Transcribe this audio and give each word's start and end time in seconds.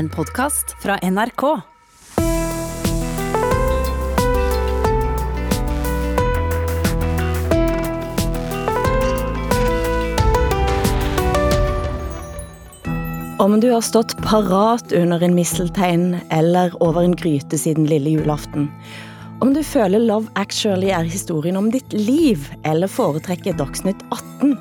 En 0.00 0.08
podkast 0.08 0.76
fra 0.82 0.98
NRK. 1.02 1.42
Om 13.38 13.60
du 13.60 13.70
har 13.70 13.80
stått 13.80 14.16
parat 14.22 14.92
under 14.92 15.22
en 15.22 15.34
misteltein 15.34 16.16
eller 16.30 16.82
over 16.82 17.02
en 17.02 17.16
gryte 17.16 17.58
siden 17.58 17.84
lille 17.84 18.10
julaften. 18.10 18.70
Om 19.40 19.52
du 19.54 19.60
føler 19.62 20.00
Love 20.00 20.32
Actually 20.32 20.88
er 20.88 21.04
historien 21.04 21.60
om 21.60 21.68
ditt 21.70 21.92
liv, 21.92 22.48
eller 22.64 22.88
foretrekker 22.88 23.52
Dagsnytt 23.60 24.00
18. 24.08 24.56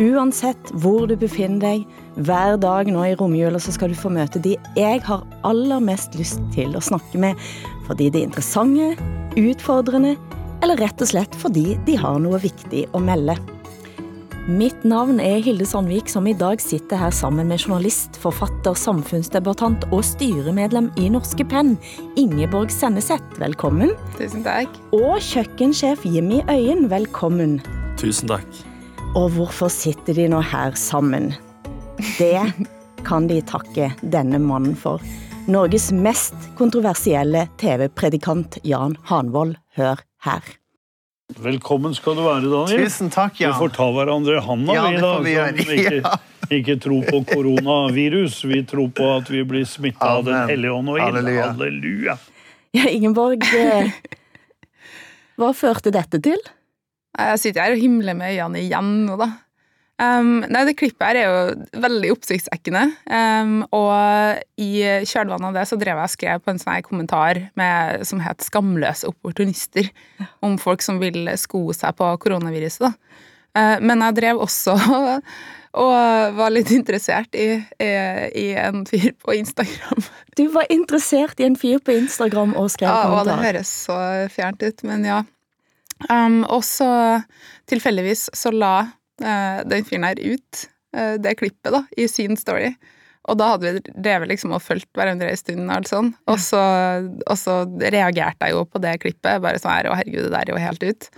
Uansett 0.00 0.72
hvor 0.72 1.04
du 1.04 1.18
befinner 1.20 1.60
deg, 1.68 1.99
hver 2.16 2.56
dag 2.60 2.90
nå 2.90 3.04
i 3.06 3.14
romjula 3.18 3.60
så 3.62 3.74
skal 3.74 3.92
du 3.92 3.98
få 3.98 4.10
møte 4.12 4.42
de 4.42 4.56
jeg 4.78 5.02
har 5.06 5.22
aller 5.46 5.82
mest 5.84 6.16
lyst 6.18 6.42
til 6.54 6.74
å 6.74 6.82
snakke 6.82 7.20
med, 7.22 7.38
fordi 7.86 8.10
de 8.10 8.22
er 8.22 8.28
interessante, 8.30 8.90
utfordrende, 9.38 10.16
eller 10.60 10.80
rett 10.82 11.00
og 11.00 11.12
slett 11.12 11.38
fordi 11.38 11.78
de 11.86 11.96
har 12.00 12.18
noe 12.22 12.40
viktig 12.42 12.88
å 12.92 13.00
melde. 13.02 13.38
Mitt 14.50 14.82
navn 14.88 15.20
er 15.22 15.42
Hilde 15.44 15.66
Sandvik, 15.68 16.08
som 16.10 16.26
i 16.26 16.32
dag 16.34 16.62
sitter 16.64 16.98
her 16.98 17.12
sammen 17.14 17.50
med 17.52 17.60
journalist, 17.60 18.16
forfatter, 18.18 18.74
samfunnsdebattant 18.74 19.84
og 19.92 20.00
styremedlem 20.08 20.88
i 20.98 21.10
Norske 21.12 21.44
Penn, 21.46 21.76
Ingeborg 22.18 22.72
Senneset. 22.74 23.22
Velkommen. 23.38 23.92
Tusen 24.16 24.42
takk. 24.46 24.80
Og 24.96 25.20
kjøkkensjef 25.22 26.02
Jimmy 26.08 26.40
Øyen. 26.50 26.88
Velkommen. 26.90 27.60
Tusen 28.00 28.32
takk. 28.32 28.64
Og 29.12 29.28
hvorfor 29.36 29.70
sitter 29.70 30.16
de 30.18 30.26
nå 30.32 30.40
her 30.40 30.74
sammen? 30.78 31.34
Det 32.00 32.52
kan 33.04 33.26
de 33.28 33.40
takke 33.44 33.90
denne 34.00 34.38
mannen 34.40 34.76
for. 34.78 35.02
Norges 35.50 35.90
mest 35.92 36.36
kontroversielle 36.56 37.46
TV-predikant 37.60 38.56
Jan 38.64 38.96
Hanvold. 39.10 39.58
Hør 39.76 40.00
her. 40.24 40.46
Velkommen 41.40 41.92
skal 41.94 42.16
du 42.16 42.22
være, 42.24 42.48
Daniel. 42.48 42.86
Tusen 42.88 43.10
takk, 43.12 43.36
Jan. 43.40 43.52
Vi 43.52 43.60
får 43.66 43.74
ta 43.76 43.88
hverandre 43.94 44.38
i 44.38 44.44
handa, 44.46 44.76
Ja, 44.78 44.86
vi, 44.88 45.02
da, 45.02 45.10
vi 45.24 45.34
som 45.36 45.74
ikke, 45.76 46.14
ikke 46.60 46.78
tror 46.86 47.04
på 47.10 47.20
koronavirus. 47.34 48.40
Vi 48.48 48.62
tror 48.70 48.88
på 48.96 49.10
at 49.18 49.28
vi 49.30 49.44
blir 49.52 49.68
smitta 49.68 50.14
av 50.16 50.24
Den 50.28 50.48
hellige 50.54 50.72
ånd 50.78 50.94
og 50.94 50.98
ild. 51.02 51.06
Halleluja. 51.10 51.50
Halleluja. 51.52 52.16
Ja, 52.80 52.88
Ingeborg, 52.88 53.44
eh, 53.58 53.92
hva 55.40 55.52
førte 55.58 55.92
dette 55.94 56.22
til? 56.22 56.40
Jeg 57.18 57.40
sitter 57.42 57.66
her 57.66 57.76
og 57.76 57.82
himler 57.82 58.16
med 58.16 58.36
øynene 58.38 58.64
igjen 58.64 58.90
nå, 59.08 59.20
da. 59.20 59.32
Um, 60.00 60.40
nei, 60.48 60.62
det 60.64 60.78
klippet 60.80 61.04
her 61.04 61.18
er 61.20 61.26
jo 61.28 61.80
veldig 61.82 62.10
oppsiktsekkende. 62.14 62.86
Um, 63.04 63.58
og 63.76 64.40
i 64.56 64.70
kjølvannet 65.04 65.50
av 65.50 65.58
det 65.58 65.64
så 65.68 65.76
drev 65.80 65.98
jeg 66.00 66.08
og 66.08 66.14
skrev 66.14 66.44
på 66.44 66.52
en 66.54 66.60
sånn 66.62 66.86
kommentar 66.86 67.42
med, 67.60 68.06
som 68.08 68.22
het 68.24 68.40
'Skamløse 68.40 69.10
opportunister', 69.10 69.90
om 70.40 70.56
folk 70.58 70.80
som 70.80 71.02
vil 71.02 71.28
sko 71.36 71.74
seg 71.76 71.98
på 72.00 72.14
koronaviruset. 72.24 72.96
Uh, 73.52 73.76
men 73.82 74.00
jeg 74.00 74.16
drev 74.16 74.40
også 74.40 74.78
og 75.84 76.36
var 76.38 76.50
litt 76.50 76.70
interessert 76.72 77.34
i, 77.36 77.60
i, 77.78 77.90
i 78.40 78.46
en 78.56 78.86
fyr 78.88 79.12
på 79.20 79.36
Instagram. 79.36 80.00
Du 80.38 80.46
var 80.48 80.64
interessert 80.70 81.40
i 81.42 81.44
en 81.44 81.56
fyr 81.58 81.82
på 81.84 81.92
Instagram 81.92 82.54
og 82.56 82.70
skrev 82.72 82.88
Ja, 82.88 83.10
og 83.12 83.26
det 83.28 83.36
høres 83.42 83.68
så 83.68 83.98
fjernt 84.32 84.62
ut, 84.62 84.82
men 84.86 85.04
ja. 85.04 85.18
Um, 86.08 86.46
og 86.48 86.64
så 86.64 86.88
tilfeldigvis 87.68 88.30
så 88.32 88.54
la 88.54 88.86
den 89.20 89.86
fyren 89.86 90.06
her 90.08 90.20
ut 90.20 90.64
eh, 90.96 91.14
det 91.20 91.36
klippet 91.40 91.74
da, 91.74 91.84
i 91.96 92.08
sin 92.10 92.38
story. 92.40 92.72
Og 93.28 93.36
da 93.36 93.50
hadde 93.52 93.68
vi 93.68 93.92
drevet 93.92 94.30
liksom 94.30 94.54
og 94.56 94.62
fulgt 94.64 94.88
hverandre 94.96 95.28
en 95.30 95.38
stund, 95.38 95.66
og, 95.66 95.74
alt 95.76 95.90
sånn. 95.90 96.14
og, 96.30 96.38
så, 96.40 96.62
og 97.26 97.36
så 97.38 97.60
reagerte 97.92 98.48
jeg 98.48 98.56
jo 98.56 98.64
på 98.64 98.80
det 98.82 98.96
klippet. 99.02 99.42
Bare 99.44 99.60
sånn 99.60 99.74
her, 99.74 99.90
å 99.90 99.98
herregud, 99.98 100.24
det 100.26 100.32
der 100.34 100.48
er 100.48 100.54
jo 100.54 100.62
helt 100.62 100.86
ut. 100.86 101.10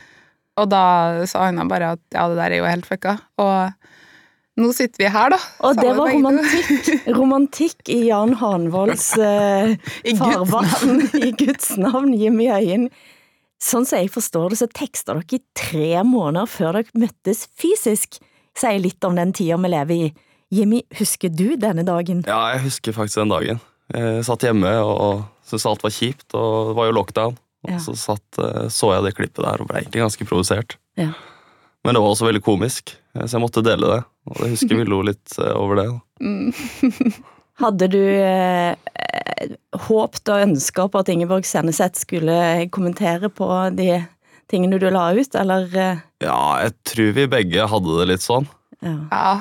Og 0.60 0.68
da 0.68 0.84
sa 1.30 1.46
han 1.46 1.70
bare 1.70 1.94
at 1.96 2.02
ja, 2.12 2.26
det 2.28 2.36
der 2.40 2.50
er 2.50 2.60
jo 2.60 2.68
helt 2.68 2.88
fucka. 2.88 3.16
Og 3.40 4.60
nå 4.60 4.68
sitter 4.76 5.06
vi 5.06 5.08
her, 5.14 5.32
da. 5.32 5.38
Og 5.64 5.78
det 5.78 5.94
var 5.96 6.12
romantikk. 6.12 6.90
Romantikk 7.16 7.92
i 7.94 8.02
Jan 8.10 8.34
Hanvolds 8.42 9.06
eh, 9.16 9.78
farvann. 10.18 11.06
I 11.16 11.32
Guds 11.38 11.72
navn, 11.80 12.12
Jimmy 12.18 12.50
Øyen. 12.52 12.90
Sånn 13.62 13.84
som 13.86 14.00
jeg 14.00 14.10
forstår 14.10 14.50
det, 14.50 14.58
så 14.58 14.66
teksta 14.74 15.14
dere 15.14 15.38
i 15.38 15.42
tre 15.54 16.02
måneder 16.06 16.48
før 16.50 16.80
dere 16.80 16.98
møttes 16.98 17.44
fysisk. 17.58 18.18
Sier 18.58 18.80
litt 18.82 19.04
om 19.06 19.14
den 19.16 19.30
tida 19.36 19.56
vi 19.62 19.70
lever 19.70 20.00
i. 20.08 20.08
Jimmy, 20.52 20.82
husker 20.98 21.30
du 21.32 21.54
denne 21.56 21.84
dagen? 21.86 22.24
Ja, 22.28 22.40
jeg 22.56 22.64
husker 22.66 22.92
faktisk 22.96 23.22
den 23.22 23.30
dagen. 23.32 23.60
Jeg 23.94 24.24
satt 24.26 24.44
hjemme 24.44 24.72
og 24.84 25.22
syntes 25.46 25.64
alt 25.70 25.84
var 25.86 25.94
kjipt, 25.94 26.26
og 26.36 26.72
det 26.72 26.76
var 26.80 26.90
jo 26.90 26.96
lockdown. 26.98 27.38
Og 27.62 27.70
Ja. 27.70 27.78
så 27.78 27.94
satt, 27.94 28.38
eh, 28.42 28.66
så 28.68 28.90
jeg 28.96 29.04
det 29.06 29.14
klippet 29.16 29.44
der 29.46 29.60
og 29.62 29.68
ble 29.70 29.78
egentlig 29.80 30.02
ganske 30.02 30.26
provosert. 30.26 30.76
Ja. 30.98 31.12
Men 31.84 31.94
det 31.94 32.02
var 32.02 32.10
også 32.10 32.26
veldig 32.26 32.42
komisk, 32.42 32.96
eh, 33.14 33.22
så 33.26 33.38
jeg 33.38 33.44
måtte 33.46 33.62
dele 33.62 33.86
det. 33.86 34.04
Og 34.26 34.36
jeg 34.42 34.50
husker 34.56 34.76
vi 34.76 34.84
lo 34.90 35.00
litt 35.06 35.38
eh, 35.38 35.54
over 35.54 35.76
det. 35.78 35.86
Mm. 37.52 37.64
Hadde 37.66 37.88
du 37.92 38.00
eh, 38.00 39.52
håpt 39.86 40.30
og 40.32 40.44
ønska 40.46 40.86
på 40.88 41.02
at 41.02 41.10
Ingeborg 41.12 41.44
Senneset 41.46 41.98
skulle 42.00 42.36
kommentere 42.72 43.28
på 43.28 43.48
de 43.76 44.00
tingene 44.50 44.78
du 44.80 44.88
la 44.92 45.10
ut, 45.16 45.36
eller 45.38 45.68
eh, 45.76 46.00
Ja, 46.24 46.38
jeg 46.64 46.74
tror 46.88 47.12
vi 47.18 47.26
begge 47.36 47.68
hadde 47.68 47.98
det 48.00 48.08
litt 48.14 48.24
sånn. 48.24 48.48
ja. 48.80 48.96
Ja. 49.10 49.36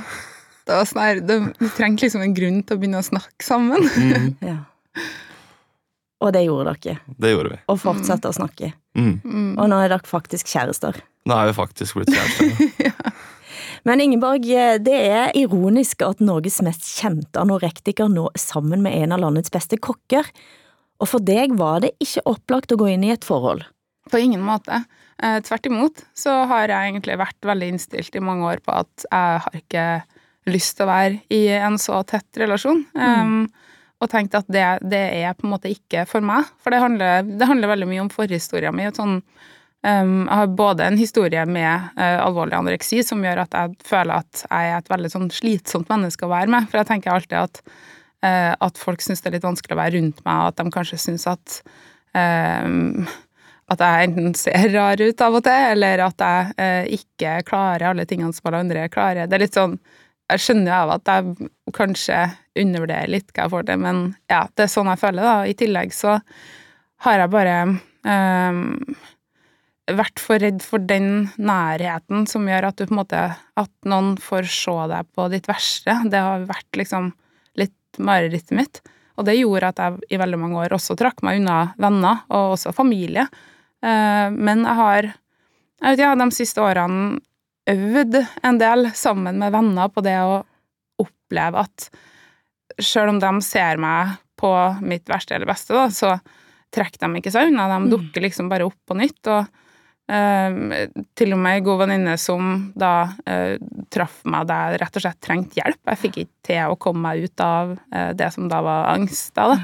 Det 0.61 0.75
var 0.77 0.85
sånn 0.85 1.01
her, 1.01 1.19
det, 1.25 1.35
Vi 1.57 1.67
trengte 1.73 2.05
liksom 2.05 2.21
en 2.23 2.35
grunn 2.37 2.59
til 2.63 2.77
å 2.77 2.79
begynne 2.79 2.99
å 3.01 3.03
snakke 3.03 3.43
sammen. 3.43 3.87
ja. 4.51 4.59
Og 6.21 6.29
det 6.35 6.43
gjorde 6.45 6.75
dere. 6.77 6.99
Det 7.17 7.31
gjorde 7.33 7.55
vi. 7.55 7.57
Og 7.73 7.79
fortsatte 7.81 8.29
å 8.29 8.35
snakke. 8.37 8.69
Mm. 8.93 9.15
Mm. 9.25 9.49
Og 9.57 9.71
nå 9.71 9.79
er 9.81 9.89
dere 9.89 10.05
faktisk 10.07 10.51
kjærester. 10.53 10.99
Nå 11.27 11.33
er 11.37 11.49
vi 11.49 11.55
faktisk 11.57 11.97
blitt 11.97 12.13
kjærester. 12.13 12.93
Men 13.87 14.01
Ingeborg, 14.03 14.45
eh, 14.45 14.77
det 14.83 14.97
er 15.09 15.35
ironisk 15.37 16.03
at 16.05 16.21
Norges 16.21 16.61
mest 16.65 16.85
kjente 16.99 17.41
anorektiker 17.41 18.11
nå 18.11 18.27
er 18.29 18.41
sammen 18.41 18.83
med 18.85 18.97
en 18.99 19.15
av 19.15 19.23
landets 19.23 19.53
beste 19.53 19.79
kokker. 19.81 20.27
Og 21.01 21.09
for 21.09 21.23
deg 21.25 21.55
var 21.57 21.81
det 21.81 21.95
ikke 22.03 22.25
opplagt 22.29 22.73
å 22.73 22.77
gå 22.77 22.91
inn 22.93 23.05
i 23.07 23.13
et 23.13 23.25
forhold. 23.25 23.65
På 24.11 24.21
ingen 24.21 24.43
måte. 24.45 24.83
Eh, 25.21 25.39
tvert 25.45 25.65
imot 25.69 26.03
så 26.17 26.43
har 26.49 26.69
jeg 26.69 26.91
egentlig 26.91 27.17
vært 27.21 27.45
veldig 27.45 27.73
innstilt 27.73 28.15
i 28.17 28.23
mange 28.23 28.45
år 28.53 28.61
på 28.65 28.73
at 28.83 29.05
jeg 29.07 29.41
har 29.45 29.57
ikke 29.57 29.85
lyst 30.49 30.77
til 30.77 30.87
å 30.87 30.91
være 30.91 31.19
i 31.33 31.41
en 31.53 31.77
så 31.81 32.01
tett 32.09 32.41
relasjon. 32.41 32.83
Um, 32.97 33.45
og 34.01 34.09
tenkt 34.09 34.33
at 34.37 34.47
det, 34.49 34.63
det 34.89 35.01
er 35.21 35.35
på 35.37 35.45
en 35.45 35.53
måte 35.53 35.69
ikke 35.69 36.07
for 36.09 36.25
meg. 36.25 36.49
For 36.61 36.73
det 36.73 36.81
handler, 36.81 37.27
det 37.27 37.49
handler 37.49 37.69
veldig 37.75 37.89
mye 37.91 38.05
om 38.07 38.09
forhistoria 38.13 38.71
mi. 38.73 38.87
et 38.89 38.97
Sånn, 38.97 39.19
um, 39.87 40.27
jeg 40.27 40.37
har 40.41 40.51
både 40.57 40.87
en 40.87 40.99
historie 40.99 41.45
med 41.49 41.89
uh, 41.97 42.19
alvorlig 42.25 42.57
anoreksi 42.57 43.01
som 43.05 43.23
gjør 43.25 43.43
at 43.45 43.57
jeg 43.57 43.77
føler 43.87 44.21
at 44.21 44.43
jeg 44.45 44.71
er 44.73 44.77
et 44.77 44.93
veldig 44.93 45.11
sånn 45.13 45.31
slitsomt 45.33 45.91
menneske 45.91 46.27
å 46.27 46.33
være 46.33 46.51
med. 46.53 46.69
For 46.69 46.81
jeg 46.81 46.91
tenker 46.91 47.15
alltid 47.15 47.39
at, 47.41 47.63
uh, 48.25 48.53
at 48.57 48.81
folk 48.81 49.03
syns 49.03 49.23
det 49.23 49.31
er 49.31 49.39
litt 49.39 49.49
vanskelig 49.49 49.77
å 49.77 49.81
være 49.81 49.97
rundt 49.97 50.23
meg, 50.25 50.37
og 50.37 50.53
at 50.53 50.61
de 50.61 50.77
kanskje 50.77 51.01
syns 51.01 51.27
at 51.31 51.59
um, 52.13 53.05
at 53.71 53.81
jeg 53.83 54.07
enten 54.09 54.33
ser 54.35 54.71
rar 54.73 54.99
ut 54.99 55.23
av 55.23 55.37
og 55.37 55.43
til, 55.45 55.65
eller 55.73 56.03
at 56.03 56.23
jeg 56.25 56.55
eh, 56.59 56.89
ikke 56.97 57.37
klarer 57.47 57.91
alle 57.91 58.05
tingene 58.09 58.35
som 58.35 58.49
alle 58.49 58.63
andre 58.65 58.87
klarer. 58.91 59.29
Det 59.29 59.37
er 59.37 59.45
litt 59.45 59.59
sånn 59.59 59.77
Jeg 60.31 60.39
skjønner 60.39 60.71
jo 60.71 60.75
av 60.79 60.91
at 60.93 61.09
jeg 61.11 61.49
kanskje 61.75 62.17
undervurderer 62.61 63.11
litt 63.11 63.33
hva 63.33 63.43
jeg 63.43 63.51
får 63.51 63.65
til, 63.67 63.79
men 63.83 63.97
ja, 64.31 64.45
det 64.55 64.63
er 64.63 64.69
sånn 64.71 64.87
jeg 64.87 65.01
føler, 65.01 65.27
da. 65.27 65.33
I 65.43 65.55
tillegg 65.59 65.91
så 65.91 66.13
har 67.03 67.19
jeg 67.19 67.31
bare 67.33 67.55
eh, 68.07 68.61
vært 69.89 70.21
for 70.21 70.41
redd 70.41 70.61
for 70.63 70.83
den 70.83 71.29
nærheten 71.41 72.27
som 72.29 72.45
gjør 72.47 72.69
at 72.69 72.77
du 72.77 72.85
på 72.85 72.93
en 72.93 72.99
måte 73.01 73.21
At 73.59 73.71
noen 73.89 74.13
får 74.21 74.49
se 74.51 74.75
deg 74.91 75.09
på 75.15 75.27
ditt 75.33 75.49
verste. 75.49 75.95
Det 76.11 76.21
har 76.21 76.45
vært 76.49 76.79
liksom 76.79 77.11
litt 77.59 77.99
marerittet 77.99 78.53
mitt. 78.55 78.81
Og 79.19 79.25
det 79.27 79.39
gjorde 79.39 79.71
at 79.73 79.81
jeg 79.81 80.13
i 80.15 80.21
veldig 80.21 80.39
mange 80.39 80.61
år 80.63 80.75
også 80.77 80.95
trakk 80.99 81.23
meg 81.25 81.41
unna 81.41 81.73
venner, 81.81 82.23
og 82.31 82.55
også 82.55 82.73
familie. 82.73 83.27
Eh, 83.83 84.29
Men 84.31 84.63
jeg 84.65 84.77
har 84.79 85.11
jeg 85.81 85.97
vet 85.97 86.03
ja, 86.03 86.13
de 86.13 86.27
siste 86.29 86.61
årene 86.61 87.17
øvd 87.71 88.19
en 88.45 88.57
del 88.61 88.91
sammen 88.97 89.39
med 89.41 89.53
venner 89.53 89.89
på 89.89 90.03
det 90.05 90.17
å 90.21 90.43
oppleve 91.01 91.63
at 91.65 91.87
selv 92.81 93.15
om 93.15 93.19
de 93.21 93.31
ser 93.41 93.81
meg 93.81 94.13
på 94.37 94.51
mitt 94.85 95.09
verste 95.09 95.35
eller 95.35 95.49
beste, 95.49 95.73
da, 95.73 95.87
så 95.89 96.15
trekker 96.73 97.01
de 97.01 97.19
ikke 97.19 97.33
seg 97.33 97.49
unna. 97.49 97.65
De 97.73 97.91
dukker 97.95 98.23
liksom 98.25 98.49
bare 98.49 98.67
opp 98.69 98.77
på 98.87 98.97
nytt. 98.97 99.25
og 99.25 99.49
til 100.11 101.33
og 101.35 101.39
med 101.39 101.57
ei 101.59 101.63
god 101.63 101.83
venninne 101.85 102.17
som 102.19 102.71
da 102.75 102.89
eh, 103.29 103.53
traff 103.93 104.17
meg 104.27 104.49
da 104.49 104.57
jeg 104.71 104.81
rett 104.81 104.97
og 104.99 105.05
slett 105.05 105.19
trengte 105.23 105.59
hjelp. 105.61 105.79
Jeg 105.87 106.01
fikk 106.01 106.17
ikke 106.23 106.49
til 106.49 106.73
å 106.73 106.79
komme 106.81 107.05
meg 107.05 107.23
ut 107.29 107.43
av 107.45 107.77
eh, 107.93 108.09
det 108.19 108.27
som 108.35 108.49
da 108.51 108.59
var 108.65 108.89
angst. 108.95 109.31
Da, 109.37 109.53
da. 109.53 109.61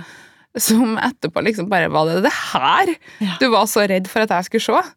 Som 0.57 0.95
etterpå 0.97 1.43
liksom 1.45 1.67
bare 1.69 1.89
Var 1.93 2.07
det 2.09 2.21
det 2.25 2.31
her 2.33 2.89
Ja. 3.21 3.35
du 3.37 3.49
var 3.53 3.67
så 3.69 3.83
redd 3.85 4.07
for 4.09 4.23
at 4.25 4.31
jeg 4.33 4.47
skulle 4.47 4.65
se? 4.65 4.95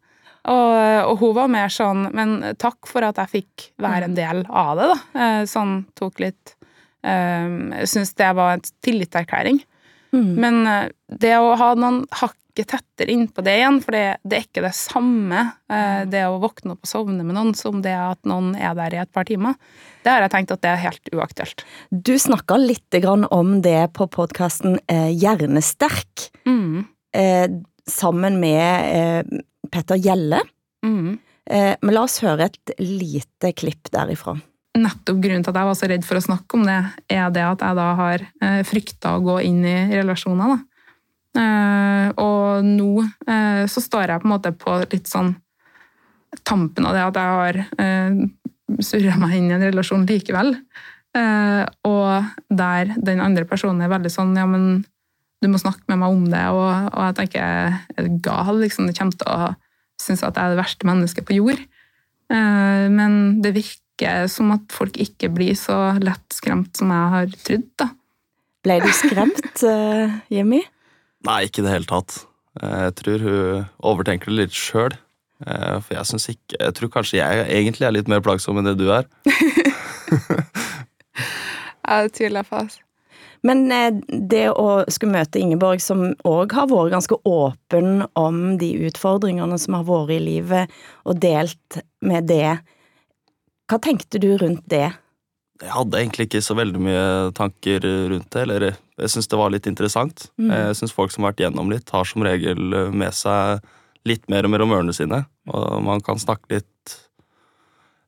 Og, 0.49 0.71
og 1.11 1.19
hun 1.21 1.35
var 1.37 1.51
mer 1.53 1.69
sånn 1.69 2.07
Men 2.17 2.31
takk 2.57 2.87
for 2.89 3.05
at 3.05 3.19
jeg 3.21 3.29
fikk 3.35 3.67
være 3.83 4.07
en 4.07 4.15
del 4.17 4.39
av 4.49 4.71
det, 4.79 4.87
da. 4.89 4.97
Eh, 5.21 5.43
Sånn 5.51 5.83
tok 5.99 6.23
litt 6.23 6.55
Um, 7.01 7.71
jeg 7.73 7.87
syns 7.89 8.11
det 8.13 8.27
var 8.37 8.51
en 8.53 8.61
tillitserklæring. 8.85 9.55
Mm. 10.13 10.25
Men 10.37 10.57
eh, 10.69 10.83
det 11.09 11.31
å 11.41 11.55
ha 11.57 11.71
noen 11.73 12.03
hakket 12.51 12.67
tettere 12.75 13.13
innpå 13.15 13.41
det 13.47 13.53
igjen, 13.61 13.79
for 13.81 13.95
det, 13.95 14.17
det 14.27 14.37
er 14.37 14.43
ikke 14.45 14.63
det 14.67 14.73
samme, 14.75 15.45
eh, 15.71 16.03
det 16.11 16.25
å 16.27 16.35
våkne 16.43 16.75
opp 16.75 16.83
og 16.83 16.89
sovne 16.91 17.23
med 17.23 17.33
noen, 17.37 17.53
som 17.55 17.79
det 17.81 17.95
at 17.95 18.19
noen 18.27 18.51
er 18.59 18.75
der 18.75 18.93
i 18.93 19.01
et 19.01 19.11
par 19.15 19.23
timer, 19.25 19.55
det 20.03 20.11
har 20.11 20.21
jeg 20.25 20.33
tenkt 20.35 20.51
at 20.51 20.61
det 20.61 20.69
er 20.73 20.83
helt 20.83 21.11
uaktuelt. 21.15 21.63
Du 21.91 22.13
snakka 22.19 22.57
litt 22.59 22.99
grann 23.01 23.23
om 23.31 23.61
det 23.63 23.93
på 23.95 24.09
podkasten 24.11 24.77
eh, 24.91 25.09
Hjernesterk, 25.15 26.27
Mm. 26.45 26.85
eh, 27.15 27.47
sammen 27.87 28.39
med 28.39 28.93
eh, 28.93 29.41
Petter 29.71 29.95
Gjelle. 30.01 30.41
Mm. 30.85 31.19
Eh, 31.49 31.75
men 31.81 31.93
la 31.95 32.03
oss 32.03 32.19
høre 32.21 32.49
et 32.49 32.73
lite 32.79 33.53
klipp 33.57 33.89
derifra. 33.93 34.37
nettopp 34.77 35.17
grunnen 35.21 35.43
til 35.43 35.51
at 35.51 35.57
jeg 35.59 35.67
var 35.67 35.75
så 35.75 35.87
redd 35.91 36.05
for 36.07 36.15
å 36.17 36.23
snakke 36.23 36.55
om 36.55 36.61
det, 36.63 36.77
er 37.11 37.29
det 37.35 37.41
at 37.43 37.59
jeg 37.65 37.75
da 37.75 37.87
har 37.99 38.21
eh, 38.41 38.61
frykta 38.63 39.17
å 39.17 39.23
gå 39.25 39.41
inn 39.43 39.65
i 39.67 39.75
relasjoner. 39.91 40.53
Da. 40.55 40.59
Eh, 41.31 42.07
og 42.19 42.65
nå 42.67 42.89
eh, 42.99 43.63
så 43.71 43.83
står 43.83 44.11
jeg 44.11 44.21
på 44.21 44.27
en 44.27 44.33
måte 44.33 44.51
på 44.51 44.75
litt 44.91 45.07
sånn 45.07 45.33
tampen 46.47 46.87
av 46.87 46.95
det 46.95 47.03
at 47.05 47.19
jeg 47.19 47.35
har 47.37 47.59
eh, 47.83 48.17
surra 48.83 49.17
meg 49.19 49.35
inn 49.37 49.49
i 49.51 49.55
en 49.55 49.63
relasjon 49.63 50.07
likevel. 50.07 50.55
Eh, 51.17 51.63
og 51.87 52.31
der 52.51 52.93
den 52.97 53.23
andre 53.23 53.47
personen 53.47 53.83
er 53.83 53.91
veldig 53.91 54.11
sånn 54.11 54.35
ja, 54.39 54.47
men 54.47 54.83
du 55.41 55.49
må 55.51 55.59
snakke 55.59 55.87
med 55.89 56.01
meg 56.03 56.15
om 56.15 56.25
det, 56.29 56.43
og, 56.53 56.91
og 56.91 57.05
jeg 57.07 57.17
tenker 57.17 57.77
er 57.97 58.09
gal, 58.23 58.59
liksom. 58.61 58.85
Du 58.87 58.93
kommer 58.93 59.15
til 59.17 59.31
å 59.31 59.53
synes 60.01 60.21
at 60.25 60.35
jeg 60.37 60.43
er 60.43 60.53
det 60.53 60.59
verste 60.59 60.85
mennesket 60.85 61.25
på 61.25 61.37
jord. 61.39 61.63
Men 62.29 63.15
det 63.41 63.51
virker 63.55 64.29
som 64.29 64.53
at 64.53 64.69
folk 64.73 64.99
ikke 65.01 65.31
blir 65.33 65.57
så 65.57 65.95
lett 66.01 66.37
skremt 66.37 66.77
som 66.77 66.93
jeg 66.93 67.09
har 67.15 67.33
trodd, 67.41 67.65
da. 67.81 67.89
Ble 68.61 68.77
du 68.85 68.87
skremt, 68.93 69.65
Jimmy? 70.29 70.61
Nei, 71.27 71.39
ikke 71.47 71.61
i 71.61 71.65
det 71.67 71.75
hele 71.75 71.89
tatt. 71.89 72.21
Eh, 72.61 72.77
Jeg 72.87 72.97
tror 73.01 73.25
hun 73.27 73.65
overtenker 73.93 74.31
det 74.31 74.39
litt 74.39 74.57
sjøl. 74.57 74.97
For 75.41 75.95
jeg 75.95 76.05
syns 76.05 76.27
ikke 76.29 76.57
Jeg 76.59 76.73
tror 76.77 76.89
kanskje 76.93 77.17
jeg 77.17 77.45
egentlig 77.49 77.87
er 77.87 77.93
litt 77.95 78.09
mer 78.11 78.21
plagsom 78.21 78.59
enn 78.61 78.67
det 78.69 78.75
du 78.77 78.91
er. 78.93 79.07
ja, 81.87 82.03
det 82.05 82.13
tviler 82.13 82.45
på 82.45 82.59
altså. 82.61 82.83
Men 83.41 83.63
eh, 83.73 83.89
det 84.07 84.51
å 84.53 84.83
skulle 84.91 85.15
møte 85.17 85.41
Ingeborg, 85.41 85.81
som 85.81 86.11
òg 86.29 86.53
har 86.53 86.69
vært 86.69 86.93
ganske 86.93 87.17
åpen 87.25 88.03
om 88.19 88.41
de 88.61 88.69
utfordringene 88.85 89.57
som 89.61 89.79
har 89.79 89.87
vært 89.87 90.13
i 90.13 90.19
livet, 90.21 90.75
og 91.09 91.21
delt 91.23 91.81
med 92.05 92.29
det, 92.29 92.59
hva 93.71 93.79
tenkte 93.81 94.21
du 94.21 94.35
rundt 94.37 94.67
det? 94.69 94.91
Jeg 95.61 95.73
hadde 95.75 95.99
egentlig 95.99 96.25
ikke 96.27 96.41
så 96.41 96.55
veldig 96.57 96.79
mye 96.81 97.03
tanker 97.37 97.83
rundt 98.09 98.31
det. 98.33 98.41
Eller 98.47 98.65
jeg 98.71 99.13
syns 99.13 99.29
det 99.29 99.39
var 99.39 99.53
litt 99.53 99.69
interessant. 99.69 100.27
Mm. 100.41 100.49
Jeg 100.49 100.79
syns 100.79 100.95
folk 100.95 101.13
som 101.13 101.23
har 101.23 101.33
vært 101.33 101.45
gjennom 101.45 101.69
litt, 101.71 101.89
har 101.93 102.07
som 102.09 102.25
regel 102.25 102.91
med 102.91 103.13
seg 103.13 103.61
litt 104.09 104.25
mer 104.33 104.47
og 104.47 104.53
mer 104.53 104.63
om 104.65 104.73
ørene 104.73 104.95
sine. 104.97 105.23
Og 105.53 105.81
man 105.85 106.01
kan 106.05 106.21
snakke 106.21 106.57
litt 106.57 106.67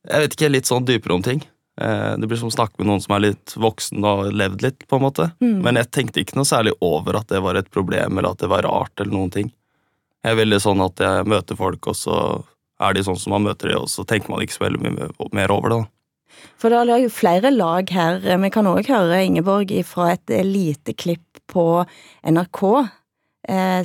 Jeg 0.03 0.19
vet 0.19 0.33
ikke, 0.35 0.49
litt 0.51 0.67
sånn 0.67 0.83
dypere 0.83 1.15
om 1.15 1.21
ting. 1.23 1.43
Eh, 1.79 2.17
Det 2.17 2.27
blir 2.27 2.37
som 2.37 2.49
å 2.49 2.53
snakke 2.53 2.75
med 2.79 2.89
noen 2.89 3.01
som 3.01 3.15
er 3.15 3.29
litt 3.29 3.53
voksen 3.55 4.03
og 4.03 4.25
har 4.25 4.33
levd 4.35 4.65
litt, 4.65 4.87
på 4.87 4.97
en 4.97 5.05
måte. 5.05 5.29
Mm. 5.39 5.61
Men 5.63 5.79
jeg 5.79 5.91
tenkte 5.95 6.19
ikke 6.21 6.35
noe 6.35 6.49
særlig 6.49 6.73
over 6.81 7.21
at 7.21 7.29
det 7.31 7.39
var 7.41 7.55
et 7.55 7.69
problem, 7.71 8.17
eller 8.17 8.33
at 8.33 8.43
det 8.43 8.49
var 8.51 8.67
rart, 8.67 8.93
eller 8.99 9.13
noen 9.13 9.31
ting. 9.31 9.53
Jeg 10.23 10.33
er 10.33 10.41
veldig 10.41 10.59
sånn 10.59 10.83
at 10.83 10.99
jeg 10.99 11.29
møter 11.31 11.55
folk, 11.55 11.87
og 11.87 11.95
så 11.95 12.17
er 12.83 12.93
de 12.93 13.03
sånn 13.05 13.19
som 13.19 13.31
man 13.35 13.47
møter 13.47 13.71
dem, 13.71 13.85
og 13.85 13.87
så 13.91 14.05
tenker 14.07 14.33
man 14.33 14.43
ikke 14.43 14.57
så 14.57 14.65
veldig 14.65 14.81
mye 14.83 15.29
mer 15.31 15.51
over 15.55 15.69
det. 15.69 15.79
da. 15.83 15.92
For 16.61 16.71
det 16.71 16.79
er 16.79 17.03
jo 17.03 17.11
flere 17.11 17.51
lag 17.51 17.89
her. 17.91 18.21
Vi 18.23 18.51
kan 18.53 18.69
òg 18.69 18.87
høre 18.87 19.23
Ingeborg 19.25 19.73
fra 19.87 20.13
et 20.13 20.31
lite 20.47 20.95
klipp 20.95 21.41
på 21.51 21.83
NRK. 22.23 22.63
Eh, 23.49 23.83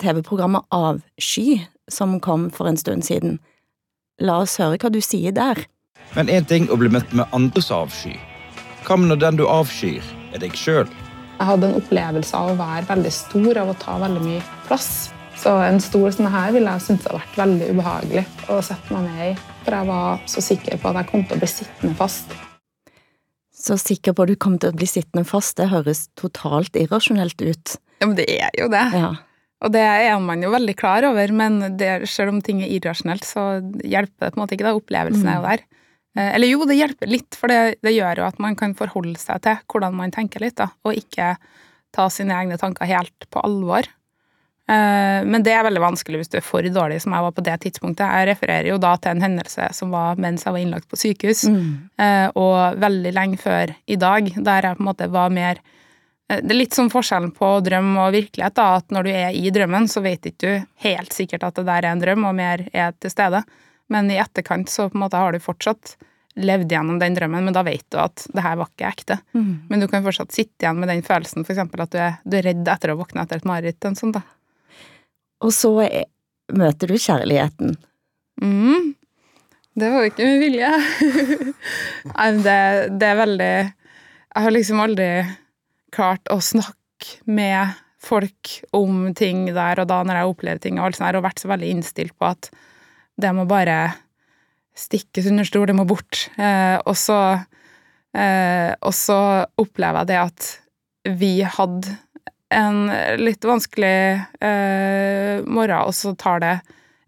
TV-programmet 0.00 0.64
Avsky, 0.72 1.60
som 1.88 2.18
kom 2.20 2.50
for 2.50 2.68
en 2.68 2.76
stund 2.80 3.04
siden. 3.04 3.38
La 4.20 4.40
oss 4.44 4.56
høre 4.60 4.78
hva 4.80 4.92
du 4.92 5.00
sier 5.04 5.34
der. 5.36 5.66
Men 6.14 6.30
én 6.32 6.46
ting 6.48 6.68
å 6.72 6.78
bli 6.80 6.88
møtt 6.92 7.12
med 7.16 7.28
andres 7.36 7.68
avsky. 7.74 8.14
Hva 8.86 8.96
med 9.00 9.10
når 9.10 9.20
den 9.24 9.40
du 9.40 9.44
avskyr, 9.50 10.04
er 10.32 10.40
deg 10.40 10.56
sjøl? 10.56 10.86
Jeg 11.36 11.48
hadde 11.50 11.68
en 11.68 11.80
opplevelse 11.80 12.38
av 12.38 12.52
å 12.52 12.56
være 12.56 12.88
veldig 12.88 13.12
stor, 13.12 13.58
av 13.60 13.72
å 13.72 13.76
ta 13.82 13.98
veldig 14.00 14.22
mye 14.24 14.44
plass. 14.68 15.10
Så 15.36 15.52
en 15.60 15.82
stol 15.84 16.08
sånn 16.14 16.30
her 16.32 16.54
ville 16.54 16.72
jeg 16.78 16.86
synes 16.86 17.04
hadde 17.04 17.18
vært 17.18 17.36
veldig 17.42 17.68
ubehagelig 17.76 18.24
å 18.48 18.62
sette 18.64 18.96
meg 18.96 19.10
ned 19.10 19.26
i. 19.26 19.55
For 19.66 19.74
jeg 19.74 19.88
var 19.88 20.20
så 20.30 20.42
sikker 20.46 20.78
på 20.78 20.90
at 20.92 21.00
jeg 21.00 21.10
kom 21.10 21.24
til 21.26 21.34
å 21.34 21.42
bli 21.42 21.48
sittende 21.50 21.96
fast. 21.98 22.34
Så 23.56 23.74
sikker 23.82 24.14
på 24.14 24.22
at 24.22 24.30
du 24.30 24.36
kom 24.38 24.60
til 24.62 24.70
å 24.70 24.76
bli 24.78 24.86
sittende 24.86 25.26
fast, 25.26 25.56
det 25.58 25.72
høres 25.72 26.04
totalt 26.14 26.76
irrasjonelt 26.78 27.42
ut. 27.42 27.72
Ja, 27.98 28.06
men 28.06 28.14
det 28.14 28.28
er 28.30 28.52
jo 28.54 28.68
det. 28.70 28.84
Ja. 28.94 29.08
Og 29.64 29.72
det 29.74 29.82
er 29.82 30.14
man 30.22 30.44
jo 30.44 30.52
veldig 30.52 30.76
klar 30.78 31.02
over, 31.08 31.32
men 31.34 31.58
det, 31.80 31.90
selv 32.12 32.34
om 32.34 32.38
ting 32.44 32.60
er 32.62 32.70
irrasjonelt, 32.76 33.26
så 33.26 33.56
hjelper 33.82 34.28
det 34.28 34.34
på 34.34 34.38
en 34.38 34.44
måte 34.44 34.54
ikke. 34.54 34.68
da, 34.68 34.76
Opplevelsen 34.78 35.30
er 35.32 35.40
jo 35.40 35.46
der. 35.48 35.64
Eh, 36.14 36.30
Eller 36.36 36.52
jo, 36.52 36.62
det 36.68 36.78
hjelper 36.78 37.10
litt, 37.10 37.38
for 37.40 37.50
det, 37.50 37.78
det 37.82 37.96
gjør 37.96 38.22
jo 38.22 38.28
at 38.28 38.38
man 38.42 38.54
kan 38.60 38.76
forholde 38.78 39.18
seg 39.18 39.42
til 39.48 39.58
hvordan 39.72 39.96
man 39.98 40.14
tenker 40.14 40.44
litt, 40.44 40.58
da, 40.60 40.70
og 40.86 40.94
ikke 40.94 41.34
ta 41.96 42.06
sine 42.12 42.36
egne 42.36 42.60
tanker 42.60 42.86
helt 42.86 43.26
på 43.32 43.42
alvor. 43.42 43.88
Eh, 44.68 45.24
Men 45.24 45.44
det 45.46 45.52
er 45.54 45.62
veldig 45.66 45.82
vanskelig 45.82 46.20
hvis 46.20 46.32
du 46.32 46.38
er 46.40 46.44
for 46.44 46.62
dårlig, 46.62 46.98
som 47.02 47.14
jeg 47.14 47.26
var 47.26 47.34
på 47.36 47.44
det 47.46 47.56
tidspunktet. 47.62 48.02
Jeg 48.06 48.28
refererer 48.32 48.70
jo 48.72 48.80
da 48.82 48.96
til 48.98 49.14
en 49.14 49.22
hendelse 49.22 49.68
som 49.78 49.94
var 49.94 50.18
mens 50.22 50.46
jeg 50.46 50.56
var 50.56 50.62
innlagt 50.62 50.88
på 50.90 50.98
sykehus, 50.98 51.44
mm. 51.46 51.68
og 52.34 52.80
veldig 52.82 53.12
lenge 53.14 53.38
før 53.40 53.74
i 53.86 53.98
dag, 54.00 54.32
der 54.34 54.70
jeg 54.70 54.78
på 54.78 54.82
en 54.84 54.90
måte 54.90 55.10
var 55.12 55.30
mer 55.30 55.60
eh, 56.30 56.40
Det 56.42 56.50
er 56.50 56.60
litt 56.60 56.74
sånn 56.74 56.90
forskjellen 56.90 57.30
på 57.36 57.52
drøm 57.66 57.94
og 57.94 58.16
virkelighet, 58.16 58.56
da, 58.58 58.72
at 58.80 58.90
når 58.90 59.06
du 59.06 59.12
er 59.14 59.38
i 59.38 59.54
drømmen, 59.54 59.86
så 59.88 60.02
vet 60.02 60.26
ikke 60.32 60.42
du 60.42 60.66
helt 60.88 61.14
sikkert 61.14 61.46
at 61.46 61.60
det 61.60 61.68
der 61.70 61.86
er 61.86 61.92
en 61.94 62.02
drøm, 62.02 62.26
og 62.26 62.34
mer 62.34 62.66
er 62.72 62.92
til 62.98 63.14
stede. 63.14 63.44
Men 63.88 64.10
i 64.10 64.18
etterkant 64.18 64.70
så 64.72 64.88
på 64.90 64.98
en 64.98 65.06
måte 65.06 65.20
har 65.20 65.32
du 65.32 65.38
fortsatt 65.38 65.94
levd 66.36 66.72
gjennom 66.72 66.98
den 67.00 67.14
drømmen, 67.16 67.46
men 67.46 67.54
da 67.54 67.62
vet 67.64 67.84
du 67.88 67.98
at 68.02 68.26
det 68.34 68.42
her 68.44 68.58
var 68.60 68.68
ikke 68.68 68.88
ekte. 68.90 69.16
Men 69.70 69.80
du 69.80 69.86
kan 69.88 70.04
fortsatt 70.04 70.34
sitte 70.36 70.66
igjen 70.66 70.80
med 70.82 70.90
den 70.92 71.04
følelsen, 71.06 71.46
for 71.46 71.54
eksempel 71.54 71.80
at 71.86 71.94
du 71.94 71.98
er, 72.02 72.18
du 72.24 72.36
er 72.36 72.44
redd 72.50 72.68
etter 72.68 72.92
å 72.92 72.98
våkne 72.98 73.22
etter 73.24 73.40
et 73.40 73.48
mareritt. 73.48 73.86
sånn 73.96 74.12
da. 74.12 74.20
Og 75.46 75.54
så 75.54 75.70
er, 75.86 76.06
møter 76.56 76.90
du 76.90 76.98
kjærligheten. 76.98 77.76
Mm. 78.42 78.92
Det 79.76 79.88
var 79.92 80.06
ikke 80.08 80.26
med 80.26 80.42
vilje. 80.42 80.70
Det, 82.46 82.60
det 82.96 83.06
er 83.08 83.18
veldig 83.18 83.52
Jeg 83.52 84.42
har 84.44 84.52
liksom 84.54 84.80
aldri 84.80 85.08
klart 85.92 86.30
å 86.32 86.38
snakke 86.44 87.20
med 87.28 87.74
folk 88.00 88.52
om 88.76 89.10
ting 89.16 89.46
der 89.50 89.82
og 89.82 89.88
da 89.90 90.02
når 90.06 90.20
jeg 90.20 90.30
opplever 90.30 90.62
ting, 90.62 90.78
og 90.78 90.88
alt 90.88 90.98
sånt 90.98 91.18
og 91.18 91.24
vært 91.26 91.42
så 91.42 91.50
veldig 91.50 91.70
innstilt 91.74 92.14
på 92.16 92.28
at 92.28 92.50
det 93.20 93.32
må 93.34 93.46
bare 93.48 93.78
stikkes 94.76 95.28
under 95.30 95.48
stol, 95.48 95.66
det 95.68 95.76
må 95.76 95.86
bort. 95.88 96.26
Eh, 96.36 96.76
og 96.84 96.96
så 97.00 97.18
eh, 98.12 98.72
Og 98.80 98.92
så 98.94 99.18
opplever 99.56 100.04
jeg 100.04 100.10
det 100.12 100.20
at 100.20 100.50
vi 101.16 101.32
hadde 101.44 101.96
en 102.54 102.84
litt 103.18 103.44
vanskelig 103.44 103.96
eh, 104.44 105.42
morgen, 105.46 105.88
og 105.88 105.94
så 105.96 106.14
tar 106.18 106.42
det 106.44 106.54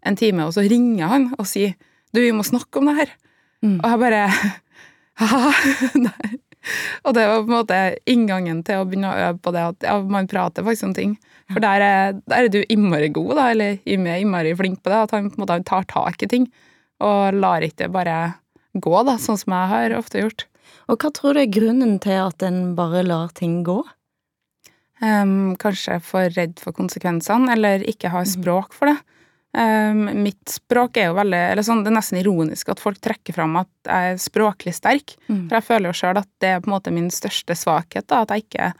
en 0.07 0.17
time, 0.19 0.47
og 0.47 0.55
så 0.55 0.65
ringer 0.67 1.11
han 1.11 1.29
og 1.37 1.47
sier 1.47 1.75
du, 2.13 2.21
vi 2.23 2.33
må 2.33 2.43
snakke 2.45 2.81
om 2.81 2.89
det 2.89 2.97
her. 2.97 3.15
Mm. 3.61 3.79
Og 3.79 3.87
jeg 3.91 4.01
bare 4.03 4.23
Ha-ha. 5.19 5.49
Og 7.07 7.15
det 7.15 7.25
var 7.27 7.41
på 7.43 7.49
en 7.49 7.55
måte 7.55 7.79
inngangen 8.09 8.61
til 8.67 8.81
å 8.81 8.85
begynne 8.87 9.11
å 9.11 9.19
øve 9.27 9.39
på 9.43 9.51
det 9.55 9.63
at 9.71 9.85
ja, 9.87 9.95
man 10.03 10.29
prater 10.31 10.65
faktisk 10.65 10.89
om 10.89 10.95
ting. 10.95 11.15
For 11.49 11.63
der 11.63 11.83
er, 11.83 12.17
der 12.29 12.47
er 12.47 12.51
du 12.53 12.59
innmari 12.61 13.09
god, 13.15 13.33
da, 13.39 13.47
eller 13.53 13.79
Jimmy 13.89 14.11
er 14.13 14.23
innmari 14.23 14.53
flink 14.59 14.83
på 14.83 14.91
det, 14.91 14.99
at 15.07 15.15
han 15.15 15.31
på 15.31 15.39
en 15.39 15.43
måte 15.45 15.59
tar 15.67 15.87
tak 15.89 16.23
i 16.23 16.29
ting. 16.29 16.47
Og 17.03 17.39
lar 17.39 17.65
ikke 17.65 17.85
det 17.85 17.91
bare 17.95 18.17
gå, 18.77 18.95
da, 19.07 19.17
sånn 19.19 19.39
som 19.39 19.55
jeg 19.55 19.71
har 19.73 19.97
ofte 19.97 20.23
gjort. 20.23 20.45
Og 20.91 20.99
hva 21.01 21.11
tror 21.15 21.35
du 21.35 21.43
er 21.43 21.51
grunnen 21.51 21.97
til 22.03 22.19
at 22.21 22.45
en 22.45 22.75
bare 22.77 23.03
lar 23.07 23.33
ting 23.37 23.61
gå? 23.65 23.81
Em, 24.99 25.55
kanskje 25.55 25.99
for 26.03 26.27
redd 26.35 26.59
for 26.59 26.75
konsekvensene, 26.75 27.53
eller 27.53 27.85
ikke 27.87 28.11
har 28.11 28.27
språk 28.27 28.75
for 28.75 28.91
det. 28.91 28.97
Um, 29.49 30.03
mitt 30.21 30.51
språk 30.51 30.99
er 31.01 31.07
jo 31.07 31.15
veldig 31.17 31.39
eller 31.55 31.65
sånn, 31.65 31.79
Det 31.81 31.89
er 31.89 31.95
nesten 31.95 32.19
ironisk 32.19 32.69
at 32.69 32.81
folk 32.83 32.99
trekker 33.01 33.33
fram 33.33 33.55
at 33.57 33.71
jeg 33.87 34.11
er 34.11 34.19
språklig 34.21 34.75
sterk. 34.77 35.15
Mm. 35.25 35.47
For 35.47 35.57
jeg 35.57 35.67
føler 35.69 35.89
jo 35.89 35.97
sjøl 35.97 36.19
at 36.21 36.29
det 36.43 36.51
er 36.53 36.61
på 36.61 36.69
en 36.69 36.75
måte 36.75 36.93
min 36.93 37.09
største 37.09 37.57
svakhet. 37.57 38.05
da, 38.11 38.21
At 38.21 38.35
jeg 38.35 38.45
ikke 38.45 38.73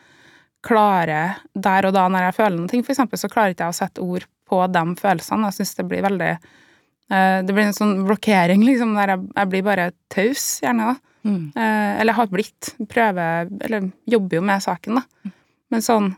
klarer 0.61 1.39
der 1.55 1.88
og 1.88 1.95
da 1.95 2.05
når 2.11 2.27
jeg 2.27 2.38
føler 2.38 2.57
noe, 2.59 2.83
for 2.83 2.93
eksempel, 2.93 3.17
så 3.17 3.31
klarer 3.31 3.55
ikke 3.55 3.65
jeg 3.69 3.77
å 3.77 3.79
sette 3.79 4.03
ord 4.03 4.27
på 4.49 4.61
de 4.67 4.85
følelsene. 4.99 5.49
Jeg 5.49 5.57
syns 5.57 5.75
det 5.79 5.88
blir 5.89 6.05
veldig 6.05 6.31
uh, 6.35 7.39
Det 7.47 7.55
blir 7.55 7.65
en 7.65 7.79
sånn 7.79 7.97
blokkering, 8.05 8.67
liksom, 8.67 8.93
der 8.99 9.15
jeg, 9.15 9.25
jeg 9.39 9.53
blir 9.55 9.65
bare 9.71 9.91
taus, 10.11 10.47
gjerne. 10.61 10.93
da. 10.93 11.13
Mm. 11.29 11.43
Uh, 11.55 11.93
eller 12.03 12.19
har 12.19 12.29
blitt. 12.29 12.75
Prøver 12.91 13.49
Eller 13.65 13.89
jobber 14.05 14.38
jo 14.38 14.45
med 14.45 14.67
saken, 14.67 15.01
da. 15.01 15.33
Men 15.69 15.85
sånn 15.85 16.13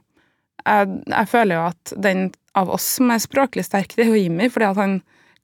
jeg, 0.66 0.90
jeg 1.10 1.30
føler 1.32 1.58
jo 1.58 1.64
at 1.72 1.94
den 1.98 2.28
av 2.58 2.70
oss 2.74 2.86
som 2.98 3.12
er 3.14 3.22
språklig 3.24 3.64
sterk, 3.66 3.96
det 3.96 4.06
er 4.06 4.12
jo 4.12 4.20
Jimmy, 4.20 4.50
fordi 4.52 4.68
at 4.68 4.82
han 4.82 4.98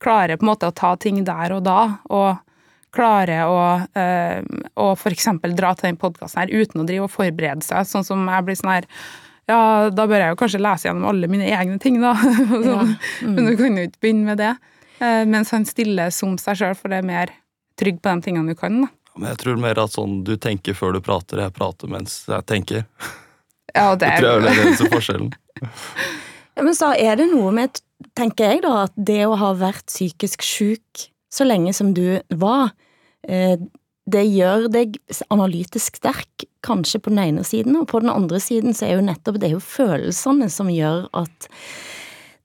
klarer 0.03 0.37
på 0.37 0.45
en 0.45 0.51
måte 0.51 0.69
å 0.69 0.75
ta 0.75 0.91
ting 0.99 1.23
der 1.25 1.55
og 1.55 1.63
da, 1.65 1.79
og 2.13 2.43
klarer 2.93 3.47
å, 3.49 3.61
eh, 3.97 4.41
å 4.79 4.89
f.eks. 4.95 5.29
dra 5.55 5.71
til 5.75 5.89
den 5.89 5.99
podkasten 6.01 6.43
her 6.43 6.53
uten 6.53 6.83
å 6.83 6.85
drive 6.87 7.07
og 7.07 7.13
forberede 7.13 7.65
seg, 7.65 7.87
sånn 7.87 8.05
som 8.05 8.27
jeg 8.29 8.45
blir 8.47 8.59
sånn 8.59 8.73
her 8.75 8.89
ja, 9.47 9.87
da 9.95 10.03
bør 10.09 10.19
jeg 10.19 10.33
jo 10.33 10.39
kanskje 10.41 10.59
lese 10.59 10.89
gjennom 10.89 11.07
alle 11.07 11.29
mine 11.31 11.47
egne 11.55 11.77
ting, 11.79 12.01
da. 12.03 12.11
sånn. 12.67 12.89
Men 13.23 13.45
du 13.47 13.53
kan 13.55 13.77
jo 13.79 13.85
ikke 13.87 14.01
begynne 14.03 14.33
med 14.33 14.41
det. 14.41 14.49
Eh, 14.99 15.21
mens 15.29 15.53
han 15.55 15.63
stiller 15.69 16.11
som 16.11 16.33
seg 16.41 16.59
sjøl, 16.59 16.75
for 16.75 16.91
det 16.91 16.99
er 16.99 17.07
mer 17.07 17.31
trygg 17.79 18.01
på 18.03 18.11
de 18.11 18.25
tingene 18.25 18.51
du 18.51 18.59
kan. 18.59 18.81
da. 18.83 18.89
Men 19.15 19.31
jeg 19.31 19.39
tror 19.45 19.61
mer 19.63 19.79
at 19.79 19.95
sånn 19.95 20.19
du 20.27 20.33
tenker 20.35 20.75
før 20.75 20.97
du 20.97 20.99
prater, 21.05 21.39
jeg 21.45 21.55
prater 21.55 21.93
mens 21.95 22.19
jeg 22.27 22.43
tenker. 22.49 22.83
Ja, 23.75 23.91
det 23.99 24.13
Jeg 24.13 24.23
tror 24.23 24.41
det 24.45 24.53
er 24.53 24.63
eneste 24.65 24.89
forskjellen. 24.93 25.33
Ja, 26.57 26.63
men 26.63 26.75
så 26.77 26.93
er 26.97 27.19
det 27.19 27.27
noe 27.31 27.51
med, 27.53 27.81
tenker 28.17 28.53
jeg 28.53 28.63
da, 28.65 28.87
at 28.87 28.95
det 28.95 29.23
å 29.27 29.37
ha 29.37 29.53
vært 29.57 29.85
psykisk 29.91 30.45
syk 30.45 31.09
så 31.33 31.45
lenge 31.45 31.73
som 31.75 31.91
du 31.93 32.19
var, 32.39 32.71
eh, 33.27 33.57
det 34.07 34.23
gjør 34.23 34.69
deg 34.71 34.95
analytisk 35.33 35.99
sterk, 35.99 36.47
kanskje 36.63 37.01
på 37.03 37.11
den 37.11 37.21
ene 37.25 37.43
siden, 37.47 37.75
og 37.75 37.89
på 37.91 37.99
den 38.03 38.11
andre 38.11 38.39
siden 38.39 38.75
så 38.75 38.87
er 38.87 38.97
jo 38.97 39.05
nettopp 39.07 39.39
det 39.41 39.49
er 39.49 39.57
jo 39.57 39.63
følelsene 39.63 40.47
som 40.51 40.71
gjør 40.71 41.09
at 41.19 41.49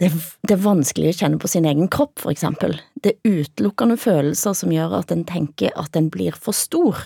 det, 0.02 0.10
det 0.42 0.56
er 0.56 0.64
vanskelig 0.64 1.12
å 1.12 1.18
kjenne 1.20 1.38
på 1.38 1.50
sin 1.50 1.66
egen 1.68 1.86
kropp, 1.92 2.16
for 2.18 2.34
eksempel. 2.34 2.74
Det 2.98 3.14
er 3.14 3.42
utelukkende 3.42 3.94
følelser 4.00 4.56
som 4.58 4.74
gjør 4.74 4.98
at 4.98 5.14
en 5.14 5.22
tenker 5.28 5.70
at 5.78 5.94
en 5.98 6.10
blir 6.10 6.34
for 6.34 6.56
stor. 6.56 7.04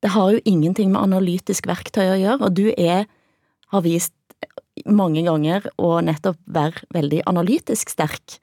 Det 0.00 0.14
har 0.14 0.32
jo 0.32 0.40
ingenting 0.48 0.94
med 0.94 1.02
analytisk 1.02 1.68
verktøy 1.68 2.06
å 2.06 2.20
gjøre, 2.20 2.48
og 2.48 2.56
du 2.56 2.70
er, 2.72 3.04
har 3.72 3.84
vist 3.86 4.14
mange 4.86 5.22
ganger 5.26 5.66
å 5.80 5.98
nettopp 6.04 6.38
være 6.50 6.86
veldig 6.94 7.24
analytisk 7.28 7.92
sterk. 7.92 8.38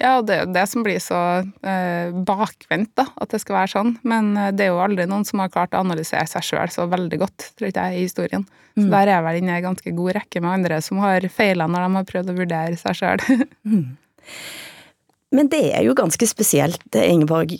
Ja, 0.00 0.20
det 0.22 0.34
er 0.36 0.44
jo 0.44 0.52
det 0.54 0.62
som 0.70 0.84
blir 0.86 1.00
så 1.02 1.18
eh, 1.66 2.12
bakvendt, 2.24 2.92
da, 2.96 3.08
at 3.20 3.32
det 3.34 3.40
skal 3.42 3.56
være 3.58 3.72
sånn. 3.72 3.90
Men 4.06 4.30
eh, 4.38 4.52
det 4.54 4.68
er 4.68 4.70
jo 4.70 4.82
aldri 4.84 5.04
noen 5.10 5.26
som 5.26 5.42
har 5.42 5.50
klart 5.52 5.74
å 5.74 5.82
analysere 5.82 6.28
seg 6.30 6.46
sjøl 6.46 6.70
så 6.72 6.86
veldig 6.88 7.18
godt, 7.20 7.48
tror 7.58 7.68
ikke 7.68 7.88
jeg, 7.90 7.98
i 7.98 8.06
historien. 8.06 8.46
Så 8.78 8.86
Mm. 8.86 8.92
der 8.92 9.02
er 9.02 9.16
jeg 9.16 9.24
vel 9.26 9.36
inne 9.40 9.50
i 9.50 9.58
en 9.58 9.64
ganske 9.66 9.92
god 9.98 10.12
rekke 10.14 10.40
med 10.40 10.52
andre 10.54 10.76
som 10.80 11.00
har 11.02 11.24
feila 11.28 11.66
når 11.66 11.82
de 11.82 11.96
har 11.98 12.04
prøvd 12.06 12.30
å 12.30 12.36
vurdere 12.38 12.76
seg 12.78 13.00
sjøl. 13.00 13.24
Men 15.34 15.50
det 15.50 15.64
er 15.74 15.82
jo 15.84 15.96
ganske 15.98 16.26
spesielt, 16.30 16.86
Ingeborg, 16.94 17.56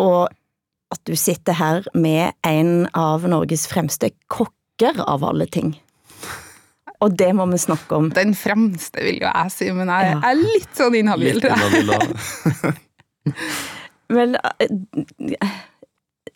og 0.00 0.32
at 0.92 1.02
du 1.04 1.12
sitter 1.20 1.56
her 1.60 1.84
med 1.92 2.32
en 2.48 2.88
av 2.96 3.28
Norges 3.28 3.66
fremste 3.68 4.10
kokker 4.32 5.04
av 5.04 5.24
alle 5.28 5.46
ting. 5.52 5.74
Og 7.04 7.14
det 7.14 7.28
må 7.38 7.44
vi 7.50 7.58
snakke 7.62 7.94
om. 7.94 8.08
Den 8.10 8.34
fremste, 8.34 9.02
vil 9.06 9.20
jo 9.22 9.28
jeg 9.28 9.52
si, 9.54 9.68
men 9.70 9.86
jeg 9.92 10.12
Ja. 10.12 10.18
er 10.30 10.34
litt 10.34 10.72
sånn 10.74 10.96
inhabil. 10.98 11.40
Da. 11.40 11.54
Eh, 14.08 15.48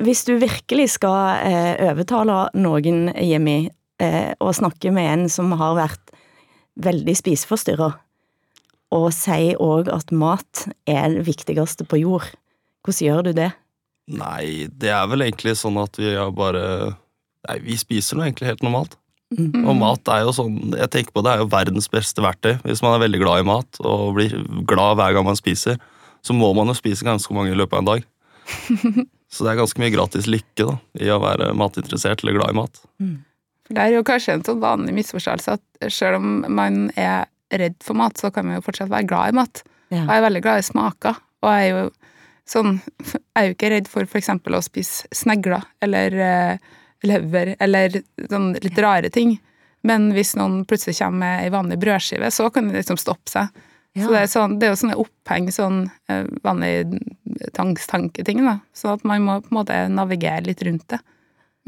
hvis 0.03 0.25
du 0.29 0.35
virkelig 0.41 0.91
skal 0.99 1.39
eh, 1.47 1.79
overtale 1.89 2.51
noen, 2.59 3.07
Jimmy, 3.17 3.71
eh, 4.03 4.35
og 4.41 4.53
snakke 4.59 4.93
med 4.93 5.09
en 5.09 5.29
som 5.33 5.53
har 5.57 5.77
vært 5.79 6.13
veldig 6.85 7.15
spiseforstyrra, 7.17 7.89
og 8.93 9.07
si 9.17 9.55
òg 9.57 9.89
at 9.89 10.13
mat 10.13 10.67
er 10.85 11.15
det 11.17 11.25
viktigste 11.31 11.87
på 11.89 12.03
jord, 12.03 12.29
hvordan 12.85 13.07
gjør 13.09 13.23
du 13.29 13.33
det? 13.41 13.51
Nei, 14.13 14.67
det 14.69 14.91
er 14.93 15.07
vel 15.09 15.25
egentlig 15.25 15.55
sånn 15.57 15.79
at 15.81 15.97
vi 15.97 16.13
bare 16.37 16.97
Nei, 17.49 17.57
vi 17.65 17.75
spiser 17.75 18.15
noe 18.19 18.29
egentlig 18.29 18.53
helt 18.53 18.61
normalt. 18.63 18.93
Mm. 19.33 19.65
Og 19.65 19.77
mat 19.81 20.11
er 20.13 20.27
jo 20.27 20.33
sånn 20.37 20.75
Jeg 20.77 20.91
tenker 20.93 21.15
på 21.15 21.23
det 21.25 21.31
er 21.33 21.41
jo 21.41 21.49
verdens 21.53 21.89
beste 21.93 22.21
verktøy. 22.25 22.59
Hvis 22.67 22.83
man 22.85 22.97
er 22.97 23.05
veldig 23.05 23.21
glad 23.23 23.43
i 23.43 23.49
mat 23.49 23.81
og 23.81 24.13
blir 24.19 24.35
glad 24.69 24.99
hver 25.01 25.17
gang 25.17 25.27
man 25.29 25.39
spiser, 25.39 25.81
så 26.23 26.37
må 26.37 26.53
man 26.57 26.71
jo 26.71 26.77
spise 26.79 27.07
ganske 27.07 27.35
mange 27.35 27.55
i 27.55 27.59
løpet 27.59 27.79
av 27.79 27.83
en 27.83 27.91
dag. 27.93 28.07
Så 29.33 29.47
det 29.47 29.55
er 29.55 29.63
ganske 29.63 29.81
mye 29.81 29.93
gratis 29.95 30.27
lykke 30.29 30.67
da, 30.69 30.75
i 31.01 31.09
å 31.09 31.21
være 31.23 31.55
matinteressert 31.57 32.21
eller 32.21 32.37
glad 32.37 32.53
i 32.53 32.57
mat. 32.59 32.81
For 33.65 33.79
Det 33.79 33.85
er 33.87 33.95
jo 33.95 34.05
kanskje 34.05 34.37
en 34.37 34.45
sånn 34.45 34.61
vanlig 34.61 34.93
misforståelse 34.99 35.55
at 35.57 35.89
selv 35.89 36.19
om 36.19 36.43
man 36.53 36.91
er 37.01 37.31
redd 37.49 37.79
for 37.85 37.97
mat, 37.97 38.21
så 38.21 38.29
kan 38.35 38.45
man 38.45 38.59
jo 38.59 38.67
fortsatt 38.67 38.93
være 38.93 39.09
glad 39.09 39.33
i 39.33 39.39
mat. 39.41 39.63
Ja. 39.89 40.05
Jeg 40.05 40.19
er 40.19 40.27
veldig 40.27 40.43
glad 40.45 40.61
i 40.61 40.67
smaker, 40.69 41.21
og 41.45 41.55
jeg 41.57 41.65
er 41.65 41.73
jo 41.73 41.89
sånn 42.53 42.79
Jeg 43.13 43.39
er 43.39 43.49
jo 43.49 43.57
ikke 43.57 43.73
redd 43.73 43.89
for 43.89 44.09
for 44.11 44.21
eksempel 44.21 44.57
å 44.59 44.65
spise 44.65 45.09
snegler 45.15 45.65
eller 45.85 46.17
eh, 46.27 46.71
lever 47.07 47.57
eller 47.63 48.01
sånn 48.31 48.53
litt 48.63 48.79
rare 48.79 49.11
ting. 49.13 49.37
Men 49.83 50.13
hvis 50.15 50.37
noen 50.39 50.63
plutselig 50.69 50.99
kommer 51.01 51.25
med 51.25 51.45
ei 51.47 51.53
vanlig 51.53 51.81
brødskive, 51.83 52.31
så 52.31 52.49
kan 52.55 52.71
det 52.71 52.83
liksom 52.83 53.01
stoppe 53.01 53.31
seg. 53.31 53.63
Ja. 53.93 54.07
Så 54.07 54.13
det 54.13 54.21
er, 54.21 54.29
sånn, 54.31 54.55
det 54.61 54.67
er 54.67 54.73
jo 54.73 54.79
sånne 54.81 55.01
oppheng, 55.03 55.51
sånn 55.53 55.81
vanlige 56.45 56.87
vanlig 56.87 57.11
tvangstanketing, 57.53 58.45
da. 58.47 58.59
Så 58.77 58.95
at 58.95 59.05
man 59.09 59.27
må 59.27 59.41
på 59.43 59.53
en 59.53 59.59
måte 59.59 59.81
navigere 59.93 60.47
litt 60.47 60.63
rundt 60.65 60.87
det. 60.95 61.03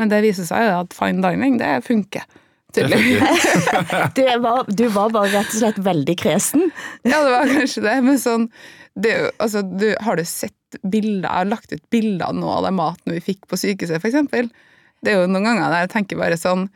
Men 0.00 0.10
det 0.10 0.22
viser 0.24 0.46
seg 0.48 0.64
jo 0.66 0.78
at 0.80 0.96
fine 0.96 1.22
dining, 1.22 1.58
det 1.60 1.76
funker. 1.86 2.24
Det 2.74 2.88
Tydeligvis. 2.88 3.44
Du 4.16 4.24
var, 4.42 4.64
du 4.66 4.86
var 4.90 5.12
bare 5.14 5.30
rett 5.30 5.52
og 5.52 5.60
slett 5.60 5.78
veldig 5.78 6.16
kresen. 6.18 6.70
Ja, 7.06 7.20
det 7.22 7.34
var 7.36 7.52
kanskje 7.52 7.84
det, 7.84 7.98
men 8.06 8.18
sånn 8.18 8.48
det 8.94 9.14
altså, 9.42 9.62
du, 9.62 9.88
Har 10.06 10.18
du 10.18 10.24
sett 10.26 10.78
bilder, 10.82 11.46
lagt 11.46 11.72
ut 11.72 11.82
bilder 11.90 12.34
nå 12.34 12.50
av 12.50 12.66
den 12.66 12.76
maten 12.78 13.14
vi 13.14 13.22
fikk 13.22 13.46
på 13.50 13.58
sykehuset, 13.58 14.02
eksempel? 14.02 14.50
Det 15.04 15.12
er 15.12 15.22
jo 15.22 15.30
noen 15.30 15.46
ganger 15.50 15.70
der 15.70 15.84
jeg 15.84 15.94
tenker 15.98 16.20
bare 16.20 16.40
sånn 16.40 16.68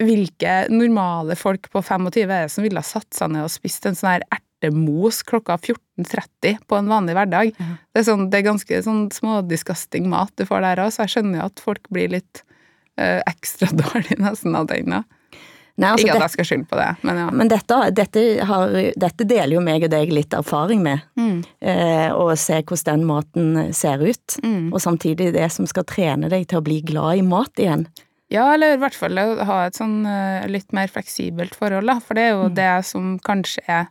Hvilke 0.00 0.64
normale 0.72 1.36
folk 1.36 1.66
på 1.72 1.82
25 1.84 2.22
er 2.22 2.46
det 2.46 2.52
som 2.54 2.64
ville 2.64 2.80
ha 2.80 2.86
satt 2.86 3.10
seg 3.12 3.34
ned 3.34 3.44
og 3.44 3.52
spist 3.52 3.84
en 3.84 3.96
sånn 3.98 4.14
her 4.14 4.22
ertemos 4.32 5.18
klokka 5.28 5.58
14.30 5.58 6.62
på 6.70 6.78
en 6.78 6.88
vanlig 6.88 7.16
hverdag? 7.18 7.52
Det, 7.92 8.00
er 8.00 8.06
sånn, 8.06 8.30
det 8.32 8.40
er 8.40 8.46
ganske 8.46 8.80
sånn 8.86 9.02
smådisgusting 9.12 10.08
mat 10.08 10.32
du 10.40 10.46
får 10.48 10.64
der 10.64 10.80
òg, 10.86 10.94
så 10.94 11.04
jeg 11.04 11.16
skjønner 11.16 11.42
jo 11.42 11.48
at 11.50 11.64
folk 11.66 11.90
blir 11.92 12.14
litt 12.16 12.40
ø, 12.96 13.20
ekstra 13.28 13.68
dårlige 13.82 14.16
nesten 14.22 14.56
av 14.56 14.70
den. 14.72 14.96
Nei, 15.74 15.90
altså, 15.90 16.06
Ikke 16.06 16.14
at 16.20 16.22
jeg 16.22 16.34
skal 16.36 16.46
skylde 16.46 16.68
på 16.70 16.78
det, 16.78 16.90
men 17.02 17.16
ja. 17.18 17.26
men 17.34 17.48
dette, 17.50 17.76
dette, 17.98 18.22
har, 18.46 18.74
dette 18.94 19.26
deler 19.26 19.56
jo 19.56 19.62
meg 19.64 19.82
og 19.82 19.90
deg 19.90 20.12
litt 20.14 20.36
erfaring 20.38 20.84
med. 20.84 21.02
Mm. 21.18 21.40
Eh, 21.58 22.10
og 22.14 22.30
se 22.38 22.60
hvordan 22.60 23.00
den 23.02 23.08
maten 23.08 23.74
ser 23.74 24.04
ut. 24.04 24.36
Mm. 24.44 24.68
Og 24.70 24.78
samtidig 24.84 25.32
det 25.34 25.48
som 25.50 25.66
skal 25.66 25.86
trene 25.90 26.30
deg 26.30 26.46
til 26.50 26.62
å 26.62 26.64
bli 26.66 26.78
glad 26.86 27.24
i 27.24 27.26
mat 27.26 27.58
igjen. 27.58 27.88
Ja, 28.30 28.46
eller 28.54 28.76
i 28.76 28.80
hvert 28.80 28.94
fall 28.96 29.18
ha 29.18 29.58
et 29.66 29.76
sånn 29.78 30.04
eh, 30.06 30.46
litt 30.50 30.70
mer 30.74 30.90
fleksibelt 30.94 31.58
forhold, 31.58 31.90
da. 31.90 31.98
For 32.06 32.18
det 32.18 32.28
er 32.28 32.32
jo 32.36 32.48
det 32.54 32.70
som 32.86 33.16
kanskje 33.26 33.66
er 33.66 33.90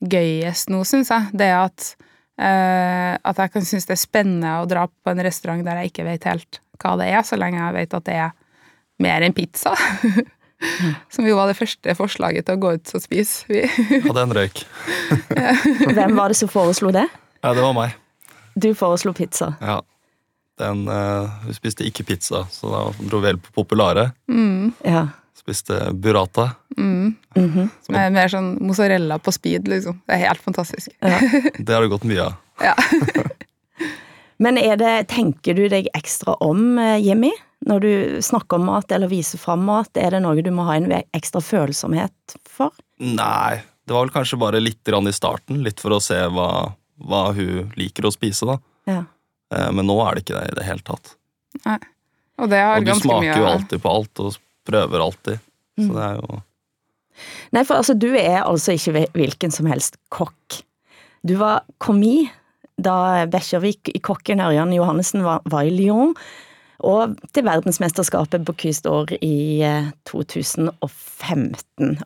gøyest 0.00 0.72
nå, 0.72 0.80
syns 0.88 1.12
jeg. 1.12 1.30
Det 1.36 1.52
at, 1.60 1.94
eh, 2.40 3.14
at 3.20 3.44
jeg 3.44 3.52
kan 3.52 3.68
synes 3.68 3.88
det 3.88 3.98
er 3.98 4.06
spennende 4.08 4.58
å 4.62 4.68
dra 4.70 4.88
på 4.88 5.12
en 5.12 5.24
restaurant 5.28 5.64
der 5.66 5.82
jeg 5.82 5.92
ikke 5.92 6.08
vet 6.08 6.30
helt 6.32 6.64
hva 6.82 6.96
det 6.98 7.12
er, 7.12 7.20
så 7.20 7.36
lenge 7.36 7.60
jeg 7.60 7.76
vet 7.82 8.00
at 8.00 8.08
det 8.08 8.22
er 8.30 8.38
mer 9.04 9.28
enn 9.28 9.36
pizza. 9.36 9.76
Som 11.14 11.26
jo 11.28 11.36
var 11.38 11.50
det 11.50 11.58
første 11.58 11.94
forslaget 11.98 12.46
til 12.48 12.58
å 12.58 12.62
gå 12.62 12.74
ut 12.78 12.92
og 12.96 13.04
spise. 13.04 13.46
Vi, 13.50 13.64
Hadde 14.06 14.26
en 14.26 14.36
røyk. 14.36 14.64
Hvem 15.96 16.18
var 16.18 16.32
det 16.32 16.38
som 16.38 16.50
foreslo 16.52 16.92
det? 16.94 17.06
Ja, 17.42 17.54
det 17.54 17.64
var 17.64 17.74
meg. 17.76 17.96
Du 18.54 18.70
foreslo 18.78 19.14
pizza. 19.16 19.54
Ja. 19.62 19.80
Den, 20.60 20.84
uh, 20.86 21.42
vi 21.48 21.56
spiste 21.56 21.86
ikke 21.88 22.04
pizza, 22.06 22.44
så 22.52 22.70
da 22.70 22.82
dro 23.00 23.22
vi 23.22 23.32
helt 23.32 23.42
på 23.42 23.54
Populare. 23.62 24.10
Ja. 24.84 25.08
Spiste 25.38 25.88
burrata. 25.96 26.52
Mhm. 26.76 27.70
som 27.82 27.96
er 27.98 28.12
mer 28.14 28.30
sånn 28.30 28.54
mozzarella 28.62 29.18
på 29.18 29.32
speed, 29.34 29.66
liksom. 29.68 29.98
Det 30.06 30.14
er 30.14 30.28
helt 30.28 30.44
fantastisk. 30.44 30.92
Det 31.00 31.72
har 31.72 31.82
det 31.82 31.90
gått 31.90 32.06
mye 32.06 32.28
av. 32.28 32.36
Ja. 32.62 32.76
Men 34.42 34.58
er 34.58 34.76
det, 34.80 34.92
tenker 35.12 35.56
du 35.56 35.66
deg 35.70 35.88
ekstra 35.96 36.34
om, 36.42 36.78
eh, 36.78 36.98
Jimmy? 37.02 37.30
Når 37.68 37.82
du 37.84 37.92
snakker 38.26 38.58
om 38.58 38.66
mat 38.66 38.90
eller 38.92 39.10
viser 39.10 39.38
fram 39.38 39.62
mat, 39.68 39.90
er 39.96 40.16
det 40.16 40.22
noe 40.24 40.42
du 40.42 40.50
må 40.54 40.64
ha 40.66 40.76
en 40.80 40.90
ekstra 41.14 41.42
følsomhet 41.44 42.36
for? 42.50 42.74
Nei, 42.98 43.62
det 43.86 43.94
var 43.94 44.06
vel 44.06 44.14
kanskje 44.14 44.38
bare 44.40 44.62
litt 44.62 44.82
grann 44.86 45.06
i 45.06 45.14
starten. 45.14 45.62
Litt 45.62 45.82
for 45.82 45.94
å 45.94 46.00
se 46.02 46.18
hva, 46.34 46.48
hva 47.06 47.22
hun 47.36 47.70
liker 47.78 48.08
å 48.08 48.14
spise, 48.14 48.48
da. 48.50 48.58
Ja. 48.90 49.02
Eh, 49.54 49.70
Men 49.70 49.86
nå 49.86 49.98
er 50.02 50.16
det 50.16 50.24
ikke 50.24 50.38
det 50.40 50.46
i 50.50 50.58
det 50.58 50.66
hele 50.66 50.86
tatt. 50.86 51.14
Og 52.42 52.48
det 52.50 52.62
har 52.64 52.80
Og 52.80 52.86
du 52.88 52.94
smaker 52.96 53.26
mye 53.26 53.38
jo 53.38 53.48
alltid 53.50 53.82
på 53.84 53.90
alt 53.92 54.22
og 54.24 54.38
prøver 54.66 55.04
alltid. 55.04 55.42
Så 55.78 55.90
det 55.92 56.06
er 56.08 56.18
jo 56.20 56.42
Nei, 57.52 57.60
for 57.68 57.76
altså, 57.76 57.92
du 57.94 58.08
er 58.16 58.40
altså 58.40 58.72
ikke 58.74 59.04
hvilken 59.12 59.52
som 59.52 59.66
helst 59.68 59.98
kokk. 60.10 60.62
Du 61.22 61.34
var 61.38 61.60
kommis 61.78 62.30
da 62.80 63.26
Bekkjarvik 63.30 63.90
i 63.92 64.00
kokken 64.02 64.40
Ørjan 64.42 64.72
Johannessen 64.74 65.22
var, 65.22 65.42
var 65.44 65.68
i 65.68 65.74
Lyon, 65.74 66.16
og 66.86 67.16
til 67.34 67.44
verdensmesterskapet 67.46 68.44
på 68.46 68.54
år 68.90 69.12
i 69.22 69.62
eh, 69.66 69.90
2015. 70.08 70.68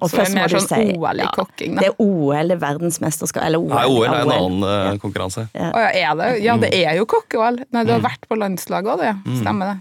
Og 0.00 0.11
Så 0.11 0.16
det 0.16 0.21
først 0.21 0.30
er 0.30 0.35
må 0.35 0.40
mer 0.40 0.49
du 0.52 0.56
sånn 0.56 0.68
si- 0.68 0.97
OL 0.97 1.23
i 1.23 1.28
kokking, 1.37 1.75
da. 1.76 1.80
Det 1.80 1.90
er 1.90 1.97
OL, 2.04 2.50
er 2.54 2.61
verdensmesterskap, 2.62 3.42
eller 3.47 3.59
OL. 3.64 3.75
Nei, 3.75 3.87
OL 3.87 4.06
er 4.06 4.21
en 4.21 4.35
annen 4.37 4.68
ja. 4.68 4.95
konkurranse. 5.02 5.49
Å 5.54 5.85
ja, 5.87 5.90
er 5.90 6.16
det? 6.21 6.30
Ja, 6.45 6.56
det 6.61 6.73
er 6.75 6.97
jo 7.00 7.06
kokke-OL. 7.11 7.62
Nei, 7.71 7.85
du 7.88 7.95
har 7.97 8.04
vært 8.04 8.28
på 8.28 8.38
landslaget 8.38 8.92
òg, 8.95 9.04
det. 9.04 9.12
ja. 9.12 9.40
Stemmer 9.42 9.75
det. 9.75 9.80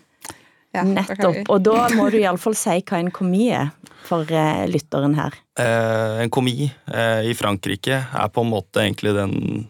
Ja, 0.75 0.83
Nettopp. 0.83 1.43
Og 1.53 1.61
da 1.63 1.85
må 1.95 2.09
du 2.11 2.17
iallfall 2.19 2.55
si 2.59 2.81
hva 2.83 2.99
en 2.99 3.11
komi 3.15 3.47
er 3.55 3.69
for 4.05 4.27
eh, 4.29 4.65
lytteren 4.69 5.15
her. 5.17 5.37
Eh, 5.59 6.23
en 6.25 6.31
komi 6.33 6.67
eh, 6.67 7.29
i 7.29 7.35
Frankrike 7.37 8.01
er 8.11 8.33
på 8.33 8.43
en 8.43 8.51
måte 8.51 8.83
egentlig 8.83 9.15
den 9.15 9.69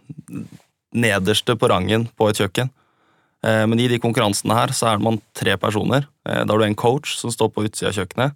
nederste 0.96 1.56
på 1.60 1.70
rangen 1.70 2.08
på 2.18 2.30
et 2.32 2.42
kjøkken. 2.42 2.72
Eh, 3.46 3.66
Men 3.68 3.80
i 3.80 3.88
de 3.92 4.00
konkurransene 4.02 4.56
her 4.58 4.74
så 4.74 4.88
er 4.94 5.04
man 5.04 5.22
tre 5.38 5.56
personer. 5.62 6.08
Eh, 6.28 6.44
Da 6.46 6.54
har 6.54 6.60
du 6.60 6.66
en 6.66 6.76
coach 6.76 7.16
som 7.20 7.30
står 7.32 7.52
på 7.54 7.66
utsida 7.68 7.92
av 7.92 7.94
kjøkkenet. 8.00 8.34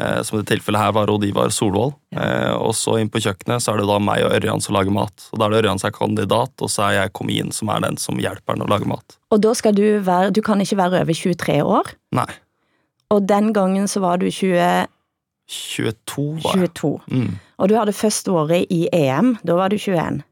eh, 0.00 0.22
Som 0.26 0.38
i 0.38 0.42
det 0.42 0.48
tilfellet 0.58 0.80
her 0.80 0.92
var 0.92 1.10
Odd 1.12 1.22
Ivar 1.24 1.48
Solvold. 1.54 1.94
Eh, 2.16 2.52
Og 2.54 2.72
så 2.74 2.98
inn 3.00 3.08
på 3.10 3.20
kjøkkenet 3.22 3.62
så 3.62 3.74
er 3.74 3.78
det 3.78 3.86
da 3.86 3.98
meg 4.02 4.24
og 4.24 4.32
Ørjan 4.32 4.60
som 4.60 4.74
lager 4.74 4.90
mat. 4.90 5.28
Og 5.32 5.38
Da 5.38 5.46
er 5.46 5.50
det 5.50 5.60
Ørjan 5.64 5.78
som 5.78 5.88
er 5.88 5.98
kandidat, 5.98 6.50
og 6.60 6.68
så 6.68 6.88
er 6.88 6.92
jeg 7.02 7.12
Komin 7.12 7.52
som 7.52 7.68
er 7.70 7.80
den 7.80 7.96
som 7.96 8.16
hjelper 8.18 8.56
han 8.56 8.66
å 8.66 8.68
lage 8.68 8.86
mat. 8.86 9.16
Og 9.30 9.40
da 9.40 9.52
skal 9.54 9.72
du 9.74 10.00
være 10.00 10.32
Du 10.32 10.42
kan 10.42 10.58
ikke 10.58 10.76
være 10.82 11.00
over 11.02 11.14
23 11.14 11.60
år. 11.62 11.94
Nei, 12.12 12.32
Og 13.10 13.26
den 13.26 13.52
gangen 13.52 13.86
så 13.86 14.00
var 14.00 14.16
du 14.18 14.26
20, 14.30 14.88
22 15.46 16.40
var 16.42 16.56
jeg. 16.56 16.70
22. 16.74 17.00
Mm. 17.12 17.34
Og 17.60 17.68
du 17.68 17.74
hadde 17.76 17.92
først 17.94 18.26
året 18.32 18.66
i 18.72 18.88
EM. 18.92 19.36
Da 19.44 19.54
var 19.54 19.68
du 19.68 19.76
21. 19.78 20.22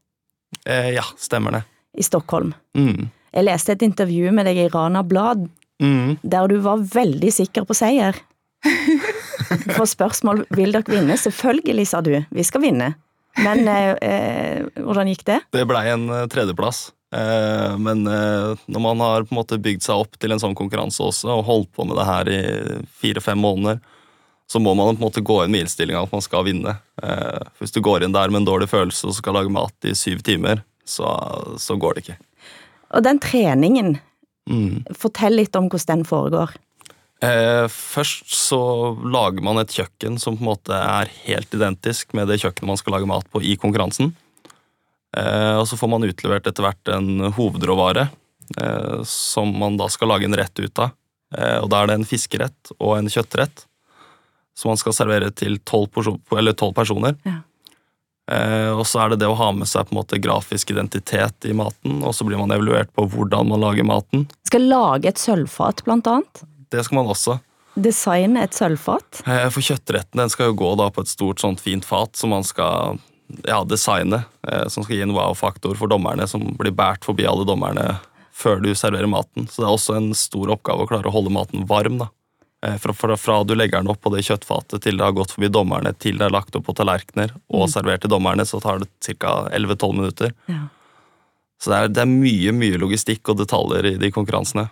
Eh, 0.67 0.91
ja, 0.97 1.03
stemmer 1.21 1.53
det. 1.53 1.63
I 1.99 2.03
Stockholm. 2.03 2.55
Mm. 2.75 3.11
Jeg 3.33 3.47
leste 3.49 3.73
et 3.77 3.83
intervju 3.87 4.33
med 4.37 4.47
deg 4.49 4.59
i 4.67 4.71
Rana 4.73 5.03
Blad 5.03 5.49
Mm. 5.83 6.17
der 6.23 6.47
du 6.47 6.61
var 6.63 6.79
veldig 6.79 7.33
sikker 7.35 7.65
på 7.67 7.75
seier. 7.75 8.15
For 9.77 9.89
spørsmål 9.91 10.45
vil 10.55 10.71
dere 10.77 10.87
vinne. 10.87 11.17
Selvfølgelig, 11.19 11.87
sa 11.91 12.01
du. 12.05 12.13
Vi 12.31 12.45
skal 12.47 12.63
vinne. 12.63 12.93
Men 13.43 13.67
eh, 13.67 13.97
eh, 14.05 14.67
hvordan 14.79 15.09
gikk 15.11 15.25
det? 15.27 15.41
Det 15.57 15.65
blei 15.67 15.89
en 15.91 16.05
eh, 16.13 16.27
tredjeplass. 16.31 16.93
Eh, 17.17 17.75
men 17.83 18.05
eh, 18.07 18.53
når 18.71 18.85
man 18.85 19.03
har 19.03 19.27
på 19.27 19.35
en 19.35 19.41
måte 19.41 19.59
bygd 19.59 19.83
seg 19.83 20.05
opp 20.05 20.15
til 20.23 20.37
en 20.37 20.41
sånn 20.43 20.55
konkurranse 20.55 21.03
også, 21.03 21.33
og 21.41 21.47
holdt 21.49 21.73
på 21.75 21.89
med 21.89 21.99
det 21.99 22.07
her 22.09 22.31
i 22.31 22.41
fire-fem 23.03 23.41
måneder, 23.43 23.81
så 24.53 24.61
må 24.63 24.75
man 24.77 24.95
på 24.95 25.01
en 25.03 25.07
måte 25.09 25.25
gå 25.25 25.41
inn 25.47 25.51
med 25.55 25.65
innstillinga 25.65 26.05
at 26.05 26.13
man 26.13 26.23
skal 26.25 26.45
vinne. 26.47 26.77
Eh, 27.03 27.43
hvis 27.59 27.73
du 27.75 27.81
går 27.85 28.05
inn 28.07 28.15
der 28.15 28.31
med 28.31 28.45
en 28.45 28.51
dårlig 28.53 28.69
følelse 28.71 29.09
og 29.11 29.17
skal 29.19 29.35
lage 29.41 29.51
mat 29.51 29.89
i 29.89 29.97
syv 29.99 30.23
timer, 30.27 30.63
så, 30.85 31.09
så 31.59 31.75
går 31.81 31.97
det 31.99 32.05
ikke. 32.07 32.19
Og 32.93 33.05
den 33.05 33.21
treningen, 33.23 33.99
Mm. 34.51 34.83
fortell 34.99 35.37
litt 35.39 35.55
om 35.55 35.69
hvordan 35.71 36.01
den 36.03 36.05
foregår. 36.05 36.51
Eh, 37.23 37.69
først 37.71 38.33
så 38.35 38.59
lager 39.07 39.43
man 39.47 39.61
et 39.61 39.71
kjøkken 39.71 40.19
som 40.19 40.35
på 40.35 40.43
en 40.43 40.49
måte 40.49 40.75
er 40.75 41.13
helt 41.29 41.55
identisk 41.55 42.11
med 42.19 42.27
det 42.27 42.41
kjøkkenet 42.43 42.67
man 42.67 42.81
skal 42.81 42.97
lage 42.97 43.07
mat 43.07 43.29
på 43.31 43.39
i 43.47 43.55
konkurransen. 43.55 44.11
Eh, 45.15 45.55
og 45.61 45.69
så 45.71 45.79
får 45.79 45.93
man 45.93 46.03
utlevert 46.09 46.49
etter 46.51 46.67
hvert 46.67 46.91
en 46.91 47.31
hovedråvare 47.37 48.09
eh, 48.59 49.05
som 49.07 49.55
man 49.55 49.79
da 49.79 49.87
skal 49.87 50.11
lage 50.11 50.27
en 50.27 50.35
rett 50.35 50.59
ut 50.59 50.83
av. 50.83 50.91
Og 51.33 51.71
da 51.71 51.79
er 51.81 51.87
det 51.89 51.95
en 51.95 52.05
fiskerett 52.05 52.75
og 52.77 52.99
en 52.99 53.07
kjøttrett 53.09 53.63
som 54.53 54.69
man 54.69 54.77
skal 54.77 54.93
servere 54.93 55.31
til 55.33 55.57
tolv 55.65 55.89
personer. 55.95 57.15
Ja. 57.25 57.39
Eh, 58.33 58.71
og 58.73 58.85
så 58.89 59.03
er 59.05 59.13
det 59.13 59.21
det 59.23 59.29
å 59.31 59.37
ha 59.39 59.51
med 59.53 59.69
seg 59.69 59.89
på 59.89 59.95
en 59.95 60.01
måte 60.01 60.21
grafisk 60.23 60.73
identitet 60.73 61.49
i 61.51 61.55
maten, 61.57 62.01
og 62.07 62.15
så 62.17 62.25
blir 62.29 62.41
man 62.41 62.55
evaluert 62.55 62.93
på 62.97 63.05
hvordan 63.13 63.51
man 63.53 63.61
lager 63.65 63.85
maten. 63.89 64.27
Skal 64.49 64.69
lage 64.71 65.11
et 65.13 65.21
sølvfat, 65.21 65.85
blant 65.87 66.09
annet. 66.09 66.45
Det 66.73 66.85
skal 66.87 67.03
man 67.03 67.11
også. 67.13 67.39
Designe 67.77 68.43
et 68.45 68.57
sølvfat. 68.57 69.23
Eh, 69.27 69.49
For 69.53 69.65
kjøttretten 69.65 70.21
den 70.21 70.33
skal 70.33 70.51
jo 70.51 70.59
gå 70.61 70.75
da 70.81 70.91
på 70.93 71.05
et 71.05 71.13
stort, 71.13 71.41
sånt 71.41 71.61
fint 71.65 71.85
fat 71.89 72.17
som 72.21 72.33
man 72.35 72.45
skal 72.45 72.99
ja, 73.49 73.63
designe. 73.65 74.25
eh, 74.49 74.67
Som 74.69 74.85
skal 74.85 74.97
gi 74.99 75.05
en 75.07 75.15
wow-faktor 75.17 75.77
for 75.81 75.89
dommerne, 75.89 76.27
som 76.29 76.45
blir 76.59 76.75
båret 76.77 77.05
forbi 77.05 77.25
alle 77.29 77.47
dommerne 77.49 77.99
før 78.33 78.61
du 78.65 78.71
serverer 78.77 79.09
maten. 79.09 79.47
Så 79.49 79.63
det 79.63 79.69
er 79.69 79.77
også 79.77 79.97
en 79.97 80.11
stor 80.17 80.53
oppgave 80.55 80.85
å 80.85 80.89
klare 80.91 81.09
å 81.09 81.15
holde 81.15 81.33
maten 81.33 81.67
varm. 81.69 81.99
da. 82.01 82.09
Eh, 82.63 82.77
Fra, 82.79 82.93
fra, 82.95 83.17
fra 83.17 83.41
du 83.45 83.55
legger 83.55 83.83
den 83.83 83.91
opp 83.91 84.01
på 84.05 84.13
det 84.15 84.23
kjøttfatet 84.23 84.85
til 84.85 84.99
det 84.99 85.05
har 85.05 85.17
gått 85.17 85.35
forbi 85.35 85.51
dommerne, 85.51 85.91
til 85.99 86.21
det 86.21 86.29
er 86.29 86.35
lagt 86.35 86.55
opp 86.55 86.69
på 86.69 86.77
tallerkener 86.79 87.35
og 87.51 87.67
servert 87.73 88.05
til 88.05 88.13
dommerne, 88.13 88.47
så 88.47 88.61
tar 88.63 88.85
det 88.85 88.89
ca. 89.19 89.49
11-12 89.51 89.97
minutter. 89.99 90.35
Ja. 90.47 90.69
Så 91.63 91.73
det 91.73 91.79
er, 91.79 91.93
det 91.95 92.03
er 92.05 92.11
mye 92.11 92.55
mye 92.55 92.79
logistikk 92.79 93.33
og 93.33 93.39
detaljer 93.43 93.93
i 93.93 93.97
de 93.99 94.11
konkurransene. 94.15 94.69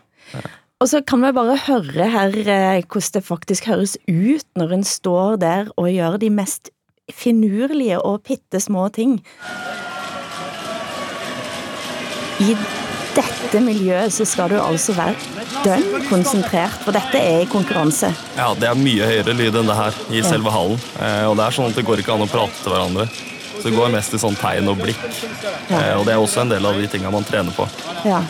Og 0.81 0.89
så 0.89 1.03
kan 1.07 1.23
vi 1.23 1.33
bare 1.37 1.59
høre 1.67 2.07
her 2.15 2.37
eh, 2.41 2.83
hvordan 2.87 3.17
det 3.19 3.25
faktisk 3.27 3.67
høres 3.71 3.97
ut 4.07 4.47
når 4.59 4.77
en 4.79 4.87
står 4.87 5.41
der 5.43 5.73
og 5.77 5.91
gjør 5.91 6.19
de 6.23 6.31
mest 6.35 6.71
finurlige 7.11 7.99
og 7.99 8.23
bitte 8.27 8.63
små 8.63 8.87
ting. 8.95 9.19
I 12.41 12.55
dette 13.51 13.65
miljøet 13.67 14.13
så 14.15 14.23
skal 14.29 14.53
du 14.53 14.61
altså 14.63 14.95
være 14.95 15.17
dønn 15.65 16.05
konsentrert, 16.07 16.77
for 16.85 16.95
dette 16.95 17.19
er 17.19 17.43
i 17.43 17.49
konkurranse. 17.51 18.13
Ja, 18.37 18.53
det 18.55 18.69
er 18.69 18.79
mye 18.79 19.09
høyere 19.09 19.35
lyd 19.35 19.57
enn 19.59 19.71
det 19.71 19.75
her 19.75 19.97
i 20.15 20.21
selve 20.23 20.53
hallen. 20.55 20.79
Eh, 21.03 21.25
og 21.27 21.35
det 21.35 21.49
er 21.49 21.57
sånn 21.57 21.73
at 21.73 21.81
det 21.81 21.83
går 21.89 22.03
ikke 22.03 22.15
an 22.15 22.23
å 22.23 22.29
prate 22.31 22.55
til 22.61 22.71
hverandre. 22.71 23.09
Så 23.11 23.65
det 23.67 23.73
går 23.75 23.91
mest 23.91 24.15
i 24.15 24.21
sånn 24.23 24.39
tegn 24.39 24.71
og 24.71 24.79
blikk. 24.79 25.01
Ja. 25.67 25.99
og 25.99 26.07
det 26.07 26.15
er 26.15 26.23
også 26.23 26.45
en 26.45 26.53
del 26.53 26.69
av 26.69 26.79
de 26.79 26.87
tinga 26.93 27.11
man 27.11 27.27
trener 27.27 27.57
på. 27.57 27.67
Ja. 28.07 28.23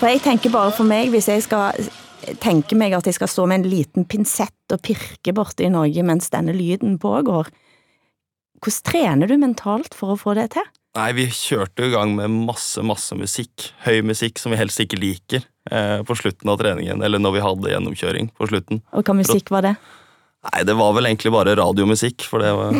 For 0.00 0.10
jeg 0.10 0.24
tenker 0.26 0.52
bare 0.52 0.74
for 0.74 0.88
meg, 0.88 1.12
hvis 1.14 1.30
jeg 1.30 1.46
skal 1.46 1.78
tenke 2.42 2.74
meg 2.78 2.96
at 2.98 3.06
jeg 3.06 3.20
skal 3.20 3.30
stå 3.30 3.46
med 3.46 3.62
en 3.62 3.70
liten 3.70 4.08
pinsett 4.10 4.74
og 4.74 4.82
pirke 4.82 5.36
borte 5.36 5.62
i 5.62 5.70
Norge 5.70 6.02
mens 6.04 6.26
denne 6.34 6.56
lyden 6.56 6.98
pågår, 6.98 7.52
hvordan 8.58 8.82
trener 8.90 9.30
du 9.30 9.38
mentalt 9.38 9.94
for 9.94 10.16
å 10.16 10.18
få 10.18 10.34
det 10.34 10.50
til? 10.58 10.66
Nei, 10.96 11.10
vi 11.12 11.26
kjørte 11.28 11.84
i 11.84 11.92
gang 11.92 12.14
med 12.16 12.32
masse, 12.48 12.80
masse 12.86 13.16
musikk. 13.18 13.66
Høy 13.84 13.98
musikk 14.06 14.38
som 14.40 14.54
vi 14.54 14.58
helst 14.60 14.80
ikke 14.80 14.96
liker 14.96 15.42
eh, 15.70 16.00
på 16.08 16.16
slutten 16.16 16.48
av 16.48 16.56
treningen. 16.62 17.02
Eller 17.04 17.20
når 17.20 17.34
vi 17.36 17.42
hadde 17.44 17.72
gjennomkjøring 17.74 18.30
på 18.38 18.48
slutten. 18.48 18.80
Og 18.96 19.04
hva 19.04 19.16
musikk 19.18 19.52
var 19.52 19.66
det? 19.68 19.74
Nei, 20.46 20.62
det 20.68 20.76
var 20.78 20.92
vel 20.96 21.08
egentlig 21.10 21.32
bare 21.34 21.56
radiomusikk, 21.58 22.24
for 22.30 22.40
det 22.44 22.52
var 22.54 22.76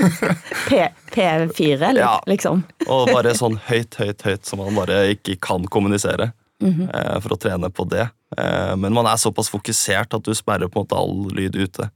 P 0.70 0.78
P4, 1.10 1.80
eller, 1.90 2.00
Ja. 2.00 2.14
liksom? 2.30 2.62
Og 2.86 3.10
bare 3.12 3.34
sånn 3.42 3.58
høyt, 3.68 3.98
høyt, 3.98 4.22
høyt 4.24 4.46
som 4.48 4.62
man 4.62 4.78
bare 4.78 5.02
ikke 5.16 5.36
kan 5.42 5.66
kommunisere. 5.68 6.30
eh, 6.62 7.16
For 7.20 7.34
å 7.36 7.40
trene 7.40 7.68
på 7.74 7.84
det. 7.90 8.06
Eh, 8.38 8.76
Men 8.80 8.94
man 8.96 9.08
er 9.10 9.20
såpass 9.20 9.50
fokusert 9.52 10.14
at 10.16 10.22
du 10.24 10.32
sperrer 10.38 10.70
på 10.70 10.80
en 10.80 10.86
måte 10.88 10.96
all 11.02 11.28
lyd 11.36 11.56
ute. 11.60 11.90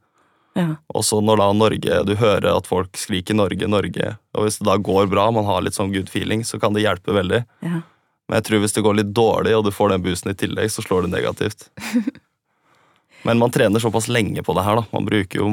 Ja. 0.54 0.76
Og 0.94 1.02
så 1.04 1.18
når 1.24 1.40
da 1.40 1.48
Norge, 1.52 1.96
du 2.06 2.14
hører 2.20 2.56
at 2.56 2.66
folk 2.70 2.94
skriker 2.96 3.34
'Norge, 3.34 3.66
Norge', 3.66 4.16
og 4.34 4.44
hvis 4.46 4.58
det 4.60 4.66
da 4.68 4.76
går 4.78 5.08
bra, 5.10 5.30
man 5.34 5.44
har 5.48 5.62
litt 5.66 5.74
sånn 5.74 5.92
good 5.92 6.08
feeling, 6.12 6.44
så 6.46 6.60
kan 6.62 6.72
det 6.74 6.84
hjelpe 6.86 7.12
veldig. 7.14 7.44
ja. 7.62 7.80
Men 8.28 8.38
jeg 8.40 8.44
tror 8.44 8.60
hvis 8.62 8.72
det 8.72 8.82
går 8.86 8.94
litt 8.96 9.10
dårlig, 9.12 9.52
og 9.52 9.64
du 9.66 9.70
får 9.70 9.90
den 9.92 10.02
boosten 10.02 10.30
i 10.30 10.34
tillegg, 10.34 10.70
så 10.72 10.80
slår 10.80 11.02
det 11.04 11.10
negativt. 11.12 11.66
Men 13.22 13.38
man 13.38 13.50
trener 13.52 13.80
såpass 13.80 14.08
lenge 14.08 14.42
på 14.42 14.54
det 14.56 14.62
her, 14.64 14.76
da. 14.80 14.84
Man 14.92 15.04
bruker 15.04 15.38
jo 15.42 15.48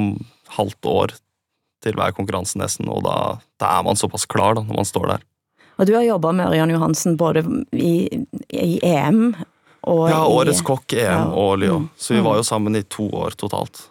halvt 0.55 0.87
år 0.87 1.13
til 1.83 1.97
hver 1.99 2.13
konkurranse 2.15 2.55
nesten, 2.61 2.87
og 2.87 3.03
da, 3.03 3.15
da 3.59 3.73
er 3.79 3.83
man 3.83 3.99
såpass 3.99 4.23
klar 4.29 4.55
da, 4.55 4.63
når 4.63 4.75
man 4.81 4.87
står 4.87 5.07
der. 5.13 5.23
Og 5.79 5.87
du 5.87 5.93
har 5.97 6.03
jobba 6.05 6.31
med 6.31 6.47
Ørjan 6.51 6.71
Johansen 6.71 7.15
både 7.19 7.43
i, 7.73 8.07
i 8.53 8.79
EM 8.85 9.33
og 9.87 10.01
Ja, 10.11 10.19
i 10.23 10.33
Årets 10.35 10.61
kokk, 10.67 10.93
EM 10.93 11.01
Ja. 11.09 11.21
og 11.31 11.57
Lyon. 11.59 11.87
Mm. 11.89 11.93
Så 11.97 12.13
vi 12.15 12.21
var 12.21 12.37
jo 12.39 12.43
sammen 12.45 12.75
i 12.77 12.83
to 12.83 13.07
år 13.09 13.35
totalt. 13.39 13.87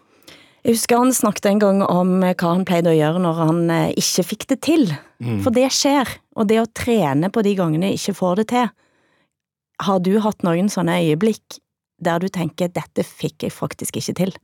Jeg 0.60 0.76
husker 0.76 1.00
han 1.00 1.14
snakket 1.16 1.46
en 1.48 1.62
gang 1.62 1.80
om 1.86 2.18
hva 2.20 2.50
han 2.52 2.66
pleide 2.68 2.92
å 2.92 2.96
gjøre 2.96 3.22
når 3.24 3.38
han 3.38 3.62
eh, 3.72 3.94
ikke 4.00 4.26
fikk 4.32 4.46
det 4.52 4.58
til. 4.66 4.84
Mm. 5.22 5.40
For 5.44 5.54
det 5.56 5.70
skjer, 5.72 6.10
og 6.36 6.50
det 6.50 6.60
å 6.60 6.68
trene 6.76 7.30
på 7.32 7.44
de 7.46 7.54
gangene 7.56 7.90
jeg 7.90 8.00
ikke 8.00 8.18
får 8.20 8.42
det 8.42 8.46
til. 8.52 8.68
Har 9.80 10.02
du 10.04 10.12
hatt 10.20 10.44
noen 10.44 10.68
sånne 10.72 10.98
øyeblikk 11.00 11.60
der 12.00 12.20
du 12.20 12.28
tenker 12.32 12.68
'dette 12.68 13.04
fikk 13.04 13.44
jeg 13.44 13.52
faktisk 13.52 13.96
ikke 14.00 14.16
til'? 14.20 14.36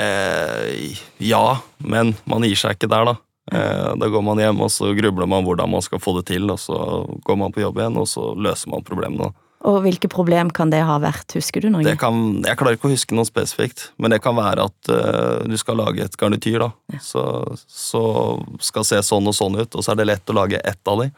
Eh, 0.00 0.96
ja, 1.18 1.60
men 1.78 2.14
man 2.26 2.44
gir 2.44 2.58
seg 2.58 2.76
ikke 2.76 2.90
der, 2.90 3.12
da. 3.12 3.16
Eh, 3.52 3.90
da 4.00 4.08
går 4.08 4.24
man 4.24 4.40
hjem, 4.40 4.60
og 4.64 4.72
så 4.72 4.92
grubler 4.96 5.28
man 5.30 5.44
hvordan 5.44 5.70
man 5.70 5.84
skal 5.84 6.00
få 6.02 6.16
det 6.18 6.26
til, 6.32 6.50
og 6.50 6.58
så 6.58 6.76
går 7.24 7.36
man 7.38 7.52
på 7.52 7.62
jobb 7.64 7.80
igjen, 7.80 7.96
og 8.00 8.08
så 8.10 8.32
løser 8.36 8.72
man 8.72 8.84
problemene. 8.84 9.30
da. 9.30 9.43
Og 9.64 9.78
hvilke 9.86 10.10
problem 10.12 10.50
kan 10.52 10.68
det 10.72 10.82
ha 10.84 10.98
vært, 11.00 11.36
husker 11.38 11.64
du 11.64 11.70
noe? 11.72 11.84
Det 11.86 11.96
kan, 12.00 12.18
jeg 12.44 12.58
klarer 12.60 12.76
ikke 12.76 12.90
å 12.90 12.92
huske 12.92 13.16
noe 13.16 13.24
spesifikt, 13.24 13.86
men 13.96 14.12
det 14.12 14.20
kan 14.24 14.36
være 14.36 14.66
at 14.68 14.90
uh, 14.92 15.44
du 15.48 15.56
skal 15.60 15.78
lage 15.80 16.04
et 16.04 16.18
garnityr, 16.20 16.66
da. 16.66 16.98
Så, 17.00 17.22
så 17.64 18.02
skal 18.60 18.84
se 18.84 19.00
sånn 19.08 19.30
og 19.30 19.36
sånn 19.36 19.56
ut, 19.56 19.72
og 19.72 19.80
så 19.80 19.94
er 19.94 20.02
det 20.02 20.10
lett 20.10 20.32
å 20.32 20.36
lage 20.36 20.60
ett 20.60 20.92
av 20.92 21.00
de. 21.00 21.08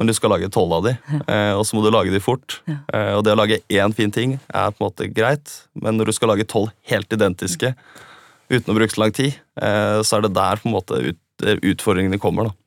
Men 0.00 0.08
du 0.08 0.14
skal 0.16 0.32
lage 0.32 0.48
tolv 0.52 0.72
av 0.72 0.86
de, 0.86 0.94
eh, 1.28 1.52
og 1.52 1.66
så 1.68 1.76
må 1.76 1.82
du 1.84 1.90
lage 1.92 2.12
de 2.12 2.20
fort. 2.22 2.60
Eh, 2.66 3.12
og 3.12 3.24
det 3.26 3.34
å 3.34 3.38
lage 3.38 3.60
én 3.70 3.92
fin 3.94 4.12
ting 4.12 4.38
er 4.48 4.72
på 4.72 4.80
en 4.80 4.88
måte 4.88 5.08
greit, 5.12 5.52
men 5.78 5.98
når 5.98 6.08
du 6.08 6.16
skal 6.16 6.32
lage 6.32 6.48
tolv 6.48 6.72
helt 6.90 7.12
identiske 7.12 7.74
uten 8.52 8.72
å 8.72 8.76
bruke 8.76 8.94
så 8.94 9.02
lang 9.04 9.12
tid, 9.16 9.36
eh, 9.60 10.00
så 10.00 10.18
er 10.18 10.24
det 10.24 10.32
der 10.38 10.62
på 10.62 10.70
en 10.70 10.76
måte 10.78 10.98
ut, 11.12 11.20
utfordringene 11.44 12.20
kommer, 12.22 12.50
da. 12.50 12.58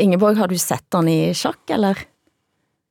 Ingeborg, 0.00 0.38
har 0.40 0.48
du 0.48 0.56
sett 0.56 0.86
han 0.96 1.10
i 1.10 1.34
sjakk, 1.36 1.60
eller? 1.76 2.00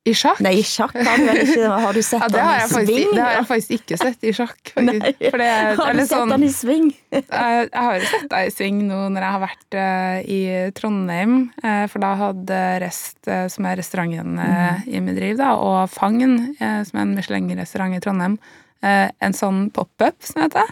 I 0.02 0.12
sjakk? 0.18 0.40
Nei, 0.42 0.56
i 0.58 0.62
sjakk 0.66 0.96
har 0.98 1.20
du 1.20 1.28
vel 1.28 1.40
ikke 1.44 1.66
Har 1.84 1.94
du 1.94 2.00
sett 2.02 2.24
Ja, 2.24 2.28
det, 2.32 2.40
han 2.42 2.56
i 2.56 2.70
faktisk, 2.72 2.88
sving? 2.90 3.10
det 3.14 3.22
har 3.22 3.34
jeg 3.36 3.46
faktisk 3.46 3.74
ikke 3.76 3.98
sett 4.00 4.24
i 4.26 4.32
sjakk. 4.34 4.72
Nei, 4.82 5.12
For 5.30 5.38
det 5.38 5.50
har 5.52 5.76
du 5.76 5.82
eller 5.84 6.00
sett 6.08 6.14
sånn, 6.16 6.32
han 6.34 6.42
i 6.42 6.48
sving? 6.50 6.88
jeg, 7.14 7.28
jeg 7.28 7.84
har 7.86 7.98
jo 8.00 8.08
sett 8.10 8.24
deg 8.32 8.48
i 8.48 8.54
sving 8.56 8.80
nå 8.88 8.98
når 9.14 9.26
jeg 9.26 9.34
har 9.36 9.42
vært 9.44 9.76
eh, 9.84 10.16
i 10.26 10.40
Trondheim. 10.74 11.36
eh, 11.62 11.84
for 11.92 12.02
da 12.02 12.10
hadde 12.18 12.58
Rest, 12.82 13.20
eh, 13.30 13.44
som 13.52 13.68
er 13.70 13.78
restauranten 13.78 14.40
uh, 14.42 14.82
i 14.90 15.02
mitt 15.06 15.20
driv, 15.20 15.36
da, 15.38 15.52
og 15.62 15.86
Fangen, 15.92 16.34
som 16.58 16.98
er 16.98 17.04
en 17.04 17.14
Michelin-restaurant 17.20 17.94
i 17.94 18.02
Trondheim, 18.02 18.34
eh, 18.82 19.06
en 19.22 19.38
sånn 19.38 19.68
pop-up, 19.70 20.18
som 20.26 20.42
heter. 20.42 20.66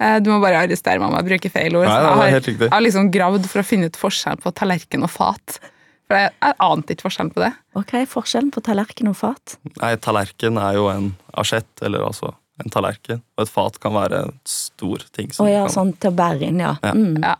det. 0.00 0.14
du 0.24 0.32
må 0.32 0.40
bare 0.42 0.64
arrestere 0.64 0.96
meg 0.98 1.12
om 1.12 1.18
jeg 1.20 1.28
bruker 1.28 1.52
feil 1.52 1.76
ord. 1.76 1.86
Nei, 1.90 2.00
jeg 2.00 2.40
har-. 2.40 2.48
Jeg 2.64 2.72
har 2.72 2.86
liksom 2.88 3.12
gravd 3.12 3.44
for 3.52 3.60
å 3.60 3.66
finne 3.68 3.92
ut 3.92 4.00
forskjell 4.00 4.40
på 4.42 4.54
tallerken 4.56 5.04
og 5.04 5.12
fat. 5.12 5.60
For 6.12 6.20
jeg, 6.20 6.32
jeg 6.44 6.56
ante 6.68 6.92
ikke 6.92 7.06
forskjellen 7.06 7.32
på 7.32 7.40
det. 7.40 7.50
Og 7.72 7.84
hva 7.88 8.00
er 8.02 8.10
forskjellen 8.10 8.50
på 8.52 8.60
tallerken 8.66 9.08
og 9.08 9.16
fat? 9.16 9.54
Nei, 9.80 9.94
tallerken 10.04 10.58
er 10.60 10.76
jo 10.76 10.88
en 10.92 11.06
asjett, 11.40 11.70
eller 11.80 12.04
altså 12.04 12.34
en 12.60 12.72
tallerken. 12.74 13.22
Og 13.38 13.46
et 13.46 13.52
fat 13.52 13.78
kan 13.80 13.96
være 13.96 14.26
en 14.26 14.34
stor 14.44 15.06
ting. 15.16 15.32
Å 15.40 15.48
ja, 15.48 15.62
kan, 15.64 15.72
sånn 15.78 15.94
til 15.96 16.12
å 16.12 16.18
bære 16.18 16.50
inn, 16.50 16.60
ja. 16.60 16.74
Ja. 16.84 16.92
Mm. 16.92 17.22
Ja. 17.24 17.36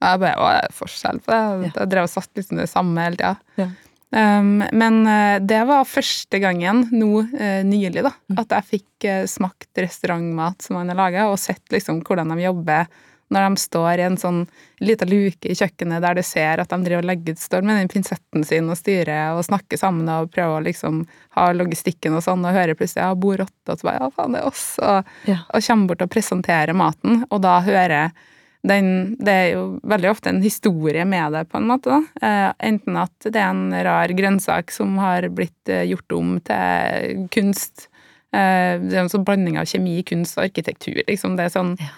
Jeg 0.00 0.20
bare, 0.20 0.36
det 0.36 0.66
er 0.66 0.76
forskjell 0.76 1.22
på 1.24 1.32
det. 1.32 1.70
Jeg 1.72 1.88
drev 1.92 2.06
og 2.08 2.12
satt 2.12 2.36
liksom 2.36 2.60
det 2.60 2.68
samme 2.72 3.06
hele 3.08 3.20
tida. 3.20 3.32
Ja. 3.60 3.70
Um, 4.10 4.56
men 4.74 5.04
eh, 5.06 5.36
det 5.46 5.60
var 5.68 5.84
første 5.86 6.40
gangen 6.42 6.80
nå 6.90 7.10
uh, 7.30 7.60
nylig 7.62 8.02
da, 8.02 8.10
Mm. 8.26 8.40
at 8.42 8.54
jeg 8.56 8.66
fikk 8.72 9.06
uh, 9.06 9.26
smakt 9.30 9.78
restaurantmat 9.78 10.66
som 10.66 10.76
man 10.80 10.90
har 10.90 10.98
laga, 10.98 11.28
og 11.30 11.38
sett 11.38 11.62
liksom 11.70 12.00
hvordan 12.02 12.34
de 12.34 12.42
jobber 12.42 12.88
når 13.30 13.44
de 13.46 13.60
står 13.62 14.00
i 14.00 14.06
en 14.08 14.16
sånn 14.18 14.40
lita 14.82 15.06
luke 15.06 15.46
i 15.46 15.54
kjøkkenet 15.54 16.02
der 16.02 16.16
du 16.18 16.22
ser 16.26 16.58
at 16.62 16.72
de 16.72 16.78
driver 16.82 17.04
og 17.04 17.10
legger 17.12 17.36
ut, 17.36 17.42
står 17.42 17.62
med 17.66 17.78
den 17.78 17.90
pinsetten 17.92 18.44
sin 18.46 18.70
og 18.72 18.78
styrer 18.80 19.36
og 19.36 19.44
snakker 19.46 19.78
sammen 19.78 20.08
og 20.10 20.32
prøver 20.34 20.58
å 20.58 20.64
liksom 20.66 21.04
ha 21.38 21.50
logistikken 21.54 22.16
og 22.18 22.24
sånn, 22.26 22.42
og 22.44 22.56
hører 22.56 22.74
plutselig 22.74 23.04
ja, 23.04 23.14
bor 23.14 23.44
åtte, 23.46 23.70
og 23.70 23.78
så 23.78 23.86
bare 23.90 24.02
ja, 24.02 24.10
faen, 24.16 24.34
det 24.34 24.42
er 24.42 24.50
oss, 24.50 24.66
og, 24.82 25.14
Ja. 25.30 25.38
og 25.54 25.62
kommer 25.68 25.92
bort 25.92 26.02
og 26.02 26.10
presenterer 26.10 26.74
maten, 26.74 27.24
og 27.30 27.40
da 27.46 27.60
hører 27.62 28.10
den, 28.66 29.14
det 29.16 29.32
er 29.32 29.46
jo 29.54 29.62
veldig 29.88 30.10
ofte 30.10 30.28
en 30.28 30.42
historie 30.44 31.04
med 31.08 31.32
det, 31.32 31.46
på 31.48 31.56
en 31.56 31.68
måte. 31.70 31.88
Da. 31.88 32.26
Eh, 32.28 32.66
enten 32.68 32.98
at 33.00 33.14
det 33.24 33.40
er 33.40 33.54
en 33.54 33.70
rar 33.86 34.12
grønnsak 34.12 34.68
som 34.74 34.98
har 35.00 35.30
blitt 35.32 35.70
eh, 35.72 35.86
gjort 35.88 36.12
om 36.12 36.34
til 36.44 37.22
kunst. 37.32 37.86
Eh, 38.36 38.76
det 38.82 38.92
er 38.98 39.00
en 39.06 39.08
sånn 39.08 39.24
blanding 39.24 39.56
av 39.56 39.64
kjemi, 39.70 40.02
kunst 40.04 40.36
og 40.36 40.44
arkitektur. 40.44 41.00
Liksom. 41.08 41.38
Det 41.40 41.46
er 41.48 41.54
sånn 41.56 41.72
Ja. 41.80 41.88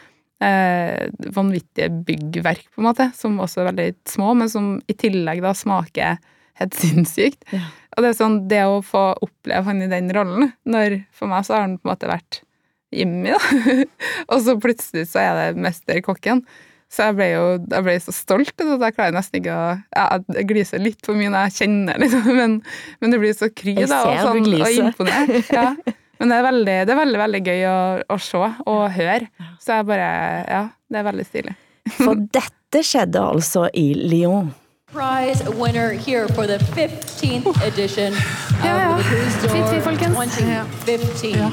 Eh, 0.42 1.08
vanvittige 1.34 1.88
byggverk, 2.06 2.66
på 2.72 2.82
en 2.82 2.88
måte, 2.88 3.08
som 3.16 3.40
også 3.42 3.62
er 3.62 3.70
veldig 3.70 3.88
små, 4.10 4.32
men 4.38 4.50
som 4.52 4.74
i 4.90 4.96
tillegg 4.98 5.42
da 5.44 5.54
smaker 5.56 6.18
helt 6.60 6.78
sinnssykt. 6.82 7.44
Ja. 7.54 7.64
Og 7.92 8.04
det 8.04 8.12
er 8.12 8.18
sånn, 8.18 8.40
det 8.48 8.64
å 8.68 8.80
få 8.84 9.10
oppleve 9.20 9.66
han 9.68 9.84
i 9.84 9.90
den 9.90 10.10
rollen, 10.16 10.52
når 10.64 11.02
for 11.14 11.30
meg 11.30 11.46
så 11.46 11.58
har 11.58 11.66
han 11.66 11.78
på 11.78 11.86
en 11.88 11.94
måte 11.94 12.10
vært 12.10 12.42
Jimmy, 12.92 13.32
da. 13.32 13.86
og 14.32 14.42
så 14.44 14.58
plutselig 14.60 15.06
så 15.12 15.22
er 15.22 15.38
det 15.38 15.64
mesterkokken. 15.64 16.44
Så 16.92 17.06
jeg 17.08 17.16
ble 17.16 17.28
jo 17.30 17.44
jeg 17.56 17.84
ble 17.86 17.94
så 18.04 18.12
stolt 18.12 18.52
at 18.60 18.68
jeg 18.68 18.94
klarer 18.98 19.14
nesten 19.16 19.38
ikke 19.38 19.54
å 19.56 19.68
ja, 19.96 20.18
Jeg 20.36 20.44
gliser 20.50 20.82
litt 20.82 21.00
for 21.06 21.16
mye 21.16 21.30
når 21.32 21.46
jeg 21.46 21.54
kjenner 21.62 21.96
det, 21.96 22.02
liksom, 22.04 22.26
men, 22.42 22.58
men 23.00 23.14
det 23.14 23.20
blir 23.22 23.32
så 23.36 23.48
kry 23.48 23.78
Jeg 23.78 23.88
da, 23.88 24.02
og, 24.10 24.20
sånn, 24.28 24.58
og 24.60 24.76
imponert. 24.76 25.52
Ja. 25.56 25.70
Men 26.22 26.30
det 26.30 26.36
er 26.38 26.44
veldig, 26.46 26.74
det 26.86 26.92
er 26.94 26.98
veldig, 27.02 27.18
veldig 27.18 27.38
gøy 27.50 27.62
å, 27.66 27.76
å 28.14 28.18
se 28.22 28.38
og 28.70 28.82
høre. 28.94 29.26
Så 29.58 29.74
jeg 29.80 29.86
bare 29.90 30.10
Ja, 30.46 30.60
det 30.88 31.00
er 31.02 31.06
veldig 31.10 31.24
stilig. 31.26 31.54
For 31.98 32.14
dette 32.38 32.82
skjedde 32.86 33.18
altså 33.34 33.66
i 33.74 33.88
Lyon. 33.98 34.52
prize 34.92 35.42
winner 35.58 35.92
here 35.96 36.28
for 36.36 36.46
the 36.46 36.58
15th 36.76 37.58
edition 37.66 38.12
of 38.12 38.64
Ja, 38.64 38.76
ja. 38.76 38.96
the 38.98 39.04
Cruise 39.08 39.40
Door 39.40 39.54
fint, 39.56 39.82
folkens. 39.82 40.38
Ja. 41.34 41.50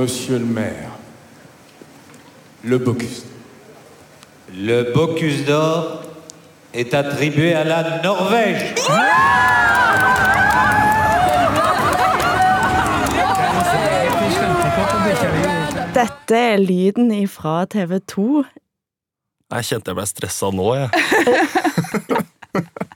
Monsieur 0.00 0.38
le 0.38 0.46
maire, 0.46 0.92
le 2.64 2.78
Bocuse. 2.78 3.26
Le 4.50 4.94
Bocuse 4.94 5.44
d'or 5.44 6.04
est 6.72 6.94
attribué 6.94 7.52
à 7.52 7.64
la 7.64 8.00
Norvège. 8.02 8.74
Dette 15.92 16.30
er 16.30 16.56
lyden 16.56 17.12
ifra 17.12 17.66
TV 17.66 18.00
2. 18.00 18.44
Jeg 19.52 19.68
kjente 19.68 19.92
jeg 19.92 20.00
ble 20.00 20.06
stressa 20.08 20.48
nå, 20.48 20.70
jeg. 20.80 20.88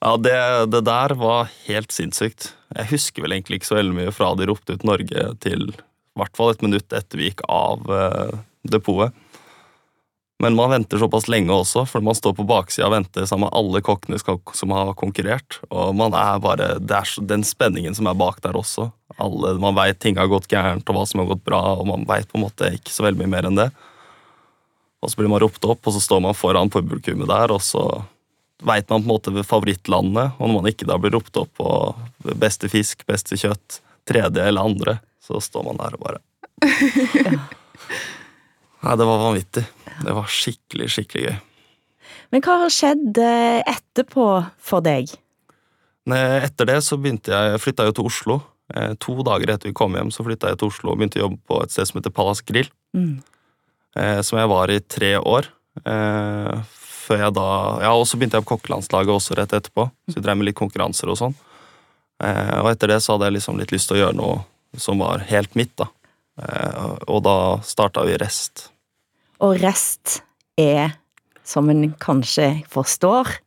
ja, 0.00 0.16
det, 0.16 0.36
det 0.72 0.82
der 0.88 1.14
var 1.20 1.50
helt 1.66 1.92
sinnssykt. 1.92 2.52
Jeg 2.76 2.90
husker 2.92 3.24
vel 3.24 3.36
egentlig 3.36 3.60
ikke 3.60 3.70
så 3.70 3.80
veldig 3.80 3.96
mye 3.96 4.12
fra 4.14 4.32
de 4.38 4.46
ropte 4.48 4.76
ut 4.76 4.86
Norge 4.86 5.26
til 5.44 5.70
i 5.70 6.20
hvert 6.20 6.36
fall 6.36 6.52
et 6.52 6.62
minutt 6.64 6.92
etter 6.92 7.20
vi 7.20 7.30
gikk 7.30 7.44
av 7.48 7.86
eh, 7.94 8.38
depotet. 8.68 9.14
Men 10.40 10.56
man 10.56 10.70
venter 10.72 10.96
såpass 10.98 11.26
lenge 11.28 11.52
også, 11.52 11.82
for 11.84 12.00
man 12.00 12.16
står 12.16 12.32
på 12.38 12.46
baksida 12.48 12.86
og 12.88 12.94
venter 12.94 13.26
sammen 13.28 13.44
med 13.44 13.56
alle 13.58 13.82
kokkene 13.84 14.16
som 14.56 14.72
har 14.72 14.94
konkurrert. 14.96 15.58
Og 15.68 15.92
man 15.92 16.16
er 16.16 16.40
bare, 16.40 16.68
det 16.80 16.96
er 16.96 17.26
den 17.28 17.44
spenningen 17.44 17.92
som 17.96 18.08
er 18.08 18.16
bak 18.16 18.38
der 18.40 18.56
også. 18.56 18.86
Alle, 19.20 19.52
man 19.60 19.76
veit 19.76 20.00
ting 20.00 20.16
har 20.16 20.30
gått 20.32 20.48
gærent, 20.48 20.88
og 20.88 20.96
hva 20.96 21.04
som 21.04 21.20
har 21.20 21.28
gått 21.34 21.44
bra, 21.44 21.60
og 21.76 21.84
man 21.90 22.08
veit 22.08 22.30
på 22.30 22.40
en 22.40 22.46
måte 22.46 22.72
ikke 22.78 22.94
så 22.94 23.04
veldig 23.04 23.20
mye 23.20 23.34
mer 23.34 23.50
enn 23.50 23.60
det. 23.60 23.68
Og 25.04 25.12
så 25.12 25.20
blir 25.20 25.28
man 25.28 25.44
ropt 25.44 25.68
opp, 25.68 25.84
og 25.84 25.92
så 25.92 26.00
står 26.00 26.24
man 26.24 26.38
foran 26.38 26.72
publikummet 26.72 27.28
der, 27.28 27.52
og 27.52 27.60
så 27.64 27.84
veit 28.66 28.88
man 28.90 29.02
på 29.02 29.06
en 29.06 29.12
måte 29.14 29.44
favorittlandet, 29.46 30.34
og 30.38 30.48
når 30.48 30.56
man 30.56 30.70
ikke 30.72 30.88
da 30.88 30.96
blir 31.00 31.14
ropt 31.16 31.36
opp 31.40 31.52
på 31.60 31.68
beste 32.40 32.68
fisk, 32.72 33.06
beste 33.08 33.38
kjøtt, 33.40 33.80
tredje 34.08 34.42
eller 34.44 34.66
andre, 34.68 34.98
så 35.22 35.40
står 35.40 35.64
man 35.68 35.80
der 35.80 35.96
og 35.96 36.02
bare 36.04 36.20
Nei, 38.80 38.94
det 38.96 39.06
var 39.06 39.18
vanvittig. 39.20 39.62
Det 40.04 40.12
var 40.16 40.28
skikkelig, 40.32 40.86
skikkelig 40.92 41.24
gøy. 41.26 41.34
Men 42.32 42.44
hva 42.44 42.54
har 42.62 42.72
skjedd 42.72 43.18
eh, 43.20 43.60
etterpå 43.68 44.26
for 44.62 44.84
deg? 44.84 45.10
Etter 46.10 46.66
det 46.66 46.78
så 46.82 46.96
begynte 46.98 47.30
jeg 47.30 47.52
Jeg 47.52 47.60
flytta 47.62 47.84
jo 47.86 47.92
til 47.98 48.08
Oslo. 48.08 48.38
Eh, 48.72 48.94
To 49.04 49.18
dager 49.26 49.52
etter 49.52 49.68
vi 49.70 49.76
kom 49.76 49.94
hjem, 49.98 50.10
så 50.14 50.24
flytta 50.26 50.52
jeg 50.54 50.60
til 50.62 50.70
Oslo 50.72 50.94
og 50.94 51.00
begynte 51.00 51.20
å 51.20 51.26
jobbe 51.26 51.40
på 51.50 51.58
et 51.64 51.74
sted 51.74 51.90
som 51.90 52.00
heter 52.00 52.14
Palace 52.16 52.46
Grill. 52.48 52.70
Mm. 52.96 53.20
eh, 54.00 54.20
som 54.26 54.40
jeg 54.40 54.48
var 54.50 54.72
i 54.72 54.80
tre 54.80 55.12
år. 55.20 55.50
Eh, 55.84 56.62
før 57.10 57.24
jeg 57.26 57.34
da 57.36 57.46
Ja, 57.82 57.92
og 57.98 58.06
så 58.06 58.16
begynte 58.20 58.38
jeg 58.38 58.46
på 58.46 58.54
kokkelandslaget 58.56 59.12
også 59.16 59.36
rett 59.38 59.52
etterpå. 59.58 59.88
Så 60.08 60.16
vi 60.20 60.24
drev 60.24 60.38
med 60.38 60.46
litt 60.50 60.58
konkurranser 60.60 61.10
og 61.10 61.18
sånn. 61.18 61.34
Eh, 62.22 62.56
og 62.62 62.70
etter 62.70 62.92
det 62.94 63.00
så 63.02 63.16
hadde 63.16 63.26
jeg 63.30 63.38
liksom 63.40 63.58
litt 63.60 63.74
lyst 63.74 63.90
til 63.90 63.98
å 63.98 64.02
gjøre 64.04 64.18
noe 64.20 64.40
som 64.78 65.00
var 65.02 65.24
helt 65.30 65.56
mitt, 65.58 65.72
da. 65.80 65.88
Eh, 66.40 66.90
og 67.10 67.22
da 67.26 67.36
starta 67.66 68.04
vi 68.06 68.14
Rest. 68.22 68.68
Og 69.40 69.56
rest 69.62 70.18
er, 70.60 70.92
som 71.42 71.70
en 71.72 71.86
kanskje 71.98 72.50
forstår, 72.70 73.38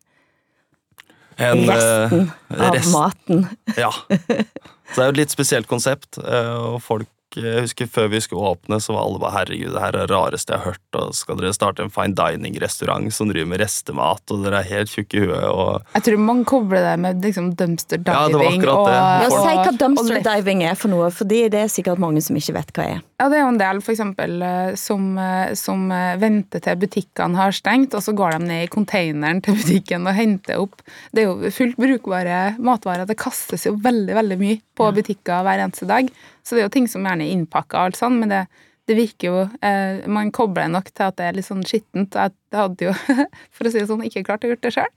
En, 1.38 1.64
eh, 1.70 1.70
resten 1.70 2.32
av 2.60 2.74
rest- 2.76 2.92
maten. 2.94 3.46
Ja. 3.78 3.90
Så 4.94 5.00
det 5.00 5.02
er 5.02 5.08
jo 5.08 5.14
et 5.16 5.22
litt 5.24 5.34
spesielt 5.34 5.70
konsept, 5.70 6.18
eh, 6.22 6.54
og 6.74 6.82
folk 6.86 7.08
jeg 7.42 7.66
husker 7.66 7.90
Før 7.90 8.10
vi 8.12 8.22
skulle 8.24 8.54
åpne, 8.54 8.80
så 8.82 8.94
var 8.96 9.06
alle 9.06 9.22
bare 9.22 9.34
'herregud, 9.38 9.74
det 9.74 9.82
her 9.82 9.96
er 9.96 10.08
det 10.08 10.14
rareste 10.14 10.54
jeg 10.54 10.62
har 10.62 10.74
hørt', 10.74 11.00
og 11.00 11.16
skal 11.16 11.38
dere 11.40 11.54
starte 11.54 11.84
en 11.84 11.94
fine 11.94 12.16
dining-restaurant 12.18 13.14
som 13.14 13.30
driver 13.30 13.50
med 13.50 13.62
restemat, 13.64 14.24
og 14.32 14.44
dere 14.44 14.62
er 14.62 14.70
helt 14.70 14.90
tjukke 14.94 15.18
i 15.18 15.26
huet, 15.26 15.44
og 15.50 15.82
Jeg 15.96 16.04
tror 16.04 16.18
mange 16.18 16.46
kobler 16.46 16.84
det 16.84 17.00
med 17.00 17.24
liksom 17.24 17.56
dumpster 17.56 17.98
diving. 17.98 18.14
Ja, 18.14 18.28
det 18.28 18.36
var 18.36 18.52
akkurat 18.52 18.86
det. 18.88 19.00
Ja, 19.24 19.30
Si 19.44 19.56
hva 19.64 19.78
dumpster 19.78 20.24
diving 20.24 20.64
er 20.64 20.76
for 20.76 20.90
noe, 20.90 21.10
for 21.12 21.26
det 21.26 21.54
er 21.54 21.68
sikkert 21.68 22.00
mange 22.00 22.22
som 22.22 22.36
ikke 22.36 22.54
vet 22.54 22.72
hva 22.74 22.84
det 22.84 22.92
er. 22.98 23.02
Ja, 23.24 23.30
det 23.30 23.38
er 23.38 23.44
jo 23.46 23.52
en 23.54 23.62
del 23.62 23.80
for 23.80 23.94
eksempel 23.94 24.42
eh, 24.44 24.74
som, 24.76 25.18
eh, 25.18 25.54
som 25.56 25.86
eh, 25.96 26.18
venter 26.20 26.60
til 26.60 26.76
butikkene 26.82 27.40
har 27.40 27.56
stengt, 27.56 27.96
og 27.96 28.04
så 28.04 28.12
går 28.12 28.36
de 28.36 28.50
ned 28.50 28.66
i 28.66 28.72
containeren 28.72 29.40
til 29.44 29.56
butikken 29.56 30.10
og 30.10 30.18
henter 30.18 30.60
opp. 30.60 30.82
Det 31.14 31.24
er 31.24 31.30
jo 31.30 31.54
fullt 31.56 31.80
brukbare 31.80 32.42
matvarer. 32.60 33.08
Det 33.08 33.16
kastes 33.20 33.64
jo 33.70 33.78
veldig, 33.80 34.18
veldig 34.20 34.40
mye 34.42 34.60
på 34.76 34.90
butikker 34.98 35.46
hver 35.46 35.64
eneste 35.64 35.88
dag. 35.88 36.10
Så 36.44 36.56
det 36.56 36.64
er 36.64 36.68
jo 36.68 36.76
ting 36.76 36.88
som 36.92 37.06
gjerne 37.08 37.26
er 37.26 37.34
innpakka 37.34 37.80
og 37.80 37.90
alt 37.90 38.00
sånn, 38.00 38.18
men 38.22 38.34
det, 38.34 38.42
det 38.90 38.98
virker 39.00 39.30
jo 39.30 39.44
eh, 39.64 40.04
Man 40.12 40.32
kobler 40.36 40.72
nok 40.72 40.90
til 40.92 41.08
at 41.08 41.20
det 41.20 41.30
er 41.30 41.38
litt 41.38 41.48
sånn 41.48 41.64
skittent. 41.68 42.18
Jeg 42.20 42.60
hadde 42.60 42.90
jo, 42.90 42.96
for 43.56 43.68
å 43.68 43.72
si 43.72 43.80
det 43.80 43.88
sånn, 43.92 44.04
ikke 44.08 44.26
klart 44.28 44.44
å 44.44 44.52
gjøre 44.52 44.64
det 44.66 44.74
sjøl. 44.76 44.92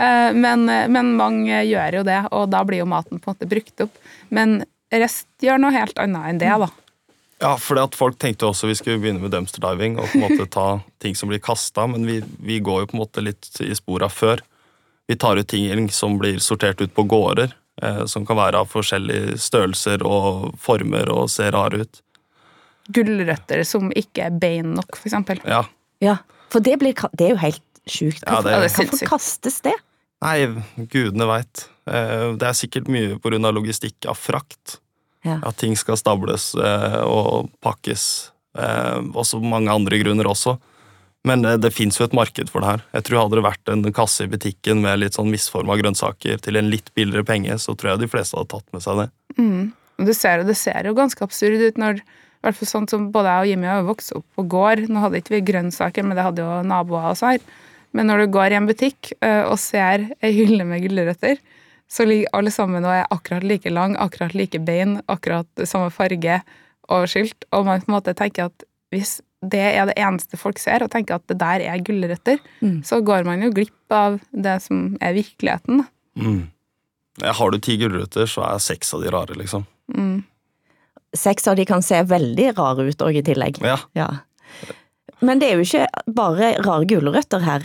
Eh, 0.00 0.30
men, 0.36 0.64
men 0.66 1.12
mange 1.20 1.60
gjør 1.68 2.00
jo 2.00 2.06
det, 2.08 2.22
og 2.32 2.48
da 2.54 2.64
blir 2.68 2.84
jo 2.84 2.88
maten 2.90 3.20
på 3.20 3.30
en 3.30 3.36
måte 3.36 3.50
brukt 3.50 3.86
opp. 3.86 4.02
Men 4.32 4.62
rest 4.92 5.28
gjør 5.42 5.60
noe 5.60 5.74
helt 5.76 5.98
annet 6.00 6.32
enn 6.32 6.42
det, 6.42 6.52
da. 6.64 6.72
Ja, 7.38 7.52
for 7.60 7.76
at 7.76 7.96
folk 7.96 8.16
tenkte 8.20 8.48
også 8.48 8.68
vi 8.70 8.78
skulle 8.78 9.00
begynne 9.02 9.20
med 9.20 9.34
dumpster 9.34 9.60
diving 9.60 9.98
og 10.00 10.08
på 10.08 10.16
en 10.16 10.24
måte 10.24 10.46
ta 10.48 10.66
ting 11.02 11.16
som 11.18 11.28
blir 11.28 11.42
kasta, 11.44 11.84
men 11.90 12.06
vi, 12.08 12.22
vi 12.40 12.62
går 12.64 12.84
jo 12.84 12.90
på 12.90 12.96
en 12.96 13.02
måte 13.02 13.24
litt 13.24 13.50
i 13.60 13.74
spora 13.76 14.08
før. 14.08 14.40
Vi 15.06 15.18
tar 15.20 15.36
ut 15.36 15.48
ting 15.48 15.90
som 15.92 16.16
blir 16.18 16.40
sortert 16.40 16.80
ut 16.80 16.94
på 16.96 17.04
gårder, 17.04 17.52
eh, 17.52 17.65
som 18.08 18.24
kan 18.24 18.38
være 18.38 18.62
av 18.62 18.70
forskjellige 18.72 19.36
størrelser 19.42 20.00
og 20.06 20.54
former 20.62 21.10
og 21.12 21.26
se 21.28 21.50
rare 21.52 21.82
ut. 21.84 21.98
Gulrøtter 22.96 23.60
som 23.68 23.90
ikke 23.92 24.30
er 24.30 24.38
bein 24.40 24.70
nok, 24.78 24.96
for 24.96 25.10
eksempel. 25.10 25.42
Ja. 25.44 25.60
Ja, 26.00 26.14
for 26.52 26.64
det, 26.64 26.78
blir, 26.80 26.96
det 27.18 27.26
er 27.26 27.34
jo 27.34 27.40
helt 27.42 27.62
sjukt. 27.84 28.22
Ja, 28.24 28.40
det 28.40 28.54
Hvorfor, 28.54 28.86
ja, 28.86 28.90
hvorfor 28.92 29.10
kastes 29.10 29.60
det? 29.66 29.74
Nei, 30.24 30.36
gudene 30.92 31.28
veit. 31.28 31.66
Det 31.84 32.48
er 32.48 32.56
sikkert 32.56 32.88
mye 32.88 33.18
pga. 33.20 33.52
logistikk 33.52 34.08
av 34.08 34.16
frakt. 34.16 34.78
Ja. 35.26 35.40
At 35.44 35.60
ting 35.60 35.76
skal 35.76 35.98
stables 36.00 36.54
eh, 36.56 37.00
og 37.04 37.50
pakkes 37.64 38.30
Eh, 38.56 39.00
også 39.12 39.40
mange 39.44 39.72
andre 39.72 40.00
grunner 40.00 40.28
også. 40.30 40.56
Men 41.26 41.42
det, 41.42 41.56
det 41.64 41.72
fins 41.74 41.98
jo 41.98 42.06
et 42.06 42.14
marked 42.16 42.50
for 42.52 42.62
det 42.62 42.70
her. 42.70 42.84
Jeg 42.94 43.08
tror 43.08 43.24
Hadde 43.24 43.38
det 43.40 43.46
vært 43.46 43.72
en 43.72 43.82
kasse 43.94 44.26
i 44.26 44.30
butikken 44.30 44.82
med 44.84 45.00
litt 45.02 45.18
sånn 45.18 45.32
misforma 45.32 45.78
grønnsaker 45.80 46.38
til 46.42 46.60
en 46.60 46.70
litt 46.70 46.92
billigere 46.94 47.26
penge, 47.26 47.56
så 47.62 47.74
tror 47.74 47.94
jeg 47.94 48.04
de 48.04 48.12
fleste 48.12 48.38
hadde 48.38 48.52
tatt 48.52 48.76
med 48.76 48.84
seg 48.84 49.02
det. 49.02 49.08
Mm. 49.40 49.64
Det 50.06 50.14
ser, 50.14 50.44
det 50.44 50.56
ser 50.60 50.86
jo 50.86 50.94
ganske 50.96 51.24
absurd 51.24 51.62
ut 51.62 51.80
når 51.80 52.02
i 52.02 52.44
hvert 52.44 52.58
fall 52.58 52.68
sånn 52.68 52.88
som 52.90 53.06
Både 53.14 53.32
jeg 53.32 53.42
og 53.42 53.50
Jimmy 53.50 53.68
har 53.70 53.86
vokst 53.86 54.12
opp 54.14 54.26
på 54.38 54.44
gård. 54.52 54.84
Nå 54.92 55.02
hadde 55.02 55.18
ikke 55.22 55.34
vi 55.38 55.46
grønnsaker, 55.48 56.04
men 56.06 56.18
det 56.18 56.26
hadde 56.26 56.44
jo 56.44 56.60
naboer 56.68 57.08
og 57.10 57.22
her. 57.24 57.40
Men 57.96 58.10
når 58.10 58.22
du 58.22 58.34
går 58.36 58.52
i 58.52 58.58
en 58.58 58.68
butikk 58.68 59.12
eh, 59.24 59.42
og 59.48 59.56
ser 59.58 60.10
ei 60.20 60.32
hylle 60.36 60.66
med 60.68 60.84
gulrøtter, 60.84 61.40
så 61.88 62.04
ligger 62.06 62.34
alle 62.36 62.52
sammen 62.54 62.84
og 62.84 62.92
er 62.92 63.08
akkurat 63.14 63.46
like 63.46 63.70
lang, 63.72 63.96
akkurat 63.98 64.34
like 64.36 64.60
bein, 64.66 64.98
akkurat 65.10 65.48
samme 65.64 65.90
farge 65.94 66.40
og 66.92 67.06
skilt. 67.10 67.46
Og 67.54 67.66
man 67.66 67.82
på 67.82 67.90
en 67.90 67.96
måte 67.96 68.14
tenker 68.18 68.50
at 68.50 68.66
hvis 68.94 69.20
det 69.44 69.60
er 69.76 69.86
det 69.90 69.96
eneste 70.00 70.38
folk 70.40 70.58
ser, 70.58 70.82
og 70.82 70.90
tenker 70.90 71.18
at 71.18 71.26
det 71.28 71.36
der 71.38 71.60
er 71.68 71.82
gulrøtter, 71.84 72.38
Mm. 72.62 72.82
så 72.84 73.00
går 73.04 73.24
man 73.24 73.42
jo 73.42 73.50
glipp 73.52 73.92
av 73.92 74.20
det 74.32 74.62
som 74.62 74.96
er 75.00 75.12
virkeligheten. 75.14 75.84
Mm. 76.16 76.48
Har 77.22 77.50
du 77.50 77.58
ti 77.58 77.76
gulrøtter, 77.80 78.26
så 78.28 78.42
er 78.48 78.58
seks 78.58 78.94
av 78.94 79.02
de 79.02 79.10
rare, 79.10 79.34
liksom. 79.36 79.66
Mm. 79.92 80.24
Seks 81.16 81.46
av 81.48 81.56
de 81.56 81.64
kan 81.64 81.82
se 81.82 82.00
veldig 82.02 82.50
rare 82.58 82.88
ut 82.88 82.98
òg, 83.04 83.16
i 83.16 83.22
tillegg. 83.22 83.60
Ja. 83.64 83.76
Ja. 83.96 84.08
Men 85.22 85.38
det 85.40 85.48
er 85.50 85.56
jo 85.60 85.64
ikke 85.64 85.86
bare 86.12 86.50
rare 86.64 86.84
gulrøtter 86.88 87.40
her. 87.44 87.64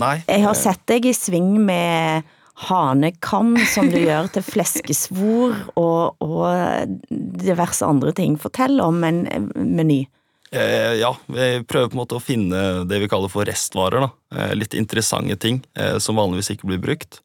Nei. 0.00 0.18
Jeg 0.28 0.42
har 0.44 0.54
sett 0.54 0.82
deg 0.86 1.06
i 1.08 1.12
sving 1.16 1.54
med 1.64 2.24
hanekam 2.66 3.54
som 3.72 3.88
du 3.88 3.96
gjør 4.02 4.28
til 4.34 4.42
fleskesvor 4.44 5.54
og, 5.80 6.20
og 6.20 7.00
diverse 7.40 7.86
andre 7.86 8.12
ting. 8.12 8.36
Fortell 8.40 8.80
om 8.84 9.00
en 9.04 9.22
meny. 9.56 10.02
Eh, 10.50 10.94
ja, 10.98 11.14
vi 11.30 11.48
prøver 11.62 11.90
på 11.90 11.94
en 11.94 12.02
måte 12.02 12.18
å 12.18 12.22
finne 12.22 12.82
det 12.90 12.98
vi 13.02 13.08
kaller 13.10 13.30
for 13.30 13.46
restvarer. 13.46 14.06
da. 14.06 14.10
Eh, 14.36 14.54
litt 14.58 14.74
interessante 14.74 15.36
ting 15.38 15.62
eh, 15.78 15.98
som 16.02 16.18
vanligvis 16.18 16.54
ikke 16.56 16.70
blir 16.72 16.82
brukt. 16.82 17.20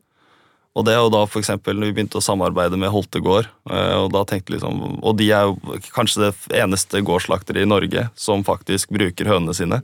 Og 0.76 0.84
det 0.84 0.92
er 0.92 1.00
jo 1.00 1.12
da 1.14 1.24
for 1.24 1.40
eksempel 1.40 1.78
når 1.78 1.90
vi 1.90 1.96
begynte 1.98 2.20
å 2.20 2.24
samarbeide 2.24 2.78
med 2.78 2.92
Holtegård, 2.92 3.48
eh, 3.72 3.94
og 3.96 4.10
da 4.14 4.26
tenkte 4.28 4.58
liksom, 4.58 5.00
og 5.00 5.14
de 5.18 5.30
er 5.32 5.48
jo 5.48 5.78
kanskje 5.96 6.28
det 6.28 6.60
eneste 6.60 7.00
gårdsslakteriet 7.06 7.64
i 7.64 7.70
Norge 7.72 8.10
som 8.20 8.44
faktisk 8.46 8.92
bruker 8.94 9.32
hønene 9.32 9.56
sine. 9.56 9.80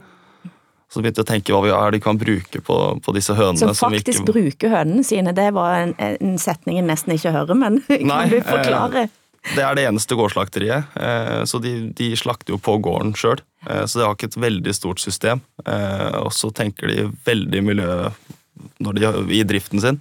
Så 0.91 0.99
begynte 0.99 1.23
jeg 1.23 1.29
å 1.29 1.31
tenke 1.31 1.55
hva 1.55 1.61
vi 1.63 1.71
er 1.71 1.93
de 1.95 2.01
kan 2.03 2.19
bruke 2.19 2.59
på, 2.67 2.77
på 2.99 3.13
disse 3.15 3.31
hønene. 3.37 3.61
Som 3.61 3.71
faktisk 3.71 4.11
faktisk 4.11 4.25
ikke, 4.25 4.33
bruker 4.35 4.73
hønene 4.75 5.05
sine. 5.07 5.31
Det 5.31 5.47
var 5.55 5.77
en, 5.85 5.95
en 5.95 6.35
setning 6.41 6.81
jeg 6.81 6.89
nesten 6.89 7.15
ikke 7.15 7.31
hører, 7.37 7.55
men 7.55 7.79
kan 7.87 8.07
Nei, 8.11 8.25
du 8.27 8.41
eh, 8.41 8.45
forklare? 8.49 9.07
Det 9.41 9.63
er 9.65 9.77
det 9.77 9.87
eneste 9.89 10.15
gårdslakteriet, 10.15 10.93
eh, 11.01 11.43
så 11.49 11.59
de, 11.63 11.71
de 11.97 12.11
slakter 12.19 12.53
jo 12.53 12.59
på 12.61 12.75
gården 12.83 13.15
sjøl. 13.17 13.41
Så 13.61 13.99
de 13.99 14.05
har 14.05 14.15
ikke 14.15 14.29
et 14.31 14.41
veldig 14.41 14.73
stort 14.73 15.01
system. 15.01 15.41
Eh, 15.65 16.17
Og 16.21 16.31
så 16.33 16.49
tenker 16.53 16.89
de 16.89 17.07
veldig 17.25 17.61
miljø 17.65 17.95
når 18.81 18.97
de, 18.97 19.11
i 19.37 19.43
driften 19.45 19.81
sin. 19.81 19.99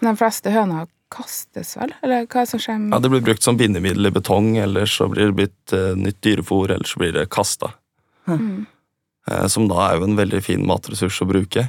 De 0.00 0.12
fleste 0.16 0.52
høna 0.52 0.86
kastes 1.12 1.74
vel, 1.78 1.94
eller 2.04 2.26
hva 2.28 2.44
som 2.48 2.60
skjer 2.60 2.78
med 2.80 2.92
Ja, 2.92 3.00
Det 3.00 3.10
blir 3.12 3.24
brukt 3.24 3.44
som 3.44 3.56
bindemiddel 3.56 4.10
i 4.10 4.14
betong, 4.14 4.56
eller 4.60 4.88
så 4.88 5.08
blir 5.08 5.30
det 5.30 5.38
blitt 5.38 5.72
eh, 5.76 5.94
nytt 5.96 6.20
dyrefòr, 6.24 6.74
eller 6.74 6.88
så 6.88 7.00
blir 7.00 7.14
det 7.16 7.28
kasta. 7.32 7.72
Mm. 8.28 8.66
Eh, 9.30 9.46
som 9.48 9.68
da 9.70 9.86
er 9.86 9.98
jo 9.98 10.08
en 10.08 10.18
veldig 10.18 10.42
fin 10.44 10.66
matressurs 10.68 11.20
å 11.24 11.28
bruke. 11.28 11.68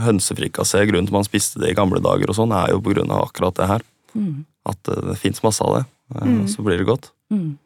Hønsefrikassé, 0.00 0.82
grunnen 0.90 1.08
til 1.08 1.16
man 1.18 1.26
spiste 1.26 1.62
det 1.62 1.72
i 1.72 1.78
gamle 1.78 2.02
dager, 2.02 2.30
og 2.30 2.38
sånn, 2.38 2.54
er 2.54 2.74
jo 2.74 2.82
på 2.82 2.94
grunn 2.96 3.14
av 3.14 3.28
akkurat 3.28 3.58
det 3.58 3.70
her. 3.70 3.86
Mm. 4.14 4.44
At 4.70 4.90
eh, 4.90 5.02
det 5.12 5.18
fins 5.22 5.42
masse 5.46 5.64
av 5.64 5.78
det. 5.78 5.84
Eh, 6.14 6.26
Mm. 6.26 6.46
Så 6.48 6.62
blir 6.62 6.78
det 6.78 6.88
godt. 6.88 7.10
Mm. 7.30 7.58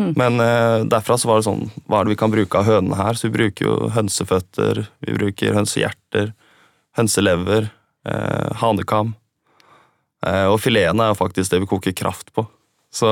Mm. 0.00 0.12
Men 0.18 0.40
eh, 0.40 0.84
derfra 0.90 1.18
så 1.18 1.28
var 1.28 1.38
det 1.38 1.46
sånn 1.46 1.68
Hva 1.86 2.00
er 2.00 2.06
det 2.06 2.14
vi 2.16 2.18
kan 2.18 2.32
bruke 2.32 2.58
av 2.58 2.66
hønene 2.66 2.96
her? 2.98 3.14
Så 3.14 3.28
vi 3.28 3.36
bruker 3.36 3.68
jo 3.68 3.90
hønseføtter, 3.94 4.86
vi 5.06 5.14
bruker 5.14 5.54
hønsehjerter, 5.54 6.32
hønselever, 6.98 7.68
eh, 8.08 8.50
hanekam. 8.62 9.14
Eh, 10.26 10.48
og 10.50 10.58
filetene 10.62 11.04
er 11.06 11.12
jo 11.12 11.20
faktisk 11.20 11.52
det 11.52 11.62
vi 11.62 11.70
koker 11.70 11.94
kraft 11.94 12.32
på. 12.34 12.46
Så, 12.94 13.08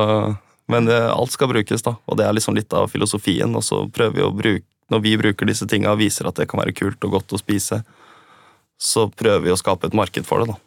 men 0.72 0.90
eh, 0.90 1.10
alt 1.12 1.34
skal 1.34 1.52
brukes, 1.52 1.84
da. 1.86 1.96
Og 2.06 2.18
det 2.18 2.26
er 2.26 2.34
liksom 2.34 2.58
litt 2.58 2.72
av 2.74 2.90
filosofien. 2.90 3.54
Og 3.54 3.62
så 3.66 3.84
prøver 3.92 4.18
vi 4.18 4.26
å 4.26 4.34
bruke 4.34 4.68
Når 4.92 5.00
vi 5.00 5.12
bruker 5.16 5.46
disse 5.48 5.64
tinga 5.64 5.94
og 5.94 6.02
viser 6.02 6.26
at 6.28 6.36
det 6.36 6.44
kan 6.50 6.60
være 6.60 6.74
kult 6.76 7.00
og 7.06 7.14
godt 7.14 7.32
å 7.32 7.38
spise, 7.40 7.78
så 8.76 9.06
prøver 9.08 9.46
vi 9.46 9.52
å 9.54 9.56
skape 9.56 9.86
et 9.88 9.94
marked 9.96 10.26
for 10.28 10.42
det, 10.42 10.50
da. 10.52 10.58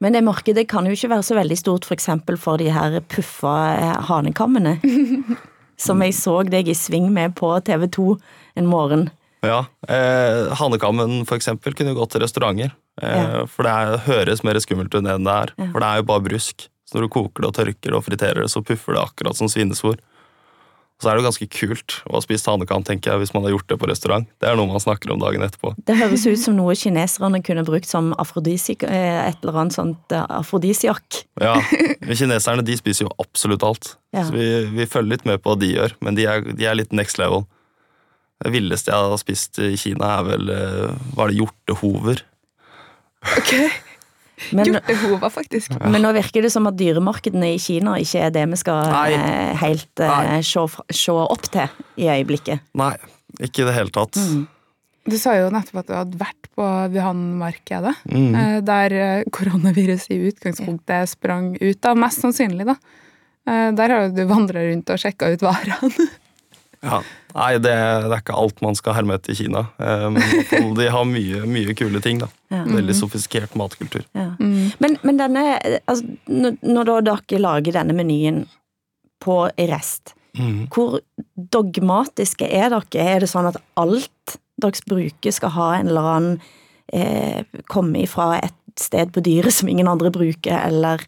Men 0.00 0.14
det 0.14 0.22
markedet 0.22 0.68
kan 0.70 0.86
jo 0.86 0.94
ikke 0.94 1.10
være 1.10 1.26
så 1.26 1.34
veldig 1.38 1.56
stort 1.58 1.86
for 1.88 1.96
eksempel 1.96 2.36
for 2.38 2.60
de 2.60 2.68
her 2.70 3.00
puffa 3.10 3.54
eh, 3.74 3.94
hanekammene. 4.10 4.76
som 5.78 6.02
jeg 6.02 6.14
så 6.18 6.40
deg 6.46 6.68
i 6.70 6.74
sving 6.74 7.08
med 7.14 7.36
på 7.38 7.50
TV 7.66 7.86
2 7.94 8.08
en 8.58 8.66
morgen. 8.70 9.08
Ja, 9.46 9.60
eh, 9.86 10.48
Hanekammen 10.58 11.20
for 11.28 11.38
eksempel 11.38 11.76
kunne 11.78 11.94
gått 11.94 12.14
til 12.14 12.24
restauranter. 12.24 12.72
Eh, 13.02 13.14
Ja. 13.14 13.44
For 13.46 13.62
det 13.66 13.70
er, 13.74 13.98
høres 14.08 14.42
mer 14.42 14.58
skummelt 14.62 14.90
ut 14.94 15.04
enn 15.06 15.26
det 15.26 15.34
er. 15.34 15.52
Ja. 15.58 15.68
For 15.70 15.78
det 15.82 15.88
er 15.90 16.00
jo 16.02 16.08
bare 16.10 16.24
brusk. 16.26 16.66
Så 16.88 16.96
når 16.98 17.06
du 17.06 17.12
koker 17.14 17.44
det 17.44 17.50
og 17.50 17.54
tørker 17.58 17.92
det 17.92 17.98
og 17.98 18.04
friterer 18.06 18.42
det, 18.42 18.50
så 18.50 18.62
puffer 18.64 18.96
det 18.96 19.02
akkurat 19.04 19.38
som 19.38 19.50
svinesvor. 19.50 19.98
Og 20.98 21.04
så 21.04 21.10
er 21.12 21.14
det 21.14 21.22
jo 21.22 21.28
ganske 21.28 21.46
kult 21.54 21.94
å 22.10 22.16
ha 22.16 22.20
spist 22.24 22.48
hanekam, 22.50 22.82
tenker 22.82 23.12
jeg, 23.12 23.22
hvis 23.22 23.30
man 23.30 23.44
har 23.46 23.52
gjort 23.52 23.68
det 23.70 23.76
på 23.78 23.86
restaurant. 23.86 24.24
Det 24.42 24.48
er 24.50 24.56
noe 24.58 24.66
man 24.66 24.82
snakker 24.82 25.12
om 25.14 25.20
dagen 25.22 25.44
etterpå. 25.46 25.70
Det 25.86 25.94
høres 25.94 26.24
ut 26.26 26.40
som 26.42 26.56
noe 26.58 26.74
kineserne 26.74 27.38
kunne 27.46 27.62
brukt 27.68 27.86
som 27.86 28.10
afrodisik, 28.18 28.82
eh, 28.82 29.20
et 29.28 29.38
eller 29.44 29.60
annet 29.62 29.76
sånt 29.76 30.14
eh, 30.14 30.26
afrodisiak. 30.40 31.20
Ja, 31.38 31.54
men 32.08 32.18
Kineserne 32.18 32.66
de 32.66 32.74
spiser 32.80 33.06
jo 33.06 33.14
absolutt 33.22 33.62
alt. 33.62 33.92
Ja. 34.10 34.26
Så 34.26 34.34
vi, 34.34 34.48
vi 34.74 34.88
følger 34.90 35.14
litt 35.14 35.28
med 35.30 35.38
på 35.44 35.54
hva 35.54 35.62
de 35.62 35.70
gjør, 35.70 35.94
men 36.02 36.18
de 36.18 36.26
er, 36.26 36.42
de 36.50 36.66
er 36.66 36.74
litt 36.80 36.90
next 36.90 37.22
level. 37.22 37.46
Det 38.42 38.50
villeste 38.54 38.90
jeg 38.90 39.12
har 39.12 39.22
spist 39.22 39.62
i 39.62 39.76
Kina, 39.78 40.16
er 40.18 40.26
vel 40.32 40.50
eh, 40.54 40.96
Var 41.14 41.30
det 41.30 41.38
hjortehover? 41.38 42.24
Men, 44.52 44.68
Hjortehova, 44.70 45.30
faktisk. 45.34 45.74
men 45.82 46.02
nå 46.04 46.12
virker 46.16 46.42
det 46.46 46.52
som 46.54 46.66
at 46.70 46.76
dyremarkedene 46.78 47.54
i 47.54 47.58
Kina 47.62 47.96
ikke 48.02 48.20
er 48.26 48.30
det 48.34 48.44
vi 48.52 48.58
skal 48.60 48.86
Nei. 48.92 49.08
eh, 49.16 49.56
helt 49.64 50.00
eh, 50.04 50.12
Nei. 50.28 50.42
se, 50.46 50.62
se 50.94 51.12
opp 51.12 51.48
til 51.50 51.68
i 51.98 52.06
øyeblikket. 52.12 52.60
Nei, 52.78 52.92
ikke 53.40 53.64
i 53.64 53.68
det 53.68 53.74
hele 53.78 53.90
tatt. 53.94 54.16
Mm. 54.16 54.46
Du 55.08 55.16
sa 55.16 55.32
jo 55.38 55.48
nettopp 55.50 55.78
at 55.80 55.86
du 55.88 55.94
hadde 55.96 56.18
vært 56.20 56.48
på 56.54 56.64
Wuhan-markedet, 56.92 57.94
Mm. 58.12 58.34
eh, 58.36 58.60
der 58.60 58.92
eh, 58.92 59.24
koronaviruset 59.32 60.10
i 60.12 60.18
utgangspunktet 60.30 61.08
sprang 61.16 61.54
ut 61.60 61.86
av, 61.88 61.96
mest 61.96 62.20
sannsynlig, 62.20 62.66
da. 62.68 62.74
Eh, 63.48 63.70
Der 63.72 63.88
har 63.94 64.08
du 64.12 64.24
vandra 64.28 64.60
rundt 64.68 64.90
og 64.92 64.98
sjekka 65.00 65.32
ut 65.32 65.40
varene. 65.40 65.90
Ja. 66.84 67.00
Nei, 67.34 67.52
det, 67.58 67.72
det 67.72 68.12
er 68.14 68.20
ikke 68.22 68.36
alt 68.38 68.60
man 68.64 68.76
skal 68.78 68.94
herme 68.96 69.16
etter 69.18 69.34
i 69.34 69.38
Kina. 69.38 69.64
Eh, 69.82 70.06
Men 70.12 70.74
de 70.78 70.86
har 70.94 71.08
mye, 71.08 71.42
mye 71.50 71.74
kule 71.78 72.00
ting. 72.04 72.20
da. 72.22 72.28
Ja. 72.54 72.62
Veldig 72.68 72.94
sofistikert 72.96 73.56
matkultur. 73.58 74.04
Ja. 74.16 74.30
Mm. 74.38 74.70
Men, 74.82 74.98
men 75.06 75.18
denne, 75.20 75.42
altså, 75.90 76.06
når, 76.30 76.92
dere 77.08 77.42
lager 77.42 77.80
denne 77.80 77.96
menyen 77.98 78.44
på 79.24 79.44
rest, 79.58 80.14
Mm. 80.38 80.68
hvor 80.70 81.00
dogmatiske 81.50 82.46
er 82.46 82.68
dere? 82.70 83.00
Er 83.16 83.24
det 83.24 83.30
sånn 83.32 83.48
at 83.48 83.56
alt 83.80 84.36
dere 84.60 84.84
bruker 84.86 85.34
skal 85.34 85.50
ha 85.56 85.68
en 85.78 85.88
eller 85.90 86.08
annen 86.12 86.36
eh, 86.92 87.42
komme 87.66 88.04
ifra 88.04 88.36
et 88.42 88.54
sted 88.78 89.10
på 89.14 89.22
dyret 89.24 89.56
som 89.56 89.70
ingen 89.72 89.88
andre 89.90 90.12
bruker, 90.14 90.60
eller 90.68 91.02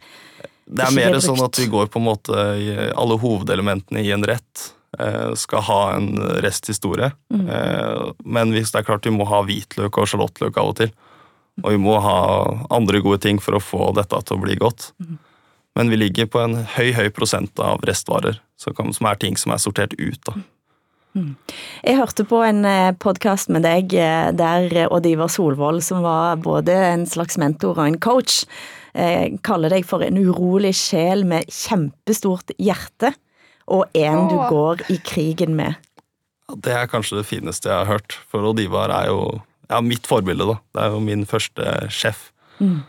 Det 0.67 0.83
er 0.87 0.97
mer 0.97 1.21
sånn 1.23 1.45
at 1.45 1.61
vi 1.61 1.69
går 1.71 1.93
på 1.93 2.01
en 2.01 2.09
måte 2.09 2.35
i 2.59 2.73
alle 2.91 3.19
hovedelementene 3.23 4.03
i 4.03 4.11
en 4.15 4.27
rett. 4.27 4.67
Eh, 4.99 5.33
Skal 5.35 5.65
ha 5.69 5.81
en 5.97 6.11
resthistorie. 6.43 7.13
Mm. 7.33 7.49
Eh, 7.49 8.13
Men 8.25 8.53
hvis 8.53 8.73
det 8.73 8.83
er 8.83 8.89
klart 8.89 9.07
vi 9.07 9.15
må 9.15 9.29
ha 9.31 9.43
hvitløk 9.47 9.99
og 9.99 10.11
sjalottløk 10.11 10.57
av 10.57 10.75
og 10.75 10.77
til. 10.83 10.93
Og 11.63 11.75
vi 11.75 11.81
må 11.83 11.99
ha 12.01 12.21
andre 12.73 13.03
gode 13.05 13.21
ting 13.21 13.41
for 13.43 13.59
å 13.59 13.61
få 13.61 13.91
dette 13.97 14.23
til 14.25 14.39
å 14.39 14.45
bli 14.45 14.57
godt. 14.57 14.93
Mm. 15.03 15.19
Men 15.77 15.91
vi 15.91 15.99
ligger 16.01 16.31
på 16.31 16.41
en 16.41 16.63
høy 16.77 16.93
høy 16.97 17.11
prosent 17.15 17.61
av 17.63 17.85
restvarer, 17.87 18.41
som 18.59 19.07
er 19.07 19.21
ting 19.21 19.37
som 19.37 19.53
er 19.53 19.61
sortert 19.63 19.95
ut. 19.99 20.19
da. 20.27 20.41
Jeg 21.83 21.97
hørte 21.99 22.25
på 22.29 22.39
en 22.47 22.63
podkast 23.03 23.51
med 23.51 23.65
deg 23.67 23.95
eh, 23.99 24.29
der 24.37 24.69
eh, 24.71 24.91
Odd 24.95 25.09
Ivar 25.11 25.31
Solvold, 25.33 25.83
som 25.83 26.05
var 26.07 26.39
både 26.39 26.77
en 26.93 27.07
slags 27.09 27.39
mentor 27.41 27.81
og 27.81 27.87
en 27.89 27.99
coach, 27.99 28.45
eh, 28.95 29.35
kaller 29.43 29.75
deg 29.75 29.89
for 29.89 30.05
en 30.07 30.21
urolig 30.21 30.71
sjel 30.79 31.25
med 31.27 31.51
kjempestort 31.51 32.55
hjerte, 32.63 33.11
og 33.71 33.97
en 33.97 34.27
du 34.31 34.37
går 34.51 34.85
i 34.91 34.99
krigen 35.07 35.55
med. 35.59 35.79
Det 36.51 36.75
er 36.75 36.91
kanskje 36.91 37.21
det 37.21 37.29
fineste 37.29 37.71
jeg 37.71 37.77
har 37.77 37.91
hørt, 37.91 38.19
for 38.31 38.49
Odivar 38.51 38.91
er 38.95 39.11
jo 39.13 39.21
ja, 39.71 39.81
mitt 39.85 40.09
forbilde. 40.11 40.49
da. 40.49 40.57
Det 40.75 40.83
er 40.83 40.95
jo 40.97 41.03
min 41.05 41.27
første 41.29 41.75
sjef. 41.95 42.31
Mm. 42.59 42.81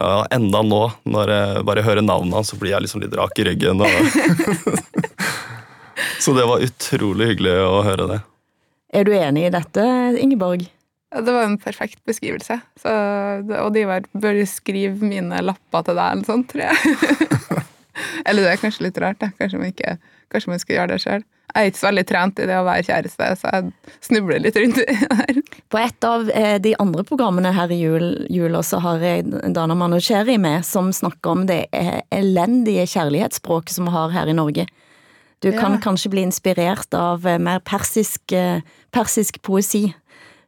Ja, 0.00 0.24
enda 0.32 0.62
nå, 0.64 0.82
når 1.04 1.32
jeg 1.34 1.64
bare 1.68 1.84
hører 1.84 2.04
navnet 2.04 2.38
hans, 2.38 2.52
så 2.52 2.58
blir 2.60 2.72
jeg 2.72 2.86
liksom 2.86 3.02
litt 3.04 3.16
rak 3.18 3.36
i 3.38 3.44
ryggen. 3.50 3.82
Og... 3.84 5.10
så 6.24 6.32
det 6.36 6.46
var 6.48 6.64
utrolig 6.64 7.34
hyggelig 7.34 7.58
å 7.66 7.82
høre 7.84 8.08
det. 8.14 8.22
Er 8.92 9.08
du 9.08 9.12
enig 9.16 9.48
i 9.48 9.52
dette, 9.52 9.84
Ingeborg? 10.20 10.64
Det 11.12 11.32
var 11.32 11.44
en 11.44 11.58
perfekt 11.60 12.00
beskrivelse. 12.08 12.56
Så, 12.80 12.92
og 13.60 13.70
de 13.74 13.84
var, 13.88 14.08
bør 14.16 14.40
skrive 14.48 15.04
mine 15.04 15.42
lapper 15.44 15.84
til 15.84 15.98
deg, 16.00 16.16
eller 16.16 16.28
sånt, 16.28 16.48
tror 16.52 16.64
jeg. 16.64 17.62
eller 18.26 18.46
det 18.46 18.54
er 18.54 18.62
kanskje 18.64 18.86
litt 18.88 19.00
rart, 19.04 19.20
da. 19.20 19.28
Kanskje 19.36 19.60
man, 19.60 19.74
ikke, 19.74 19.98
kanskje 20.32 20.50
man 20.52 20.60
skal 20.62 20.76
gjøre 20.78 20.92
det 20.94 21.00
sjøl. 21.04 21.24
jeg 21.52 21.66
er 21.66 21.70
ikke 21.70 21.78
så 21.82 21.88
veldig 21.90 22.04
trent 22.08 22.38
i 22.40 22.46
det 22.48 22.56
å 22.56 22.64
være 22.64 22.84
kjæreste, 22.88 23.26
så 23.36 23.50
jeg 23.52 23.72
snubler 24.08 24.40
litt 24.40 24.56
rundt 24.56 24.78
i 24.80 24.86
det 24.88 25.16
her. 25.20 25.40
På 25.68 25.80
et 25.82 26.06
av 26.08 26.30
eh, 26.32 26.58
de 26.64 26.72
andre 26.80 27.04
programmene 27.04 27.52
her 27.52 27.72
i 27.74 27.80
jul, 27.82 28.06
jula 28.32 28.62
så 28.64 28.80
har 28.80 29.04
jeg 29.04 29.26
Dana 29.52 29.76
Manusheri 29.76 30.38
med, 30.40 30.64
som 30.64 30.88
snakker 30.96 31.34
om 31.36 31.44
det 31.50 31.66
elendige 32.10 32.86
kjærlighetsspråket 32.94 33.76
som 33.76 33.88
vi 33.90 33.92
har 33.96 34.14
her 34.16 34.32
i 34.32 34.36
Norge. 34.36 34.66
Du 35.42 35.50
kan 35.52 35.72
Ja. 35.72 35.78
kanskje 35.82 36.10
bli 36.10 36.22
inspirert 36.22 36.94
av 36.94 37.26
eh, 37.26 37.38
mer 37.38 37.58
persisk, 37.60 38.32
eh, 38.32 38.60
persisk 38.92 39.42
poesi. 39.42 39.92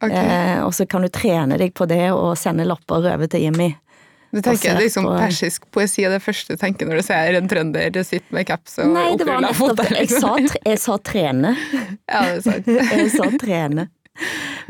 Okay. 0.01 0.15
Eh, 0.25 0.63
og 0.65 0.73
så 0.73 0.85
kan 0.87 1.01
du 1.01 1.09
trene 1.09 1.57
deg 1.57 1.73
på 1.73 1.85
det 1.87 2.11
og 2.13 2.37
sende 2.37 2.65
lapper 2.65 3.03
over 3.13 3.27
til 3.27 3.41
Jimmy. 3.41 3.75
Du 4.35 4.41
tenker 4.43 4.75
liksom 4.81 5.05
på- 5.07 5.15
persisk 5.15 5.63
poesi 5.71 6.03
er 6.03 6.11
det 6.11 6.21
første 6.25 6.55
du 6.57 6.59
tenker 6.59 6.89
når 6.89 6.99
du 6.99 7.05
ser 7.07 7.37
en 7.39 7.47
trønder 7.47 8.01
sitte 8.03 8.35
med 8.35 8.47
caps 8.49 8.77
og 8.83 8.91
Nei, 8.91 9.05
det 9.15 9.27
var 9.29 9.39
nettopp 9.45 9.77
det. 9.79 9.85
Jeg 9.95 10.09
sa, 10.11 10.33
jeg 10.65 10.81
sa 10.83 10.97
trene. 10.99 11.53
Ja, 12.11 12.25
det 12.27 12.33
er 12.35 12.41
sant. 12.43 12.67
Jeg 12.91 13.11
sa 13.15 13.29
trene. 13.39 13.87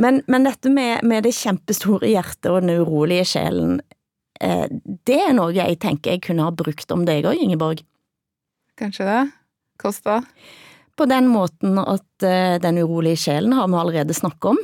Men, 0.01 0.21
men 0.28 0.45
dette 0.47 0.69
med, 0.73 1.04
med 1.08 1.25
det 1.25 1.34
kjempestore 1.38 2.08
hjertet 2.10 2.47
og 2.51 2.62
den 2.63 2.78
urolige 2.82 3.25
sjelen, 3.36 3.80
eh, 4.41 4.65
det 5.06 5.19
er 5.30 5.34
noe 5.38 5.54
jeg 5.56 5.78
tenker 5.84 6.15
jeg 6.15 6.23
kunne 6.25 6.45
ha 6.47 6.54
brukt 6.56 6.91
om 6.91 7.06
deg 7.08 7.25
òg, 7.30 7.38
Ingeborg. 7.41 7.84
Kanskje 8.80 9.06
det. 9.10 9.19
Hvordan 9.82 10.01
da? 10.08 10.17
På 10.95 11.06
den 11.12 11.28
måten 11.28 11.78
at 11.82 12.23
eh, 12.23 12.56
den 12.63 12.78
urolige 12.84 13.19
sjelen 13.25 13.54
har 13.58 13.67
vi 13.71 13.80
allerede 13.82 14.15
snakket 14.15 14.54
om, 14.54 14.60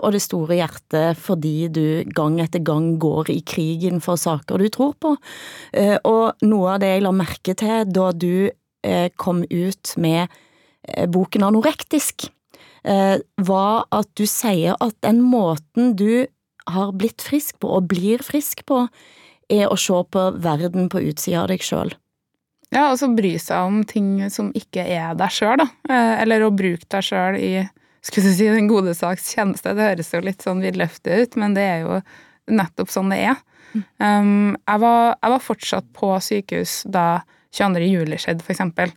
og 0.00 0.14
det 0.14 0.22
store 0.24 0.56
hjertet 0.58 1.18
fordi 1.20 1.68
du 1.72 1.84
gang 2.16 2.38
etter 2.42 2.62
gang 2.64 2.94
går 3.02 3.30
i 3.34 3.40
krigen 3.46 4.00
for 4.04 4.20
saker 4.20 4.62
du 4.62 4.68
tror 4.72 4.94
på. 5.02 5.16
Eh, 5.72 5.96
og 6.04 6.46
noe 6.46 6.76
av 6.76 6.80
det 6.82 6.94
jeg 6.94 7.04
la 7.04 7.12
merke 7.16 7.56
til 7.58 7.84
da 7.90 8.10
du 8.16 8.48
eh, 8.48 9.10
kom 9.16 9.44
ut 9.44 9.92
med 10.00 10.26
eh, 10.88 11.06
boken 11.10 11.46
Anorektisk, 11.48 12.28
eh, 12.84 13.18
var 13.36 13.86
at 13.94 14.10
du 14.16 14.24
sier 14.30 14.78
at 14.80 14.96
den 15.04 15.22
måten 15.24 15.94
du 15.98 16.26
har 16.66 16.96
blitt 16.98 17.22
frisk 17.22 17.60
på, 17.62 17.70
og 17.78 17.86
blir 17.92 18.24
frisk 18.26 18.64
på, 18.66 18.86
er 19.52 19.70
å 19.70 19.78
se 19.78 20.00
på 20.10 20.26
verden 20.42 20.88
på 20.90 21.04
utsida 21.06 21.44
av 21.44 21.52
deg 21.52 21.62
sjøl. 21.62 21.92
Ja, 22.74 22.88
og 22.90 22.98
så 22.98 23.06
bry 23.14 23.36
seg 23.38 23.68
om 23.68 23.82
ting 23.86 24.18
som 24.32 24.50
ikke 24.58 24.82
er 24.82 25.14
deg 25.18 25.30
sjøl, 25.30 25.60
da. 25.62 25.68
Eh, 25.88 26.22
Eller 26.24 26.42
å 26.42 26.54
bruke 26.54 26.88
deg 26.90 27.06
sjøl 27.06 27.38
i 27.38 27.52
skulle 28.06 28.30
du 28.30 28.36
si, 28.38 28.46
den 28.48 28.70
gode 28.70 28.94
saks 28.96 29.32
tjeneste. 29.34 29.74
Det 29.74 29.90
høres 29.90 30.12
jo 30.14 30.22
litt 30.24 30.44
sånn 30.46 30.62
vidløftig 30.64 31.20
ut, 31.22 31.36
men 31.42 31.56
det 31.56 31.66
er 31.66 31.84
jo 31.84 32.00
nettopp 32.46 32.92
sånn 32.92 33.10
det 33.10 33.22
er. 33.32 33.42
Um, 33.98 34.54
jeg, 34.54 34.80
var, 34.80 35.16
jeg 35.18 35.32
var 35.34 35.42
fortsatt 35.42 35.88
på 35.96 36.12
sykehus 36.22 36.78
da 36.88 37.06
22. 37.56 37.88
juli 37.90 38.18
skjedde, 38.20 38.44
for 38.46 38.54
eksempel. 38.54 38.92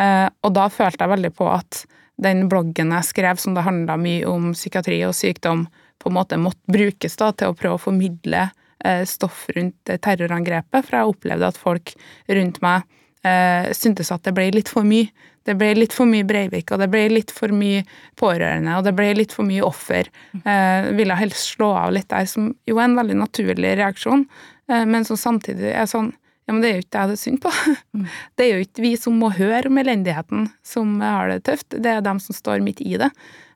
Eh, 0.00 0.28
og 0.44 0.54
da 0.56 0.68
følte 0.72 1.04
jeg 1.04 1.12
veldig 1.12 1.32
på 1.36 1.48
at 1.52 1.82
den 2.22 2.46
bloggen 2.52 2.92
jeg 2.94 3.08
skrev 3.08 3.40
som 3.40 3.56
det 3.56 3.64
handla 3.66 3.98
mye 4.00 4.24
om 4.28 4.52
psykiatri 4.56 5.00
og 5.08 5.16
sykdom, 5.16 5.66
på 6.00 6.10
en 6.10 6.16
måte 6.16 6.38
måtte 6.40 6.72
brukes 6.72 7.16
da 7.18 7.30
til 7.36 7.52
å 7.52 7.56
prøve 7.56 7.78
å 7.78 7.82
formidle 7.82 8.48
uh, 8.50 9.02
stoff 9.06 9.44
rundt 9.54 9.92
terrorangrepet, 10.02 10.82
for 10.82 10.96
jeg 10.98 11.12
opplevde 11.12 11.50
at 11.52 11.60
folk 11.60 11.92
rundt 12.26 12.58
meg 12.64 12.82
uh, 13.26 13.70
syntes 13.76 14.10
at 14.10 14.24
det 14.26 14.34
ble 14.34 14.48
litt 14.56 14.70
for 14.72 14.86
mye. 14.86 15.12
Det 15.46 15.56
ble 15.58 15.72
litt 15.74 15.94
for 15.96 16.08
mye 16.08 16.26
Breivik, 16.26 16.70
og 16.72 16.82
det 16.82 16.88
ble 16.92 17.06
litt 17.10 17.32
for 17.34 17.52
mye 17.54 17.82
pårørende, 18.20 18.78
og 18.78 18.86
det 18.86 18.94
ble 18.98 19.10
litt 19.18 19.34
for 19.34 19.48
mye 19.48 19.64
offer. 19.66 20.10
Eh, 20.38 20.90
ville 20.94 21.18
helst 21.18 21.56
slå 21.56 21.72
av 21.80 21.94
litt 21.96 22.10
der, 22.12 22.28
som 22.30 22.52
jo 22.68 22.78
er 22.78 22.88
en 22.88 22.98
veldig 22.98 23.18
naturlig 23.24 23.76
reaksjon, 23.80 24.26
eh, 24.70 24.84
men 24.86 25.06
som 25.08 25.18
samtidig 25.20 25.74
er 25.74 25.88
sånn 25.90 26.12
ja, 26.42 26.50
men 26.50 26.62
det 26.62 26.68
er 26.68 26.74
jo 26.74 26.82
ikke 26.82 26.92
det 26.92 27.02
jeg 27.02 27.14
er 27.14 27.20
synd 27.20 27.38
på. 27.42 27.50
Det 28.36 28.44
er 28.44 28.48
jo 28.50 28.64
ikke 28.64 28.82
vi 28.82 28.96
som 28.98 29.14
må 29.14 29.28
høre 29.30 29.70
om 29.70 29.76
elendigheten, 29.78 30.48
som 30.66 30.96
har 30.98 31.30
det 31.30 31.44
tøft. 31.46 31.68
Det 31.70 31.86
er 31.86 32.02
dem 32.02 32.18
som 32.18 32.34
står 32.34 32.64
midt 32.66 32.82
i 32.82 32.96
det. 32.98 33.12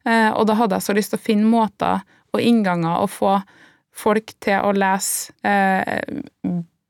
Eh, 0.06 0.30
og 0.30 0.46
da 0.46 0.54
hadde 0.54 0.78
jeg 0.78 0.86
så 0.86 0.94
lyst 0.94 1.10
til 1.10 1.18
å 1.18 1.24
finne 1.24 1.50
måter 1.50 2.04
og 2.30 2.42
innganger 2.42 3.02
og 3.02 3.10
få 3.10 3.32
folk 3.96 4.34
til 4.44 4.62
å 4.62 4.70
lese 4.76 5.34
eh, 5.42 6.22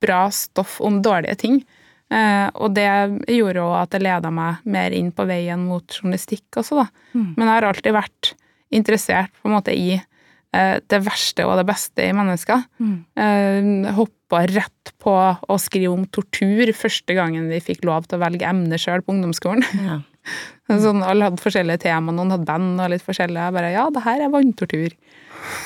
bra 0.04 0.26
stoff 0.34 0.80
om 0.84 1.00
dårlige 1.04 1.38
ting. 1.40 1.60
Eh, 2.06 2.48
og 2.54 2.74
det 2.76 2.86
gjorde 3.34 3.64
òg 3.64 3.76
at 3.80 3.94
det 3.96 4.02
leda 4.04 4.30
meg 4.34 4.66
mer 4.70 4.94
inn 4.94 5.08
på 5.14 5.26
veien 5.26 5.64
mot 5.66 5.96
journalistikk 5.98 6.60
også, 6.62 6.84
da. 6.84 6.86
Men 7.16 7.46
jeg 7.48 7.54
har 7.54 7.68
alltid 7.70 7.96
vært 7.96 8.34
interessert 8.74 9.32
på 9.40 9.50
en 9.50 9.56
måte 9.56 9.74
i 9.74 9.96
eh, 9.96 10.76
det 10.86 11.00
verste 11.06 11.46
og 11.48 11.56
det 11.58 11.66
beste 11.68 12.06
i 12.06 12.14
mennesker. 12.16 12.62
Mm. 12.78 13.88
Hoppa 13.96 14.44
rett 14.50 14.92
på 15.02 15.14
å 15.14 15.58
skrive 15.62 15.94
om 15.94 16.06
tortur 16.14 16.70
første 16.76 17.16
gangen 17.16 17.50
vi 17.50 17.62
fikk 17.62 17.86
lov 17.86 18.06
til 18.06 18.18
å 18.18 18.24
velge 18.26 18.46
emne 18.48 18.78
sjøl 18.80 19.02
på 19.02 19.14
ungdomsskolen. 19.16 19.66
Ja. 19.86 20.00
Sånn, 20.82 21.04
alle 21.06 21.28
hadde 21.28 21.42
forskjellige 21.42 21.84
tema, 21.84 22.14
noen 22.14 22.34
hadde 22.34 22.48
band 22.48 22.82
og 22.82 22.90
litt 22.90 23.04
forskjellig. 23.06 23.38
Jeg 23.38 23.54
bare 23.54 23.74
ja, 23.74 23.86
det 23.94 24.02
her 24.06 24.24
er 24.26 24.32
vanntortur. 24.34 24.96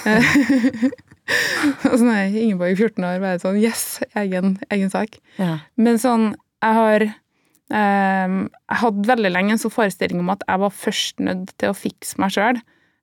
Eh, 1.28 1.86
og 1.90 1.96
sånn 2.00 2.12
er 2.14 2.32
Ingeborg 2.32 2.78
14 2.78 3.04
år 3.06 3.20
bare 3.22 3.40
sånn 3.42 3.58
yes, 3.60 4.00
egen, 4.18 4.56
egen 4.70 4.92
sak. 4.92 5.18
Ja. 5.38 5.58
Men 5.76 6.00
sånn, 6.02 6.30
jeg 6.60 6.76
har 6.76 7.04
ehm, 7.06 8.38
Jeg 8.50 8.80
hadde 8.82 9.08
veldig 9.08 9.30
lenge 9.32 9.54
en 9.54 9.62
sånn 9.62 9.74
forestilling 9.74 10.20
om 10.20 10.32
at 10.34 10.42
jeg 10.48 10.62
var 10.64 10.74
først 10.74 11.20
nødt 11.24 11.54
til 11.60 11.72
å 11.72 11.76
fikse 11.76 12.20
meg 12.20 12.34
sjøl. 12.36 12.60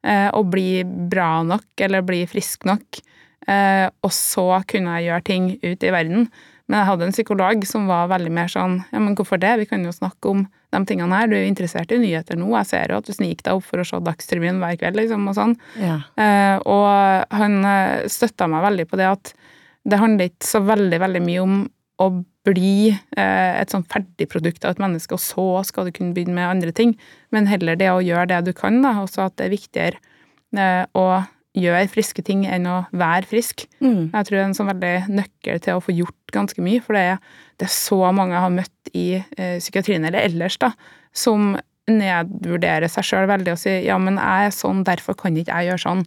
og 0.08 0.52
bli 0.54 0.84
bra 0.86 1.42
nok, 1.44 1.66
eller 1.84 2.02
bli 2.06 2.22
frisk 2.30 2.64
nok. 2.66 3.02
eh, 3.48 3.90
og 4.04 4.12
så 4.14 4.62
kunne 4.68 4.98
jeg 4.98 5.08
gjøre 5.10 5.24
ting 5.24 5.50
ut 5.64 5.84
i 5.84 5.92
verden. 5.92 6.30
Men 6.68 6.80
jeg 6.80 6.88
hadde 6.88 7.06
en 7.08 7.16
psykolog 7.16 7.66
som 7.66 7.88
var 7.88 8.08
veldig 8.12 8.32
mer 8.32 8.48
sånn 8.52 8.82
Ja, 8.92 9.00
men 9.00 9.16
hvorfor 9.16 9.40
det? 9.40 9.58
Vi 9.60 9.66
kan 9.66 9.84
jo 9.84 9.92
snakke 9.92 10.30
om 10.30 10.48
de 10.76 10.82
tingene 10.90 11.20
her. 11.20 11.30
Du 11.30 11.36
er 11.38 11.46
jo 11.46 11.52
interessert 11.52 11.92
i 11.96 12.00
nyheter 12.02 12.40
nå. 12.40 12.50
Jeg 12.60 12.70
ser 12.72 12.92
jo 12.92 13.00
at 13.02 13.08
du 13.08 13.14
sniker 13.16 13.46
deg 13.46 13.60
opp 13.60 13.68
for 13.68 13.82
å 13.82 13.88
se 13.88 14.00
Dagsrevyen 14.04 14.62
hver 14.64 14.80
kveld, 14.82 15.00
liksom, 15.00 15.30
og 15.32 15.38
sånn. 15.38 15.56
Ja. 15.82 16.00
Eh, 16.20 16.58
og 16.68 17.38
han 17.40 17.60
eh, 17.68 18.08
støtta 18.12 18.50
meg 18.52 18.66
veldig 18.68 18.88
på 18.90 19.00
det 19.00 19.12
at 19.12 19.34
det 19.88 20.02
handler 20.02 20.30
ikke 20.30 20.50
så 20.50 20.64
veldig, 20.68 21.00
veldig 21.00 21.24
mye 21.24 21.46
om 21.46 21.62
å 22.04 22.10
bli 22.48 22.92
eh, 22.92 23.54
et 23.60 23.72
sånn 23.74 23.86
ferdigprodukt 23.90 24.66
av 24.66 24.76
et 24.76 24.84
menneske, 24.84 25.16
og 25.16 25.24
så 25.24 25.64
skal 25.68 25.88
du 25.88 25.96
kunne 25.96 26.16
begynne 26.16 26.38
med 26.38 26.50
andre 26.50 26.74
ting, 26.76 26.94
men 27.36 27.50
heller 27.50 27.80
det 27.80 27.90
å 27.92 28.04
gjøre 28.04 28.30
det 28.32 28.44
du 28.48 28.54
kan, 28.58 28.82
da, 28.84 28.94
også 29.04 29.26
at 29.28 29.38
det 29.40 29.48
er 29.48 29.56
viktigere 29.56 30.00
eh, 30.56 30.84
å 30.96 31.08
gjøre 31.58 31.88
friske 31.92 32.24
ting 32.26 32.46
enn 32.50 32.68
å 32.70 32.78
være 32.98 33.28
frisk. 33.30 33.66
Mm. 33.82 34.12
Jeg 34.14 34.28
tror 34.28 34.36
det 34.36 34.42
er 34.42 34.48
en 34.50 34.58
sånn 34.58 34.72
veldig 34.72 34.94
nøkkel 35.20 35.62
til 35.64 35.78
å 35.78 35.84
få 35.84 35.96
gjort 35.96 36.36
ganske 36.36 36.64
mye, 36.64 36.84
for 36.84 36.98
det 36.98 37.04
er, 37.14 37.24
det 37.58 37.70
er 37.70 37.74
så 37.74 38.00
mange 38.16 38.36
jeg 38.36 38.46
har 38.46 38.56
møtt 38.58 38.92
i 38.94 39.08
eh, 39.18 39.58
psykiatrien 39.62 40.08
eller 40.08 40.30
ellers, 40.30 40.60
da, 40.62 40.74
som 41.18 41.56
nedvurderer 41.88 42.92
seg 42.92 43.06
sjøl 43.08 43.30
veldig 43.30 43.54
og 43.54 43.62
sier 43.62 43.86
ja, 43.86 43.96
men 44.02 44.20
jeg 44.20 44.50
er 44.50 44.56
sånn, 44.56 44.84
derfor 44.88 45.16
kan 45.20 45.38
ikke 45.40 45.56
jeg 45.56 45.72
gjøre 45.72 45.84
sånn. 45.86 46.04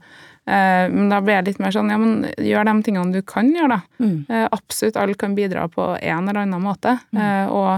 Eh, 0.51 0.87
men 0.93 1.09
da 1.13 1.23
blir 1.25 1.39
jeg 1.39 1.49
litt 1.51 1.63
mer 1.63 1.75
sånn 1.75 1.93
ja, 1.93 1.99
men 2.01 2.29
gjør 2.37 2.69
de 2.69 2.75
tingene 2.87 3.17
du 3.17 3.25
kan 3.27 3.49
gjøre, 3.55 3.79
da. 3.79 4.05
Mm. 4.05 4.19
Eh, 4.29 4.47
absolutt 4.51 5.01
alle 5.01 5.17
kan 5.21 5.37
bidra 5.39 5.67
på 5.73 5.95
en 5.97 6.29
eller 6.29 6.45
annen 6.45 6.65
måte. 6.65 6.99
Eh, 7.17 7.47
og 7.49 7.73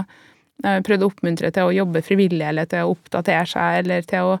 eh, 0.65 0.81
prøvd 0.83 1.05
å 1.05 1.09
oppmuntre 1.13 1.53
til 1.55 1.69
å 1.69 1.77
jobbe 1.79 2.03
frivillig, 2.05 2.43
eller 2.49 2.67
til 2.69 2.85
å 2.85 2.97
oppdatere 2.97 3.47
seg, 3.49 3.79
eller 3.83 4.05
til 4.09 4.33
å 4.33 4.37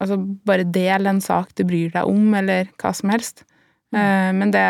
altså, 0.00 0.18
bare 0.48 0.66
del 0.66 1.08
en 1.10 1.20
sak 1.24 1.54
du 1.58 1.64
bryr 1.68 1.92
deg 1.94 2.08
om, 2.08 2.32
eller 2.36 2.72
hva 2.80 2.92
som 2.96 3.12
helst. 3.12 3.44
Eh, 3.94 4.32
men 4.36 4.52
det 4.54 4.66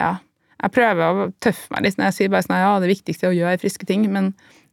Ja. 0.00 0.18
Jeg 0.58 0.74
prøver 0.74 1.04
å 1.06 1.26
tøffe 1.38 1.70
meg 1.70 1.84
litt 1.84 1.98
når 2.00 2.08
jeg 2.08 2.14
sier 2.16 2.30
bare 2.32 2.42
sånn 2.42 2.58
ja, 2.58 2.72
det 2.82 2.88
viktigste 2.90 3.28
er 3.28 3.30
å 3.30 3.36
gjøre 3.36 3.60
friske 3.62 3.86
ting, 3.86 4.08
men 4.10 4.32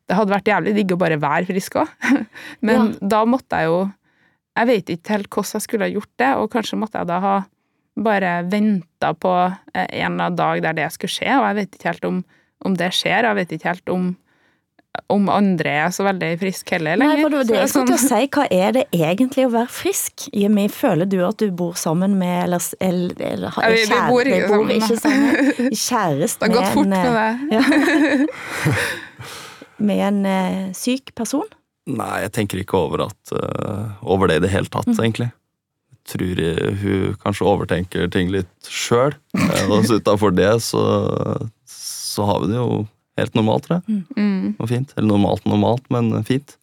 det 0.09 0.15
hadde 0.17 0.33
vært 0.33 0.49
jævlig 0.49 0.73
digg 0.73 0.93
å 0.95 0.97
bare 0.97 1.19
være 1.21 1.45
frisk 1.45 1.77
òg. 1.77 1.91
men 2.65 2.95
da 3.01 3.19
måtte 3.29 3.59
jeg 3.61 3.69
jo 3.69 3.91
Jeg 4.55 4.67
vet 4.69 4.89
ikke 4.89 5.11
helt 5.11 5.27
hvordan 5.29 5.57
jeg 5.57 5.63
skulle 5.65 5.83
ha 5.85 5.91
gjort 5.91 6.11
det, 6.17 6.31
og 6.39 6.51
kanskje 6.53 6.77
måtte 6.79 6.97
jeg 6.97 7.09
da 7.09 7.19
ha 7.19 7.35
bare 8.07 8.31
venta 8.47 9.13
på 9.13 9.33
eh, 9.75 9.87
en 10.01 10.13
eller 10.15 10.29
annen 10.29 10.37
dag 10.39 10.61
der 10.63 10.77
det 10.79 10.91
skulle 10.95 11.11
skje, 11.11 11.31
og 11.35 11.45
jeg 11.45 11.57
vet 11.59 11.75
ikke 11.75 11.89
helt 11.91 12.07
om, 12.07 12.21
om 12.65 12.77
det 12.79 12.91
skjer, 12.95 13.19
og 13.21 13.33
jeg 13.33 13.39
vet 13.41 13.51
ikke 13.57 13.69
helt 13.73 13.91
om 13.91 14.05
om 15.09 15.29
andre 15.29 15.69
er 15.85 15.89
så 15.95 16.03
veldig 16.07 16.29
friske 16.41 16.75
heller 16.75 16.97
lenger. 16.97 17.15
Nei, 17.15 17.21
for 17.23 17.29
det 17.29 17.37
var 17.37 17.47
det 17.49 17.55
jeg 17.59 17.69
Så 17.69 17.73
skulle 17.73 17.85
til 17.87 17.95
å 17.95 17.99
sånn- 18.01 18.21
si. 18.21 18.27
Hva 18.35 18.45
er 18.51 18.71
det 18.77 18.83
egentlig 18.93 19.45
å 19.47 19.51
være 19.55 19.69
frisk? 19.69 20.27
Jimmy, 20.33 20.67
føler 20.69 21.05
du 21.09 21.17
at 21.27 21.37
du 21.37 21.51
bor 21.51 21.73
sammen 21.79 22.17
med 22.17 22.43
Eller, 22.45 22.61
eller, 22.81 23.15
eller 23.19 23.49
har- 23.49 23.63
Ja, 23.63 23.69
vi- 23.69 23.75
vi 23.75 23.85
kjære- 23.93 24.09
bor 24.09 24.21
ikke 24.25 24.47
bor 24.47 24.55
sammen, 24.55 24.75
ikke 24.81 24.99
sammen. 24.99 25.29
Kjæreste 25.87 26.39
Det 26.39 26.51
har 26.51 26.61
gått 26.61 26.73
fort 26.73 26.85
en, 26.85 26.89
med 26.89 27.05
eh, 27.15 27.37
Ja. 27.55 28.75
med 29.77 29.99
en 30.07 30.25
uh, 30.25 30.73
syk 30.73 31.13
person? 31.15 31.47
Nei, 31.87 32.21
jeg 32.25 32.31
tenker 32.33 32.61
ikke 32.63 32.77
over, 32.79 33.05
at, 33.09 33.33
uh, 33.35 33.91
over 34.01 34.27
det 34.31 34.37
i 34.39 34.45
det 34.47 34.49
hele 34.55 34.65
tatt, 34.71 34.87
Mm. 34.87 34.97
egentlig. 34.97 35.31
Jeg 35.91 36.17
tror 36.17 36.77
hun 36.81 37.15
kanskje 37.23 37.45
overtenker 37.49 38.11
ting 38.13 38.29
litt 38.31 38.47
sjøl, 38.69 39.13
og 39.69 39.85
så 39.85 39.99
utafor 39.99 40.33
det 40.35 40.51
så, 40.61 40.81
så 41.65 42.25
har 42.25 42.39
vi 42.41 42.47
det 42.53 42.59
jo 42.61 42.87
helt 43.19 43.35
normalt, 43.37 43.67
tror 43.67 43.79
jeg. 43.79 44.03
Mm. 44.17 44.55
Og 44.59 44.69
fint. 44.69 44.93
Eller 44.97 45.09
normalt 45.09 45.45
normalt, 45.49 45.85
men 45.93 46.13
fint. 46.27 46.57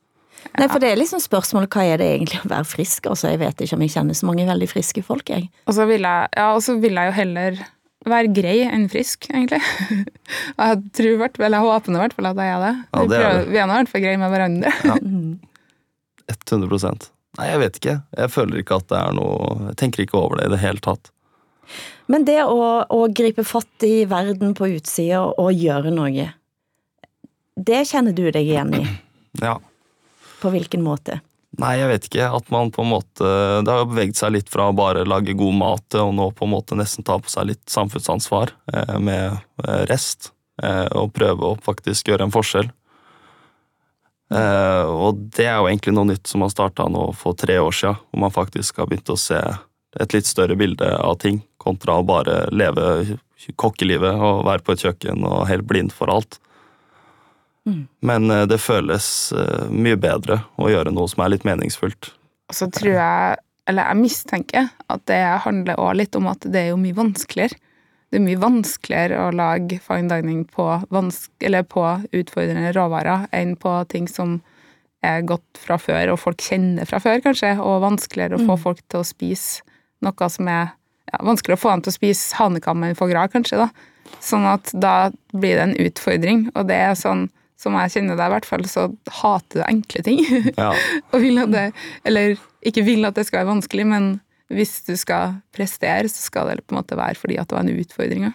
Nei, 0.59 0.67
for 0.67 0.83
det 0.83 0.91
er 0.91 0.99
liksom 0.99 1.21
spørsmålet 1.23 1.71
hva 1.73 1.85
er 1.87 2.01
det 2.03 2.09
egentlig 2.17 2.41
å 2.43 2.51
være 2.51 2.67
frisk? 2.67 3.07
Altså, 3.09 3.31
jeg 3.31 3.41
vet 3.41 3.63
ikke 3.63 3.79
om 3.79 3.85
jeg 3.85 3.95
kjenner 3.95 4.19
så 4.19 4.27
mange 4.29 4.49
veldig 4.49 4.69
friske 4.69 5.05
folk, 5.07 5.31
jeg. 5.31 5.47
Og 5.71 5.77
så 5.77 5.87
vil 5.89 6.03
jeg, 6.03 6.33
ja, 6.37 6.49
og 6.57 6.65
så 6.65 6.75
vil 6.83 6.99
jeg 6.99 7.09
jo 7.09 7.15
heller 7.21 7.63
være 8.11 8.33
grei 8.35 8.57
enn 8.67 8.89
frisk, 8.91 9.29
egentlig. 9.31 9.61
Jeg 10.59 10.79
tror 10.97 11.19
hvert, 11.21 11.37
eller 11.39 11.61
jeg 11.61 11.69
håper 11.69 11.93
i 11.93 12.01
hvert 12.01 12.15
fall 12.17 12.29
at 12.33 12.39
jeg 12.41 12.51
er 12.51 12.63
det. 12.63 12.71
Ja, 12.83 13.01
vi, 13.03 13.09
det 13.13 13.19
er 13.19 13.37
det. 13.37 13.43
vi 13.53 13.59
er 13.63 13.67
nå 13.69 13.75
i 13.75 13.79
hvert 13.79 13.91
fall 13.93 14.03
greie 14.03 14.19
med 14.19 14.33
hverandre. 14.33 14.73
Ja. 14.89 14.97
100% 16.33 17.11
Nei, 17.39 17.47
jeg 17.49 17.61
vet 17.63 17.79
ikke. 17.79 17.95
Jeg 18.19 18.33
føler 18.33 18.61
ikke 18.61 18.77
at 18.81 18.89
det 18.91 18.99
er 18.99 19.15
noe 19.17 19.69
Jeg 19.71 19.77
tenker 19.81 20.03
ikke 20.05 20.19
over 20.19 20.39
det 20.39 20.49
i 20.49 20.53
det 20.53 20.61
hele 20.61 20.83
tatt. 20.85 21.11
Men 22.13 22.27
det 22.29 22.41
å, 22.45 22.59
å 22.85 23.01
gripe 23.15 23.45
fatt 23.47 23.87
i 23.87 24.05
verden 24.09 24.53
på 24.59 24.69
utsida 24.75 25.23
og 25.31 25.53
gjøre 25.57 25.93
noe, 25.95 26.27
det 27.57 27.85
kjenner 27.91 28.17
du 28.17 28.25
deg 28.31 28.47
igjen 28.47 28.73
i? 28.79 28.87
Ja. 29.43 29.59
På 30.43 30.51
hvilken 30.53 30.83
måte? 30.85 31.21
Nei, 31.61 31.75
jeg 31.77 31.89
vet 31.91 32.07
ikke. 32.09 32.29
At 32.39 32.53
man 32.53 32.71
på 32.73 32.85
en 32.85 32.93
måte 32.95 33.25
Det 33.61 33.69
har 33.69 33.83
jo 33.83 33.91
beveget 33.91 34.17
seg 34.17 34.33
litt 34.33 34.53
fra 34.53 34.71
å 34.71 34.77
bare 34.77 35.05
lage 35.05 35.37
god 35.37 35.59
mat 35.59 35.85
til 35.93 36.09
å 36.09 36.15
nå 36.17 36.31
på 36.33 36.47
en 36.47 36.55
måte 36.55 36.79
nesten 36.79 37.05
ta 37.05 37.19
på 37.21 37.29
seg 37.33 37.51
litt 37.51 37.65
samfunnsansvar 37.69 38.55
eh, 38.73 38.95
med 38.99 39.37
eh, 39.67 39.83
rest. 39.91 40.33
Eh, 40.63 40.89
og 40.97 41.13
prøve 41.17 41.53
å 41.53 41.59
faktisk 41.65 42.09
gjøre 42.09 42.29
en 42.29 42.35
forskjell. 42.35 42.71
Eh, 44.33 44.85
og 44.89 45.21
det 45.37 45.47
er 45.49 45.59
jo 45.59 45.69
egentlig 45.69 45.95
noe 45.97 46.09
nytt 46.09 46.31
som 46.31 46.45
har 46.45 46.53
starta 46.53 46.89
nå 46.89 47.11
for 47.19 47.37
tre 47.37 47.59
år 47.61 47.75
siden, 47.77 48.01
hvor 48.09 48.25
man 48.25 48.35
faktisk 48.35 48.81
har 48.81 48.89
begynt 48.89 49.13
å 49.13 49.21
se 49.21 49.41
et 50.01 50.17
litt 50.17 50.29
større 50.29 50.57
bilde 50.57 50.89
av 50.97 51.19
ting, 51.21 51.43
kontra 51.61 51.99
å 52.01 52.07
bare 52.07 52.47
leve 52.55 53.19
kokkelivet 53.61 54.17
og 54.17 54.47
være 54.47 54.65
på 54.65 54.73
et 54.73 54.87
kjøkken 54.87 55.27
og 55.29 55.45
helt 55.51 55.69
blind 55.69 55.93
for 55.93 56.13
alt. 56.13 56.39
Mm. 57.69 57.87
Men 58.01 58.31
eh, 58.31 58.45
det 58.51 58.59
føles 58.63 59.07
eh, 59.37 59.67
mye 59.71 59.99
bedre 60.01 60.41
å 60.59 60.71
gjøre 60.73 60.93
noe 60.95 61.11
som 61.11 61.23
er 61.25 61.35
litt 61.35 61.47
meningsfullt. 61.47 62.13
Og 62.51 62.57
så 62.59 62.69
tror 62.75 62.97
jeg, 62.97 63.43
eller 63.71 63.91
jeg 63.93 64.01
mistenker, 64.03 64.71
at 64.91 65.05
det 65.11 65.21
handler 65.45 65.79
også 65.79 65.99
litt 66.01 66.19
om 66.19 66.31
at 66.33 66.49
det 66.49 66.65
er 66.65 66.73
jo 66.73 66.81
mye 66.83 66.97
vanskeligere. 66.99 67.59
Det 68.13 68.19
er 68.19 68.25
mye 68.27 68.41
vanskeligere 68.43 69.21
å 69.25 69.29
lage 69.33 69.79
fine 69.81 70.11
dining 70.11 70.43
på, 70.45 70.67
på 70.93 71.85
utfordrende 72.13 72.73
råvarer 72.77 73.29
enn 73.33 73.55
på 73.57 73.77
ting 73.89 74.11
som 74.11 74.41
er 75.03 75.25
godt 75.27 75.59
fra 75.59 75.79
før, 75.81 76.13
og 76.13 76.21
folk 76.21 76.43
kjenner 76.45 76.87
fra 76.87 77.01
før, 77.03 77.23
kanskje, 77.25 77.57
og 77.59 77.81
vanskeligere 77.83 78.37
å 78.37 78.45
få 78.45 78.55
Mm. 78.59 78.63
folk 78.63 78.83
til 78.89 79.01
å 79.01 79.07
spise 79.07 79.63
noe 80.03 80.29
som 80.31 80.49
er 80.49 80.75
ja, 81.11 81.19
vanskeligere 81.23 81.59
å 81.59 81.63
få 81.63 81.71
dem 81.71 81.83
til 81.83 81.91
å 81.91 81.99
spise 81.99 82.37
hanekam 82.37 82.85
enn 82.85 82.95
foie 82.95 83.11
gras, 83.11 83.33
kanskje, 83.33 83.65
da. 83.65 83.71
Sånn 84.21 84.45
at 84.47 84.71
da 84.75 85.11
blir 85.33 85.57
det 85.57 85.63
en 85.63 85.75
utfordring, 85.87 86.51
og 86.55 86.69
det 86.69 86.77
er 86.77 86.95
sånn 86.95 87.31
som 87.63 87.77
jeg 87.79 87.93
kjenner 87.95 88.19
deg, 88.19 88.27
i 88.27 88.35
hvert 88.35 88.49
fall, 88.49 88.65
så 88.67 88.89
hater 89.23 89.61
du 89.63 89.65
enkle 89.69 90.03
ting. 90.07 90.21
Ja. 90.59 90.73
og 91.13 91.23
vil 91.23 91.39
at 91.39 91.53
det, 91.55 91.65
eller 92.09 92.35
ikke 92.67 92.83
vil 92.87 93.07
at 93.07 93.15
det 93.19 93.25
skal 93.29 93.45
være 93.45 93.53
vanskelig, 93.55 93.87
men 93.87 94.11
hvis 94.53 94.83
du 94.85 94.93
skal 95.01 95.39
prestere, 95.55 96.11
så 96.13 96.27
skal 96.27 96.51
det 96.51 96.67
på 96.67 96.75
en 96.75 96.81
måte 96.83 96.99
være 96.99 97.17
fordi 97.17 97.39
at 97.41 97.49
det 97.49 97.57
var 97.57 97.65
en 97.65 97.79
utfordring. 97.87 98.29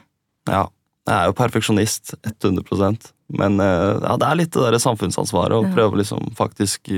ja. 0.49 0.65
Jeg 1.07 1.15
er 1.23 1.29
jo 1.29 1.35
perfeksjonist, 1.39 2.09
100% 2.43 3.05
Men 3.39 3.61
eh, 3.63 3.93
ja, 4.03 4.15
det 4.19 4.25
er 4.27 4.35
litt 4.41 4.49
det 4.51 4.65
der 4.65 4.75
samfunnsansvaret 4.83 5.55
å 5.55 5.61
Ja. 5.63 5.69
prøve 5.71 6.01
liksom 6.01 6.33
faktisk 6.35 6.89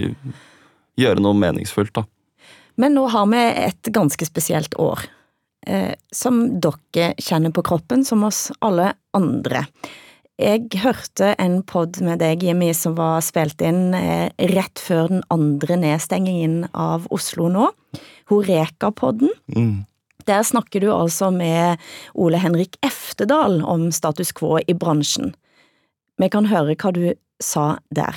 gjøre 0.98 1.22
noe 1.22 1.38
meningsfullt, 1.38 1.94
da. 1.94 2.04
Men 2.80 2.96
nå 2.98 3.04
har 3.14 3.28
vi 3.30 3.38
et 3.68 3.90
ganske 3.94 4.26
spesielt 4.26 4.74
år, 4.82 5.04
eh, 5.68 5.94
som 6.16 6.42
dere 6.64 7.12
kjenner 7.22 7.54
på 7.54 7.62
kroppen, 7.70 8.02
som 8.08 8.24
oss 8.26 8.48
alle 8.66 8.94
andre. 9.14 9.66
Jeg 10.40 10.70
hørte 10.80 11.34
en 11.36 11.58
pod 11.68 11.98
med 12.00 12.22
deg, 12.22 12.46
Jimmy, 12.48 12.70
som 12.78 12.94
var 12.96 13.20
spilt 13.26 13.60
inn 13.66 13.92
eh, 13.98 14.32
rett 14.54 14.80
før 14.80 15.10
den 15.12 15.24
andre 15.34 15.76
nedstengingen 15.82 16.62
av 16.72 17.10
Oslo 17.12 17.50
nå. 17.52 17.66
Horeka-podden. 18.32 19.34
Mm. 19.52 19.84
Der 20.30 20.46
snakker 20.48 20.80
du 20.80 20.94
altså 20.94 21.28
med 21.36 21.84
Ole 22.16 22.40
Henrik 22.40 22.78
Eftedal 22.86 23.60
om 23.68 23.90
status 23.92 24.32
quo 24.32 24.62
i 24.64 24.78
bransjen. 24.78 25.34
Vi 26.20 26.32
kan 26.32 26.48
høre 26.48 26.78
hva 26.80 26.94
du 26.96 27.04
sa 27.44 27.74
der. 27.92 28.16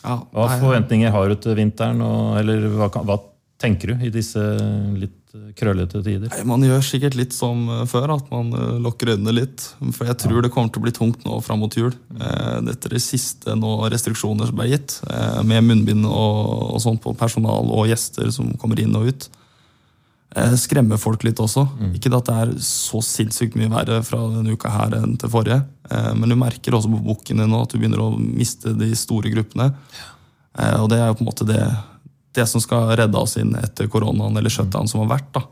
Ja, 0.00 0.16
Hva 0.32 0.48
forventninger 0.62 1.12
har 1.12 1.28
du 1.28 1.36
til 1.44 1.58
vinteren, 1.58 2.00
og, 2.00 2.38
eller 2.40 2.70
hva, 2.72 2.88
hva 3.04 3.20
tenker 3.60 3.92
du 3.92 4.06
i 4.06 4.12
disse 4.14 4.40
litt 4.96 5.19
krøllete 5.56 6.00
tider? 6.02 6.28
nei, 6.32 6.44
man 6.48 6.62
gjør 6.66 6.82
sikkert 6.82 7.14
litt 7.18 7.32
som 7.36 7.64
eh, 7.70 7.84
før, 7.90 8.16
at 8.16 8.30
man 8.32 8.52
eh, 8.52 8.78
lukker 8.82 9.12
øynene 9.14 9.34
litt. 9.36 9.66
For 9.94 10.06
jeg 10.10 10.18
tror 10.24 10.42
det 10.42 10.50
kommer 10.54 10.72
til 10.74 10.82
å 10.82 10.86
bli 10.88 10.92
tungt 10.96 11.24
nå 11.26 11.40
fram 11.46 11.60
mot 11.62 11.76
jul. 11.76 11.92
Dette 12.10 12.72
Etter 12.74 12.94
de 12.96 13.02
siste 13.04 13.54
nå 13.58 13.74
restriksjoner 13.92 14.48
som 14.50 14.56
ble 14.58 14.70
gitt, 14.72 15.00
eh, 15.10 15.42
med 15.46 15.64
munnbind 15.68 16.06
og, 16.08 16.74
og 16.74 16.80
sånt 16.82 17.02
på 17.04 17.14
personal 17.18 17.70
og 17.70 17.86
gjester 17.90 18.30
som 18.34 18.54
kommer 18.60 18.80
inn 18.82 18.96
og 18.98 19.06
ut. 19.12 19.28
eh, 20.36 20.54
Skremmer 20.58 20.98
folk 21.02 21.24
litt 21.26 21.38
også. 21.42 21.66
Ikke 21.94 22.12
at 22.16 22.26
det 22.30 22.36
er 22.44 22.54
så 22.64 23.00
sinnssykt 23.02 23.56
mye 23.58 23.70
verre 23.72 24.00
fra 24.06 24.20
denne 24.34 24.54
uka 24.54 24.70
her 24.70 24.94
enn 25.00 25.16
til 25.18 25.30
forrige. 25.32 25.62
eh, 25.90 26.12
Men 26.14 26.28
du 26.30 26.36
merker 26.36 26.72
også 26.78 26.90
på 26.90 27.02
boken 27.06 27.42
din 27.42 27.50
nå 27.50 27.62
at 27.62 27.70
du 27.74 27.78
begynner 27.78 28.02
å 28.04 28.10
miste 28.18 28.74
de 28.78 28.90
store 28.98 29.30
gruppene. 29.34 29.72
Eh, 30.58 30.76
Og 30.82 30.88
det 30.90 30.98
er 30.98 31.08
jo 31.10 31.14
på 31.18 31.24
en 31.26 31.30
måte 31.32 31.46
det, 31.46 31.60
det 32.34 32.46
som 32.46 32.60
skal 32.62 32.92
redde 32.96 33.18
oss 33.18 33.36
inn 33.40 33.54
etter 33.58 33.88
koronaen 33.90 34.36
eller 34.38 34.50
shutdown 34.52 34.88
som 34.88 35.00
har 35.02 35.10
vært. 35.18 35.32
da. 35.32 35.42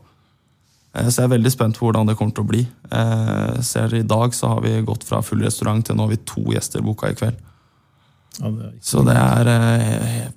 Eh, 0.95 1.07
Så 1.09 1.21
jeg 1.21 1.29
er 1.29 1.35
veldig 1.37 1.51
spent 1.51 1.77
på 1.77 1.85
hvordan 1.89 2.07
det 2.07 2.15
kommer 2.17 2.33
til 2.35 2.43
å 2.45 2.47
bli. 2.49 2.63
Eh, 2.91 3.61
ser 3.61 3.93
I 3.95 4.01
dag 4.07 4.31
så 4.33 4.47
har 4.55 4.61
vi 4.61 4.81
gått 4.87 5.03
fra 5.03 5.21
full 5.21 5.41
restaurant 5.43 5.85
til 5.85 5.95
nå 5.95 6.07
har 6.07 6.13
vi 6.15 6.21
to 6.25 6.41
gjester 6.53 6.81
boka 6.85 7.09
i 7.11 7.17
kveld. 7.19 7.35
Ja, 8.39 8.49
det 8.49 8.71
Så 8.81 9.03
det 9.05 9.15
er 9.17 9.47
eh, 9.47 10.27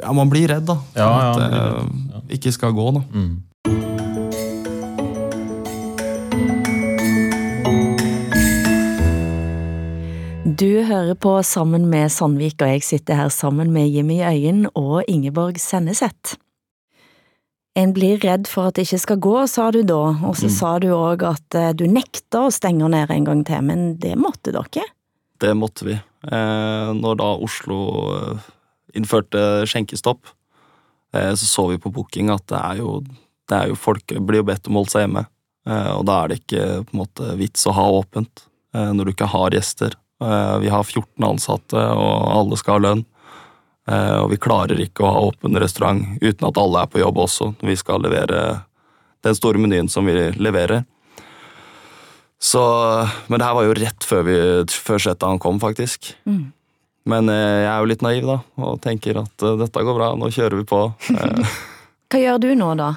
Ja, 0.00 0.12
man 0.16 0.30
blir 0.30 0.48
redd, 0.48 0.64
da. 0.66 0.74
For 0.94 0.98
Ja, 0.98 1.08
ja, 1.20 1.30
at 1.30 1.38
man 1.38 1.50
det 1.50 2.14
ja. 2.14 2.20
ikke 2.38 2.52
skal 2.52 2.72
gå, 2.72 2.86
da. 2.96 3.02
Mm. 3.12 3.42
Du 10.52 10.82
hører 10.84 11.14
på 11.16 11.30
Sammen 11.46 11.86
med 11.88 12.10
Sandvik, 12.12 12.60
og 12.60 12.68
jeg 12.74 12.82
sitter 12.84 13.16
her 13.16 13.28
sammen 13.32 13.70
med 13.72 13.88
Jimmy 13.88 14.18
Øyen 14.20 14.66
og 14.76 15.06
Ingeborg 15.08 15.56
Senneset. 15.62 16.34
En 17.78 17.94
blir 17.96 18.18
redd 18.20 18.50
for 18.50 18.68
at 18.68 18.76
det 18.76 18.84
ikke 18.84 19.00
skal 19.00 19.20
gå, 19.22 19.32
sa 19.48 19.70
du 19.72 19.80
da, 19.86 20.00
og 20.12 20.34
så 20.36 20.50
sa 20.52 20.74
du 20.82 20.90
òg 20.92 21.24
at 21.24 21.56
eh, 21.56 21.70
du 21.78 21.86
nekta 21.88 22.42
å 22.48 22.52
stenge 22.52 22.90
ned 22.92 23.14
en 23.14 23.30
gang 23.30 23.44
til, 23.48 23.62
men 23.70 23.86
det 24.02 24.12
måtte 24.20 24.52
dere? 24.52 24.84
Det 25.40 25.54
måtte 25.56 25.88
vi. 25.88 25.96
Eh, 25.96 26.90
når 27.00 27.22
da 27.22 27.30
Oslo 27.46 27.80
eh, 28.18 28.52
innførte 28.98 29.64
skjenkestopp, 29.70 30.34
så 31.12 31.44
så 31.44 31.66
vi 31.68 31.80
på 31.80 31.92
booking 31.92 32.30
at 32.32 32.44
det 32.48 32.58
er 32.58 32.78
jo, 32.80 33.00
det 33.48 33.56
er 33.56 33.72
jo 33.72 33.76
folk 33.76 34.14
blir 34.16 34.40
jo 34.40 34.46
bedt 34.48 34.68
om 34.68 34.78
å 34.78 34.82
holde 34.82 34.92
seg 34.94 35.02
hjemme. 35.04 35.26
Og 35.68 36.06
da 36.08 36.14
er 36.22 36.30
det 36.30 36.38
ikke 36.40 36.62
på 36.88 36.94
en 36.96 37.00
måte 37.02 37.34
vits 37.36 37.66
å 37.68 37.74
ha 37.76 37.84
åpent 37.98 38.46
når 38.72 39.04
du 39.04 39.12
ikke 39.12 39.28
har 39.28 39.52
gjester. 39.52 39.92
Eh, 40.22 40.58
vi 40.62 40.70
har 40.72 40.84
14 40.84 41.24
ansatte, 41.26 41.78
og 41.78 42.30
alle 42.30 42.58
skal 42.60 42.78
ha 42.78 42.84
lønn. 42.86 43.04
Eh, 43.88 44.16
og 44.22 44.30
vi 44.30 44.38
klarer 44.42 44.80
ikke 44.82 45.04
å 45.04 45.10
ha 45.10 45.26
åpen 45.28 45.58
restaurant 45.58 46.22
uten 46.22 46.48
at 46.48 46.60
alle 46.60 46.84
er 46.84 46.90
på 46.90 47.02
jobb 47.02 47.18
også, 47.24 47.52
vi 47.66 47.74
skal 47.78 48.04
levere 48.04 48.62
den 49.26 49.38
store 49.38 49.58
menyen 49.62 49.90
som 49.90 50.06
vi 50.06 50.14
leverer. 50.38 50.84
Så, 52.42 52.62
men 53.30 53.38
det 53.38 53.46
her 53.46 53.54
var 53.54 53.68
jo 53.68 53.76
rett 53.78 54.06
før, 54.06 54.24
vi, 54.26 54.36
før 54.70 55.02
shutdown 55.02 55.38
kom, 55.42 55.60
faktisk. 55.62 56.10
Mm. 56.26 56.50
Men 57.10 57.30
eh, 57.30 57.62
jeg 57.64 57.70
er 57.70 57.78
jo 57.82 57.90
litt 57.90 58.06
naiv, 58.06 58.26
da, 58.30 58.40
og 58.62 58.82
tenker 58.82 59.22
at 59.22 59.46
dette 59.60 59.86
går 59.86 59.98
bra, 59.98 60.12
nå 60.18 60.30
kjører 60.34 60.62
vi 60.62 60.66
på. 60.66 60.82
Hva 62.12 62.20
gjør 62.20 62.42
du 62.42 62.52
nå, 62.58 62.74
da? 62.78 62.92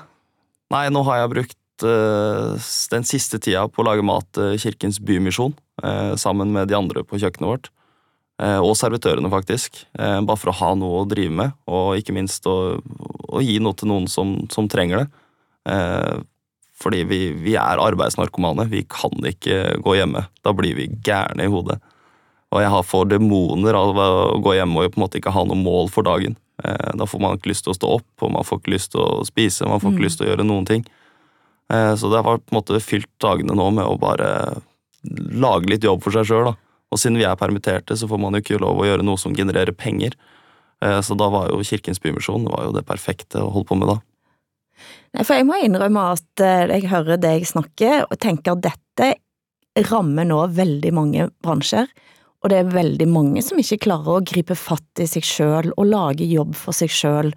nei, 0.73 0.88
nå 0.93 1.03
har 1.07 1.21
jeg 1.21 1.32
brukt 1.34 1.57
den 1.84 3.03
siste 3.07 3.39
tida 3.39 3.67
på 3.67 3.84
å 3.84 3.88
lage 3.89 4.03
mat 4.05 4.28
til 4.34 4.57
Kirkens 4.61 4.99
Bymisjon, 4.99 5.53
eh, 5.84 6.15
sammen 6.15 6.51
med 6.51 6.67
de 6.69 6.76
andre 6.78 7.03
på 7.03 7.19
kjøkkenet 7.19 7.49
vårt. 7.49 7.69
Eh, 8.41 8.59
og 8.59 8.76
servitørene, 8.76 9.30
faktisk. 9.32 9.86
Eh, 9.97 10.19
bare 10.21 10.38
for 10.38 10.51
å 10.51 10.55
ha 10.59 10.73
noe 10.76 11.03
å 11.03 11.07
drive 11.07 11.32
med, 11.32 11.53
og 11.67 11.95
ikke 11.97 12.13
minst 12.13 12.43
å, 12.45 12.82
å 13.32 13.41
gi 13.43 13.59
noe 13.59 13.73
til 13.73 13.88
noen 13.88 14.07
som, 14.11 14.47
som 14.51 14.67
trenger 14.67 15.03
det. 15.03 15.07
Eh, 15.71 16.17
fordi 16.76 17.03
vi, 17.07 17.19
vi 17.32 17.55
er 17.55 17.80
arbeidsnarkomane. 17.80 18.67
Vi 18.69 18.84
kan 18.91 19.11
ikke 19.23 19.78
gå 19.82 19.95
hjemme. 19.95 20.26
Da 20.43 20.51
blir 20.51 20.76
vi 20.76 20.89
gærne 21.07 21.45
i 21.45 21.51
hodet. 21.51 21.80
Og 22.51 22.59
jeg 22.61 22.69
har 22.71 22.84
for 22.84 23.07
demoner 23.09 23.73
av 23.80 23.95
å 23.95 24.41
gå 24.43 24.53
hjemme 24.57 24.84
og 24.84 24.91
på 24.91 24.99
en 24.99 25.05
måte 25.07 25.17
ikke 25.21 25.32
ha 25.34 25.43
noe 25.47 25.55
mål 25.59 25.89
for 25.91 26.03
dagen. 26.03 26.36
Eh, 26.63 26.91
Da 26.95 27.07
får 27.07 27.19
man 27.23 27.38
ikke 27.38 27.51
lyst 27.53 27.63
til 27.63 27.71
å 27.73 27.80
stå 27.80 27.93
opp, 28.01 28.07
og 28.21 28.32
man 28.36 28.43
får 28.43 28.59
ikke 28.61 28.76
lyst 28.76 28.91
til 28.91 29.01
å 29.01 29.23
spise, 29.28 29.65
man 29.67 29.80
får 29.80 29.91
ikke 29.95 30.03
Mm. 30.03 30.07
lyst 30.09 30.17
til 30.19 30.28
å 30.28 30.30
gjøre 30.36 30.45
noen 30.47 30.65
ting. 30.67 30.86
Eh, 31.74 31.95
Så 31.95 32.09
det 32.11 32.22
har 32.22 32.38
på 32.38 32.51
en 32.51 32.59
måte 32.59 32.82
fylt 32.84 33.09
dagene 33.22 33.55
nå 33.55 33.72
med 33.74 33.86
å 33.86 33.97
bare 33.99 34.61
lage 35.32 35.70
litt 35.70 35.84
jobb 35.84 36.03
for 36.03 36.11
seg 36.11 36.26
sjøl. 36.30 36.55
Og 36.91 36.99
siden 37.01 37.18
vi 37.18 37.26
er 37.26 37.36
permitterte, 37.36 37.97
så 37.97 38.07
får 38.07 38.20
man 38.22 38.34
jo 38.34 38.43
ikke 38.43 38.61
lov 38.61 38.80
å 38.80 38.88
gjøre 38.88 39.05
noe 39.05 39.18
som 39.18 39.36
genererer 39.36 39.74
penger. 39.74 40.13
Eh, 40.82 41.01
Så 41.01 41.18
da 41.18 41.30
var 41.30 41.49
jo 41.49 41.63
Kirkens 41.63 41.99
Bymisjon 41.99 42.45
det 42.45 42.74
det 42.80 42.86
perfekte 42.86 43.41
å 43.41 43.51
holde 43.51 43.68
på 43.68 43.78
med 43.80 43.89
da. 43.89 43.99
Nei, 45.16 45.24
for 45.24 45.36
jeg 45.38 45.47
må 45.47 45.55
innrømme 45.63 46.11
at 46.16 46.41
eh, 46.43 46.68
jeg 46.68 46.89
hører 46.91 47.18
deg 47.18 47.45
snakke 47.47 48.03
og 48.09 48.20
tenker 48.20 48.55
at 48.55 48.66
dette 48.66 49.13
rammer 49.89 50.28
nå 50.28 50.39
veldig 50.55 50.91
mange 50.95 51.30
bransjer, 51.43 51.88
og 52.43 52.51
det 52.51 52.59
er 52.59 52.72
veldig 52.72 53.07
mange 53.09 53.41
som 53.43 53.59
ikke 53.59 53.82
klarer 53.88 54.20
å 54.20 54.24
gripe 54.24 54.55
fatt 54.55 55.01
i 55.03 55.07
seg 55.09 55.26
sjøl 55.26 55.72
og 55.76 55.88
lage 55.89 56.28
jobb 56.30 56.53
for 56.55 56.76
seg 56.76 56.91
sjøl, 56.93 57.32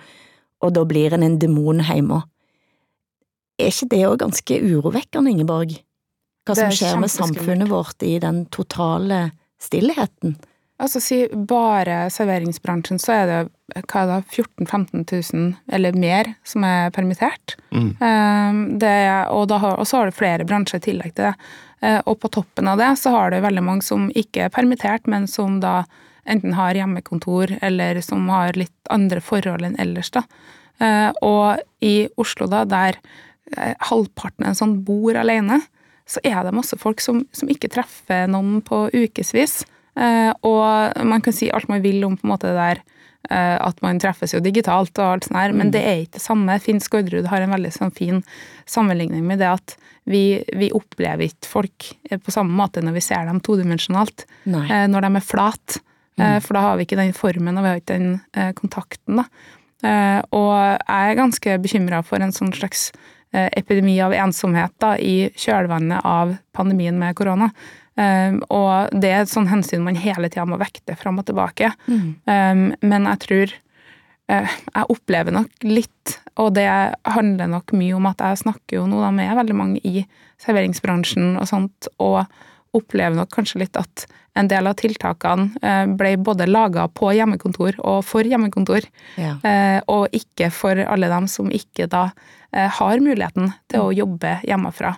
og 0.63 0.75
da 0.75 0.85
blir 0.87 1.15
en 1.15 1.23
en 1.23 1.39
demon 1.39 1.81
hjemme. 1.81 2.23
Er 3.59 3.73
ikke 3.73 3.91
det 3.91 4.05
òg 4.07 4.21
ganske 4.23 4.61
urovekkende, 4.63 5.33
Ingeborg? 5.35 5.75
Hva 6.47 6.57
som 6.57 6.71
er 6.71 6.79
skjer 6.79 7.01
med 7.03 7.13
samfunnet 7.13 7.71
vårt 7.71 8.05
i 8.07 8.15
den 8.23 8.45
totale 8.55 9.29
stillheten? 9.61 10.39
Altså 10.79 11.01
si 11.03 11.25
bare 11.35 12.05
serveringsbransjen, 12.15 13.01
så 13.03 13.15
er 13.17 13.25
det 13.27 13.39
hva 13.91 14.03
er 14.05 14.11
det, 14.13 14.19
14 14.31 14.69
000-15 14.69 15.33
000 15.35 15.49
eller 15.75 15.97
mer 15.99 16.31
som 16.47 16.63
er 16.65 16.93
permittert. 16.95 17.57
Mm. 17.75 17.89
Eh, 17.99 18.61
det, 18.79 18.99
og, 19.35 19.49
da 19.51 19.59
har, 19.65 19.75
og 19.75 19.89
så 19.91 19.99
har 19.99 20.09
du 20.09 20.17
flere 20.17 20.47
bransjer 20.47 20.79
i 20.79 20.87
tillegg 20.87 21.17
til 21.17 21.27
det. 21.27 21.35
Eh, 21.83 21.99
og 22.07 22.21
på 22.23 22.31
toppen 22.39 22.71
av 22.71 22.79
det 22.79 22.93
så 23.03 23.11
har 23.17 23.35
du 23.35 23.41
veldig 23.43 23.65
mange 23.67 23.87
som 23.87 24.07
ikke 24.15 24.47
er 24.47 24.55
permittert, 24.55 25.11
men 25.11 25.27
som 25.31 25.59
da 25.63 25.83
enten 26.29 26.55
har 26.55 26.79
hjemmekontor 26.79 27.57
eller 27.65 27.99
som 28.05 28.29
har 28.31 28.55
litt 28.59 28.93
andre 28.95 29.21
forhold 29.25 29.67
enn 29.67 29.79
ellers. 29.83 30.13
da. 30.15 30.23
Eh, 30.79 31.11
og 31.27 31.59
i 31.83 32.07
Oslo, 32.17 32.47
da, 32.47 32.63
der 32.69 33.01
halvparten 33.57 34.45
av 34.45 34.53
en 34.53 34.59
sånn 34.59 34.79
bor 34.87 35.17
alene, 35.17 35.61
så 36.09 36.23
er 36.25 36.41
det 36.45 36.57
masse 36.57 36.77
folk 36.81 37.03
som, 37.05 37.23
som 37.37 37.51
ikke 37.53 37.71
treffer 37.73 38.29
noen 38.31 38.63
på 38.65 38.87
ukevis. 38.95 39.61
Eh, 39.99 40.31
og 40.47 41.05
man 41.09 41.25
kan 41.25 41.35
si 41.35 41.51
alt 41.53 41.69
man 41.71 41.83
vil 41.85 42.05
om 42.07 42.17
på 42.17 42.27
en 42.27 42.35
måte 42.37 42.53
det 42.53 42.61
der 42.61 42.87
at 43.29 43.81
man 43.83 43.99
treffes 44.01 44.31
jo 44.33 44.39
digitalt 44.41 44.97
og 45.03 45.05
alt 45.05 45.27
sånt 45.27 45.37
her, 45.37 45.53
men 45.53 45.73
det 45.75 45.81
er 45.85 46.05
ikke 46.05 46.15
det 46.17 46.23
samme. 46.23 46.55
Finn 46.63 46.79
Skårderud 46.81 47.27
har 47.29 47.43
en 47.43 47.51
veldig 47.53 47.73
sånn 47.75 47.91
fin 47.93 48.21
sammenligning 48.71 49.25
med 49.27 49.43
det 49.43 49.49
at 49.51 49.75
vi, 50.09 50.39
vi, 50.57 50.71
opplever 50.73 51.27
ikke 51.27 51.51
folk 51.51 51.89
på 52.09 52.33
samme 52.33 52.55
måte 52.57 52.81
når 52.81 52.95
vi 52.95 53.03
ser 53.05 53.27
dem 53.29 53.43
todimensjonalt. 53.45 54.25
Eh, 54.47 54.87
Når 54.89 55.05
de 55.05 55.11
er 55.19 55.27
flate. 55.27 55.83
Mm. 56.17 56.39
For 56.47 56.57
da 56.57 56.63
har 56.65 56.79
vi 56.79 56.87
ikke 56.87 57.01
den 57.03 57.13
formen, 57.15 57.59
og 57.59 57.67
vi 57.67 57.71
har 57.71 57.83
ikke 57.83 57.99
den 57.99 58.55
kontakten, 58.59 59.21
da. 59.21 59.27
Og 60.35 60.55
jeg 60.55 61.13
er 61.13 61.21
ganske 61.21 61.59
bekymra 61.63 62.01
for 62.07 62.23
en 62.23 62.35
sånn 62.35 62.55
slags 62.57 62.89
epidemi 63.33 63.99
av 64.01 64.15
ensomhet 64.17 64.73
da, 64.81 64.95
i 64.97 65.29
kjølvannet 65.37 66.01
av 66.07 66.37
pandemien 66.57 66.97
med 66.97 67.17
korona. 67.19 67.51
Um, 67.99 68.37
og 68.55 68.93
det 68.95 69.09
er 69.11 69.25
et 69.25 69.31
sånn 69.31 69.49
hensyn 69.51 69.83
man 69.83 69.97
hele 69.99 70.29
tida 70.31 70.45
må 70.47 70.59
vekte 70.61 70.95
fram 70.99 71.19
og 71.19 71.27
tilbake. 71.27 71.73
Mm. 71.91 72.05
Um, 72.31 72.61
men 72.87 73.09
jeg 73.11 73.21
tror 73.25 73.55
uh, 74.31 74.53
Jeg 74.55 74.91
opplever 74.95 75.35
nok 75.35 75.67
litt, 75.67 76.15
og 76.39 76.53
det 76.55 76.69
handler 77.09 77.51
nok 77.51 77.75
mye 77.75 77.97
om 77.99 78.07
at 78.07 78.23
jeg 78.23 78.45
snakker 78.45 78.79
jo 78.79 78.85
nå 78.87 79.01
da 79.03 79.11
med 79.15 79.35
veldig 79.41 79.57
mange 79.59 79.83
i 79.83 80.05
serveringsbransjen 80.39 81.35
og 81.41 81.51
sånt, 81.51 81.91
og 81.99 82.23
opplever 82.77 83.19
nok 83.19 83.33
kanskje 83.35 83.65
litt 83.65 83.81
at 83.81 84.07
en 84.39 84.49
del 84.51 84.71
av 84.71 84.79
tiltakene 84.79 85.51
uh, 85.63 85.91
ble 85.99 86.15
både 86.23 86.47
laga 86.49 86.87
på 86.89 87.11
hjemmekontor 87.17 87.81
og 87.83 88.01
for 88.07 88.27
hjemmekontor, 88.27 88.87
Ja. 89.19 89.37
uh, 89.43 89.81
og 89.91 90.15
ikke 90.17 90.51
for 90.55 90.79
alle 90.87 91.11
dem 91.11 91.29
som 91.31 91.51
ikke 91.51 91.89
da 91.91 92.09
har 92.57 93.03
muligheten 93.05 93.51
til 93.69 93.83
å 93.85 93.93
jobbe 93.93 94.39
hjemmefra 94.49 94.95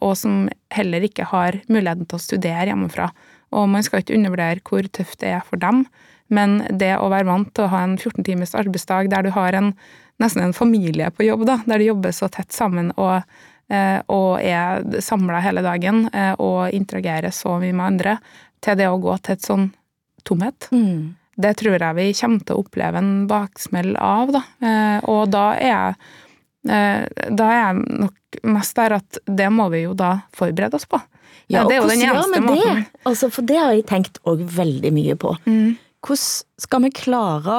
og 0.00 0.14
som 0.16 0.46
heller 0.72 1.02
ikke 1.04 1.26
har 1.28 1.58
muligheten 1.68 2.06
til 2.08 2.16
å 2.16 2.22
studere 2.22 2.70
hjemmefra. 2.70 3.10
Og 3.52 3.66
man 3.68 3.82
skal 3.84 4.00
ikke 4.00 4.14
undervurdere 4.16 4.62
hvor 4.64 4.86
tøft 4.88 5.20
det 5.20 5.34
er 5.34 5.42
for 5.44 5.60
dem, 5.60 5.82
men 6.30 6.60
det 6.70 6.94
å 6.96 7.10
være 7.10 7.28
vant 7.28 7.50
til 7.54 7.66
å 7.66 7.72
ha 7.72 7.82
en 7.84 7.96
14 7.98 8.24
times 8.24 8.54
arbeidsdag 8.56 9.10
der 9.12 9.26
du 9.26 9.32
har 9.34 9.56
en, 9.58 9.72
nesten 10.22 10.46
en 10.46 10.56
familie 10.56 11.10
på 11.10 11.26
jobb, 11.26 11.44
da, 11.48 11.58
der 11.66 11.82
du 11.82 11.88
jobber 11.90 12.14
så 12.14 12.30
tett 12.32 12.54
sammen 12.54 12.92
og, 12.96 13.26
og 14.10 14.30
er 14.40 14.86
samla 15.02 15.42
hele 15.44 15.62
dagen 15.66 16.06
og 16.38 16.70
interagerer 16.76 17.34
så 17.34 17.58
mye 17.60 17.74
med 17.74 17.86
andre, 17.86 18.16
til 18.64 18.78
det 18.80 18.88
å 18.90 18.98
gå 19.02 19.16
til 19.24 19.36
et 19.36 19.46
sånn 19.46 19.68
tomhet. 20.28 20.68
Mm. 20.72 21.16
Det 21.40 21.54
tror 21.56 21.78
jeg 21.80 21.96
vi 21.96 22.08
kommer 22.18 22.44
til 22.44 22.56
å 22.56 22.64
oppleve 22.64 23.00
en 23.00 23.14
baksmell 23.30 23.94
av, 23.96 24.34
da. 24.36 24.42
Og 25.08 25.22
da 25.32 25.46
er 25.56 25.70
jeg 25.70 25.94
da 26.60 27.46
er 27.48 27.56
jeg 27.56 28.00
nok 28.04 28.40
mest 28.52 28.76
der 28.76 28.92
at 28.98 29.18
det 29.24 29.46
må 29.48 29.70
vi 29.72 29.86
jo 29.86 29.94
da 29.96 30.10
forberede 30.36 30.76
oss 30.76 30.84
på. 30.84 30.98
Ja, 31.48 31.62
og 31.62 31.70
det 31.70 31.78
er 31.78 31.80
jo 31.80 31.88
den 31.88 32.02
eneste 32.04 32.42
vi 32.44 32.60
det? 32.60 32.82
Altså, 33.08 33.30
for 33.32 33.48
det 33.48 33.56
har 33.56 33.72
jeg 33.72 33.86
tenkt 33.88 34.20
òg 34.28 34.42
veldig 34.44 34.92
mye 34.92 35.16
på. 35.18 35.32
Mm. 35.48 35.78
Hvordan 36.04 36.60
skal 36.60 36.84
vi 36.84 36.92
klare 37.00 37.58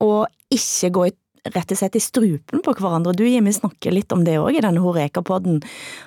å 0.00 0.12
ikke 0.48 0.90
gå 0.96 1.04
i, 1.10 1.12
rett 1.52 1.76
og 1.76 1.80
slett 1.82 2.00
i 2.00 2.02
strupen 2.02 2.64
på 2.64 2.74
hverandre? 2.80 3.12
Du 3.12 3.26
Jimmy 3.28 3.52
snakker 3.52 3.92
litt 3.92 4.12
om 4.16 4.24
det 4.24 4.38
òg 4.40 4.56
i 4.56 4.64
denne 4.64 4.80
Horeka-podden, 4.82 5.60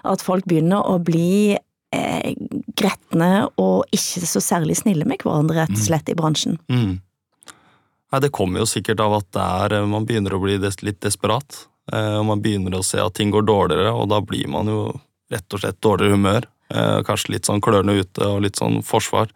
at 0.09 0.25
folk 0.25 0.49
begynner 0.49 0.81
å 0.89 0.97
bli 1.05 1.53
eh, 1.95 2.33
gretne 2.77 3.47
og 3.61 3.85
ikke 3.93 4.25
så 4.27 4.41
særlig 4.43 4.79
snille 4.81 5.07
med 5.07 5.23
hverandre, 5.23 5.63
rett 5.63 5.75
og 5.75 5.83
slett, 5.83 6.09
i 6.11 6.17
bransjen. 6.17 6.59
Mm. 6.71 6.99
Nei, 8.11 8.19
Det 8.19 8.31
kommer 8.35 8.63
jo 8.63 8.69
sikkert 8.69 9.03
av 9.03 9.19
at 9.21 9.41
er, 9.41 9.77
man 9.87 10.07
begynner 10.07 10.35
å 10.35 10.41
bli 10.43 10.57
des 10.61 10.81
litt 10.83 11.01
desperat. 11.03 11.65
Eh, 11.91 12.17
og 12.19 12.25
Man 12.25 12.41
begynner 12.43 12.77
å 12.77 12.85
se 12.85 12.99
at 13.01 13.15
ting 13.15 13.31
går 13.31 13.47
dårligere, 13.47 13.93
og 13.93 14.09
da 14.11 14.21
blir 14.21 14.47
man 14.51 14.67
jo 14.67 14.81
rett 15.31 15.53
og 15.53 15.63
slett 15.63 15.81
dårligere 15.81 16.17
humør. 16.17 16.47
Eh, 16.71 16.97
kanskje 17.07 17.35
litt 17.35 17.47
sånn 17.47 17.63
klørne 17.63 17.97
ute 17.99 18.25
og 18.27 18.41
litt 18.45 18.59
sånn 18.59 18.81
forsvar. 18.85 19.31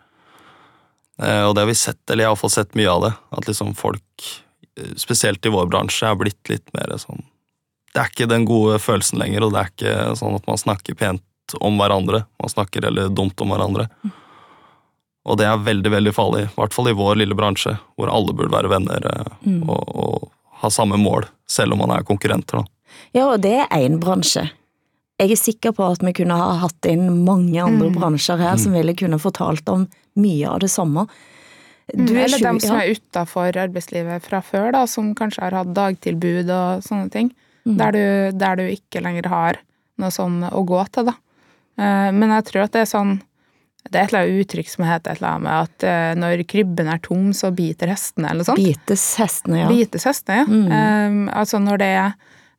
Eh, 1.22 1.44
og 1.48 1.56
det 1.56 1.64
har 1.64 1.72
vi 1.72 1.78
sett, 1.80 2.02
eller 2.10 2.28
iallfall 2.28 2.52
sett 2.52 2.76
mye 2.76 2.92
av 2.92 3.06
det. 3.06 3.14
At 3.32 3.48
liksom 3.48 3.76
folk, 3.76 4.28
eh, 4.78 4.96
spesielt 5.00 5.46
i 5.46 5.54
vår 5.54 5.70
bransje, 5.72 6.08
er 6.08 6.20
blitt 6.20 6.50
litt 6.50 6.68
mer 6.74 6.98
sånn 6.98 7.24
Det 7.96 8.02
er 8.02 8.10
ikke 8.12 8.28
den 8.28 8.44
gode 8.44 8.76
følelsen 8.76 9.20
lenger, 9.22 9.46
og 9.46 9.54
det 9.54 9.60
er 9.62 9.70
ikke 9.72 10.18
sånn 10.20 10.36
at 10.36 10.48
man 10.48 10.58
snakker 10.60 10.98
pent 11.00 11.22
om 11.62 11.78
hverandre. 11.80 12.24
Man 12.42 12.50
snakker 12.50 12.84
heller 12.88 13.10
dumt 13.10 13.40
om 13.42 13.50
hverandre. 13.54 13.88
Og 15.26 15.38
det 15.40 15.46
er 15.50 15.58
veldig, 15.66 15.90
veldig 15.92 16.14
farlig, 16.14 16.44
i 16.46 16.54
hvert 16.58 16.74
fall 16.76 16.90
i 16.92 16.96
vår 16.98 17.16
lille 17.18 17.36
bransje, 17.38 17.74
hvor 17.98 18.12
alle 18.14 18.34
burde 18.38 18.54
være 18.54 18.70
venner 18.70 19.06
eh, 19.10 19.32
Mm. 19.46 19.64
og, 19.70 19.96
og 19.96 20.32
ha 20.62 20.70
samme 20.70 20.98
mål, 21.02 21.26
selv 21.50 21.74
om 21.74 21.80
man 21.84 21.92
er 21.98 22.04
konkurrenter. 22.06 22.62
da. 22.62 22.66
Ja, 23.14 23.26
og 23.34 23.42
det 23.42 23.56
er 23.66 23.68
én 23.76 24.00
bransje. 24.00 24.50
Jeg 25.20 25.32
er 25.32 25.40
sikker 25.40 25.72
på 25.76 25.86
at 25.92 26.02
vi 26.04 26.14
kunne 26.14 26.36
ha 26.38 26.56
hatt 26.62 26.86
inn 26.86 27.24
mange 27.26 27.58
andre 27.64 27.90
Mm. 27.90 27.96
bransjer 28.00 28.38
her 28.38 28.58
som 28.58 28.74
ville 28.74 28.94
kunne 28.94 29.18
fortalt 29.20 29.68
om 29.70 29.88
mye 30.16 30.48
av 30.48 30.60
det 30.60 30.70
samme. 30.70 31.08
Mm, 31.94 32.08
er 32.18 32.24
Eller 32.26 32.40
dem 32.42 32.60
som 32.60 32.76
ja. 32.78 32.82
er 32.84 32.96
utafor 32.96 33.52
arbeidslivet 33.62 34.22
fra 34.24 34.42
før, 34.42 34.72
da, 34.74 34.86
som 34.88 35.14
kanskje 35.16 35.42
har 35.44 35.52
hatt 35.52 35.74
dagtilbud 35.74 36.50
og 36.50 36.82
sånne 36.84 37.12
ting. 37.12 37.32
Mm. 37.66 37.78
Der, 37.78 37.92
du, 37.92 38.38
der 38.38 38.56
du 38.56 38.64
ikke 38.70 39.02
lenger 39.02 39.28
har 39.30 39.58
noe 39.98 40.10
sånn 40.12 40.44
å 40.52 40.66
gå 40.66 40.82
til, 40.92 41.06
da. 41.06 41.14
Eh, 41.78 42.12
Men 42.16 42.30
jeg 42.38 42.46
tror 42.50 42.64
at 42.66 42.72
det 42.76 42.82
er 42.86 42.92
sånn 42.92 43.16
Det 43.86 44.00
er 44.00 44.04
et 44.06 44.14
eller 44.14 44.24
annet 44.26 44.46
uttrykk 44.48 44.70
som 44.72 44.86
heter 44.88 45.12
et 45.12 45.20
eller 45.20 45.30
annet 45.30 45.44
med 45.46 45.54
at 45.68 45.84
eh, 45.86 46.14
når 46.18 46.44
krybben 46.50 46.88
er 46.90 46.98
tom, 47.06 47.28
så 47.38 47.52
biter 47.54 47.92
hestene, 47.92 48.32
eller 48.32 48.42
noe 48.42 48.48
sånt. 48.48 48.58
Bites 48.64 49.04
hestene, 49.22 49.60
ja. 49.60 49.68
Bites 49.70 50.08
hestene, 50.10 50.40
ja. 50.42 50.46
Mm. 50.50 51.28
Eh, 51.28 51.38
altså 51.38 51.60
når 51.62 51.78
det 51.84 51.90
er 52.00 52.16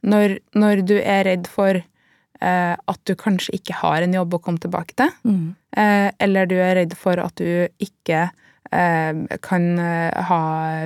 når, 0.06 0.36
når 0.54 0.84
du 0.86 0.94
er 1.00 1.24
redd 1.26 1.48
for 1.50 1.80
eh, 1.80 2.74
at 2.76 3.00
du 3.10 3.14
kanskje 3.18 3.56
ikke 3.58 3.74
har 3.80 4.02
en 4.06 4.14
jobb 4.14 4.36
å 4.38 4.42
komme 4.44 4.62
tilbake 4.62 4.94
til, 4.94 5.10
Mm. 5.26 5.56
eh, 5.76 6.10
eller 6.20 6.46
du 6.46 6.54
er 6.62 6.76
redd 6.78 6.94
for 6.94 7.18
at 7.18 7.34
du 7.42 7.66
ikke 7.82 8.30
eh, 8.70 9.12
kan 9.42 9.66
ha 10.30 10.40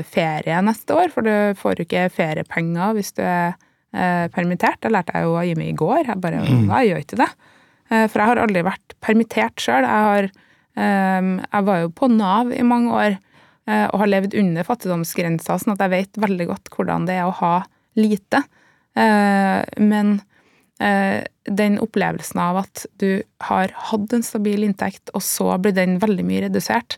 ferie 0.08 0.62
neste 0.64 0.96
år, 0.96 1.10
for 1.12 1.20
du 1.28 1.52
får 1.60 1.76
jo 1.82 1.84
ikke 1.84 2.08
feriepenger 2.16 2.94
hvis 2.96 3.12
du 3.12 3.22
er 3.26 3.58
permittert. 4.30 4.78
Det 4.80 4.90
lærte 4.94 5.12
jeg 5.18 5.24
jo 5.26 5.36
av 5.36 5.44
Jimmy 5.48 5.68
i 5.68 5.76
går. 5.76 6.04
Jeg 6.06 6.20
bare 6.22 6.40
Nei, 6.46 6.84
jeg 6.86 6.92
gjør 6.94 7.04
ikke 7.04 7.16
det. 7.26 7.30
Eh, 7.90 8.06
for 8.06 8.22
jeg 8.22 8.32
har 8.32 8.42
aldri 8.44 8.62
vært 8.66 8.94
permittert 9.02 9.62
sjøl. 9.62 9.86
Jeg, 9.86 10.30
eh, 10.78 11.34
jeg 11.42 11.68
var 11.68 11.82
jo 11.82 11.92
på 11.96 12.10
Nav 12.12 12.54
i 12.54 12.64
mange 12.66 12.94
år 12.94 13.12
eh, 13.16 13.86
og 13.90 14.00
har 14.04 14.12
levd 14.14 14.36
under 14.38 14.66
fattigdomsgrensa, 14.66 15.58
sånn 15.58 15.74
at 15.74 15.84
jeg 15.84 15.94
vet 15.96 16.24
veldig 16.26 16.50
godt 16.52 16.72
hvordan 16.74 17.06
det 17.10 17.18
er 17.18 17.28
å 17.28 17.38
ha 17.42 17.54
lite. 17.98 18.44
Men 18.90 20.18
den 20.80 21.76
opplevelsen 21.80 22.40
av 22.42 22.58
at 22.64 22.82
du 22.98 23.22
har 23.46 23.70
hatt 23.86 24.14
en 24.16 24.24
stabil 24.26 24.64
inntekt, 24.66 25.12
og 25.14 25.22
så 25.24 25.54
blir 25.62 25.76
den 25.76 25.98
veldig 26.02 26.24
mye 26.26 26.42
redusert, 26.48 26.96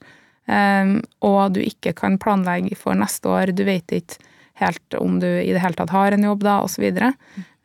og 0.48 1.40
du 1.54 1.60
ikke 1.60 1.92
kan 1.98 2.16
planlegge 2.22 2.78
for 2.80 2.96
neste 2.98 3.28
år, 3.28 3.52
du 3.52 3.62
vet 3.68 3.92
ikke 3.92 4.32
helt 4.62 4.96
om 4.98 5.20
du 5.20 5.28
i 5.28 5.52
det 5.52 5.62
hele 5.62 5.78
tatt 5.78 5.92
har 5.92 6.16
en 6.16 6.26
jobb 6.26 6.46
da, 6.46 6.56
osv. 6.64 6.88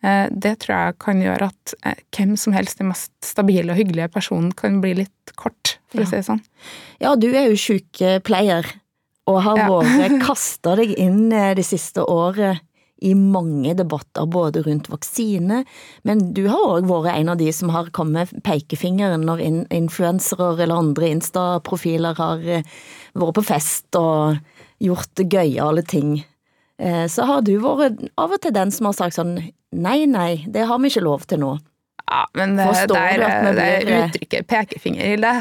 Eh, 0.03 0.27
det 0.31 0.59
tror 0.61 0.75
jeg 0.77 0.97
kan 1.01 1.21
gjøre 1.23 1.47
at 1.49 1.73
eh, 1.83 1.95
hvem 2.13 2.35
som 2.37 2.53
helst, 2.53 2.77
den 2.77 2.91
mest 2.91 3.11
stabile 3.25 3.71
og 3.73 3.79
hyggelige 3.79 4.11
personen, 4.13 4.51
kan 4.53 4.79
bli 4.83 4.93
litt 5.03 5.33
kort, 5.35 5.77
for 5.89 6.01
Ja. 6.01 6.05
å 6.05 6.09
si 6.09 6.15
det 6.19 6.25
sånn. 6.27 6.43
Ja, 7.01 7.15
du 7.15 7.27
er 7.33 7.47
jo 7.49 7.57
sykepleier, 7.57 8.65
og 9.27 9.41
har 9.43 9.57
Ja. 9.57 9.67
vært 9.69 10.21
kasta 10.29 10.75
deg 10.77 10.93
inn 10.97 11.31
eh, 11.33 11.53
det 11.57 11.65
siste 11.65 12.05
året 12.05 12.61
i 13.01 13.13
mange 13.13 13.75
debatter, 13.77 14.25
både 14.25 14.63
rundt 14.65 14.87
vaksine, 14.89 15.63
men 16.03 16.33
du 16.33 16.47
har 16.47 16.57
òg 16.81 16.87
vært 16.89 17.17
en 17.19 17.29
av 17.29 17.37
de 17.37 17.51
som 17.53 17.69
har 17.69 17.91
kommet 17.93 18.31
pekefingeren 18.43 19.21
når 19.25 19.39
in 19.45 19.59
influensere 19.69 20.55
eller 20.59 20.73
andre 20.79 21.09
Insta-profiler 21.13 22.15
har 22.17 22.39
vært 23.13 23.35
på 23.37 23.43
fest 23.45 23.93
og 23.99 24.39
gjort 24.81 25.13
gøyale 25.29 25.85
ting. 25.85 26.23
Eh, 26.79 27.05
Så 27.09 27.25
har 27.25 27.41
du 27.41 27.55
vært 27.63 28.03
av 28.17 28.31
og 28.35 28.41
til 28.41 28.53
den 28.53 28.71
som 28.71 28.89
har 28.89 28.97
sagt 28.97 29.17
sånn 29.17 29.37
nei, 29.73 30.05
nei, 30.05 30.45
det 30.47 30.67
har 30.69 30.79
vi 30.79 30.91
ikke 30.91 31.05
lov 31.05 31.25
til 31.27 31.41
nå. 31.41 31.57
Ja, 32.07 32.21
men 32.39 32.53
eh, 32.59 32.69
Forstår 32.69 33.17
der, 33.19 33.47
det 33.57 33.63
er 33.67 34.05
uttrykket 34.05 34.47
pekefinger 34.47 35.09
i 35.09 35.15
det, 35.19 35.33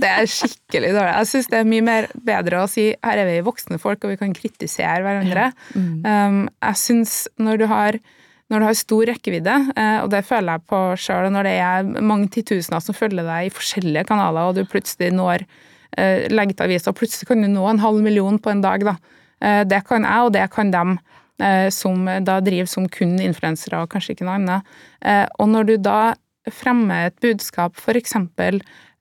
det 0.00 0.08
er 0.08 0.28
skikkelig 0.30 0.94
dårlig. 0.94 1.16
Jeg 1.18 1.30
syns 1.32 1.50
det 1.52 1.58
er 1.58 1.68
mye 1.68 1.84
mer 1.84 2.06
bedre 2.24 2.62
å 2.62 2.70
si 2.70 2.86
her 3.04 3.20
er 3.20 3.28
vi 3.28 3.42
voksne 3.44 3.80
folk, 3.82 4.04
og 4.06 4.14
vi 4.14 4.20
kan 4.22 4.32
kritisere 4.36 5.02
hverandre. 5.04 5.50
Um, 5.76 6.46
jeg 6.48 6.80
syns 6.80 7.18
når 7.36 7.60
du 7.60 7.66
har 7.72 8.00
når 8.46 8.62
du 8.62 8.66
har 8.68 8.76
stor 8.78 9.08
rekkevidde, 9.10 9.54
eh, 9.74 9.96
og 10.04 10.10
det 10.12 10.20
føler 10.22 10.54
jeg 10.54 10.68
på 10.70 10.80
sjøl 11.02 11.32
når 11.34 11.48
det 11.48 11.54
er 11.58 11.88
mange 11.98 12.28
titusener 12.30 12.82
som 12.84 12.94
følger 12.94 13.26
deg 13.26 13.48
i 13.48 13.50
forskjellige 13.50 14.06
kanaler, 14.06 14.46
og 14.46 14.54
du 14.54 14.62
plutselig 14.70 15.08
når 15.18 15.42
eh, 15.98 16.28
legge 16.30 16.54
ut 16.54 16.62
aviser, 16.62 16.92
og 16.92 17.00
plutselig 17.00 17.26
kan 17.26 17.42
du 17.42 17.48
nå 17.50 17.64
en 17.66 17.82
halv 17.82 17.98
million 18.06 18.38
på 18.38 18.52
en 18.54 18.62
dag. 18.62 18.86
da. 18.86 18.94
Eh, 19.42 19.64
det 19.68 19.82
kan 19.88 20.02
jeg, 20.06 20.26
og 20.26 20.32
det 20.32 20.46
kan 20.54 20.70
dem 20.70 20.98
eh, 21.40 21.68
som 21.70 22.04
da 22.24 22.38
driver 22.40 22.66
som 22.70 22.88
kun 22.88 23.18
influensere, 23.20 23.82
og 23.82 23.90
kanskje 23.92 24.14
ikke 24.16 24.24
noe 24.28 24.38
annet. 24.40 24.62
Eh, 25.04 25.26
og 25.38 25.48
når 25.52 25.66
du 25.66 25.76
da 25.78 26.14
fremmer 26.52 27.08
et 27.08 27.16
budskap 27.20 27.76
f.eks. 27.76 28.14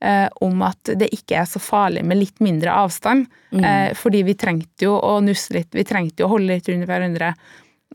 Eh, 0.05 0.27
om 0.43 0.61
at 0.67 0.91
det 0.99 1.07
ikke 1.15 1.37
er 1.39 1.45
så 1.47 1.57
farlig 1.63 2.03
med 2.05 2.17
litt 2.19 2.39
mindre 2.43 2.73
avstand, 2.73 3.27
Mm. 3.55 3.63
eh, 3.63 3.93
fordi 3.95 4.23
vi 4.27 4.33
trengte 4.35 4.83
jo 4.83 4.97
å 4.99 5.21
nusse 5.23 5.53
litt, 5.53 5.69
vi 5.71 5.83
trengte 5.87 6.19
jo 6.19 6.25
å 6.27 6.33
holde 6.33 6.47
litt 6.51 6.67
rundt 6.67 6.85
hverandre. 6.89 7.29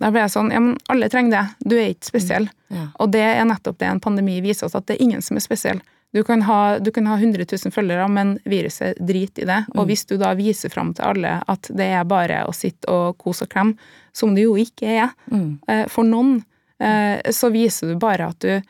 Da 0.01 0.09
ble 0.11 0.21
jeg 0.23 0.31
sånn, 0.33 0.51
ja, 0.51 0.61
men 0.61 0.79
alle 0.89 1.11
trenger 1.13 1.31
det, 1.35 1.69
du 1.69 1.77
er 1.77 1.91
ikke 1.93 2.09
spesiell. 2.09 2.49
Ja. 2.73 2.87
Og 2.99 3.11
det 3.13 3.21
er 3.21 3.45
nettopp 3.45 3.77
det 3.79 3.89
en 3.91 4.01
pandemi 4.01 4.41
viser 4.41 4.65
oss, 4.67 4.75
at 4.75 4.87
det 4.87 4.97
er 4.97 5.03
ingen 5.05 5.21
som 5.21 5.37
er 5.37 5.41
spesiell. 5.45 5.81
Du 6.13 6.25
kan 6.27 6.43
ha, 6.43 6.79
du 6.83 6.91
kan 6.91 7.07
ha 7.07 7.15
100 7.17 7.45
000 7.65 7.71
følgere, 7.73 8.09
men 8.11 8.33
viruset 8.45 8.99
driter 8.99 9.43
i 9.45 9.47
det. 9.47 9.59
Og 9.79 9.87
hvis 9.87 10.03
du 10.11 10.17
da 10.19 10.33
viser 10.35 10.69
fram 10.73 10.91
til 10.95 11.05
alle 11.07 11.37
at 11.49 11.69
det 11.71 11.87
er 11.95 12.05
bare 12.05 12.41
å 12.49 12.55
sitte 12.57 12.91
og 12.91 13.19
kose 13.23 13.47
og 13.47 13.53
klemme, 13.53 13.77
som 14.13 14.35
det 14.35 14.43
jo 14.49 14.57
ikke 14.59 14.89
er, 15.05 15.11
Mm. 15.31 15.59
eh, 15.69 15.85
for 15.87 16.03
noen, 16.05 16.45
eh, 16.81 17.21
så 17.31 17.51
viser 17.55 17.93
du 17.93 17.99
bare 17.99 18.27
at 18.29 18.39
du 18.41 18.61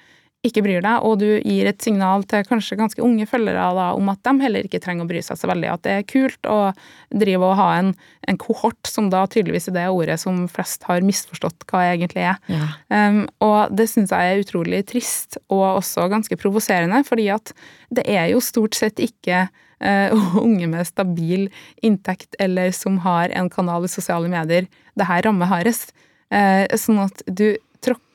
ikke 0.40 0.62
bryr 0.64 0.80
deg, 0.80 1.04
og 1.04 1.18
du 1.20 1.26
gir 1.44 1.68
et 1.68 1.82
signal 1.84 2.22
til 2.28 2.46
kanskje 2.48 2.78
ganske 2.80 3.02
unge 3.04 3.26
følgere 3.28 3.66
da, 3.76 3.90
om 3.92 4.08
at 4.08 4.22
de 4.24 4.32
heller 4.40 4.64
ikke 4.64 4.80
trenger 4.80 5.04
å 5.04 5.10
bry 5.10 5.20
seg 5.24 5.36
så 5.36 5.50
veldig. 5.50 5.68
At 5.68 5.84
det 5.84 5.96
er 5.98 6.06
kult 6.08 6.48
å 6.48 6.72
drive 7.12 7.50
og 7.50 7.58
ha 7.58 7.68
en, 7.76 7.92
en 8.24 8.40
kohort, 8.40 8.80
som 8.88 9.10
da 9.12 9.26
tydeligvis 9.28 9.68
er 9.68 9.76
det 9.76 9.86
ordet 9.92 10.16
som 10.22 10.46
flest 10.48 10.88
har 10.88 11.04
misforstått 11.04 11.68
hva 11.68 11.84
egentlig 11.90 12.24
er. 12.32 12.40
Ja. 12.48 12.70
Um, 12.88 13.22
og 13.44 13.76
det 13.76 13.90
syns 13.92 14.14
jeg 14.16 14.32
er 14.32 14.40
utrolig 14.40 14.80
trist, 14.88 15.36
og 15.52 15.66
også 15.82 16.08
ganske 16.12 16.40
provoserende, 16.40 17.02
fordi 17.04 17.28
at 17.36 17.52
det 17.92 18.08
er 18.08 18.32
jo 18.32 18.40
stort 18.44 18.80
sett 18.80 19.02
ikke 19.04 19.44
uh, 19.52 20.36
unge 20.46 20.72
med 20.72 20.88
stabil 20.88 21.50
inntekt 21.84 22.38
eller 22.40 22.72
som 22.76 23.02
har 23.04 23.28
en 23.36 23.52
kanal 23.52 23.84
i 23.84 23.92
sosiale 23.92 24.30
medier 24.32 24.72
det 24.96 25.08
her 25.08 25.28
rammer 25.28 25.52
hardest. 25.52 25.92
Uh, 26.32 26.64
sånn 26.80 27.04
at 27.04 27.20
du 27.28 27.50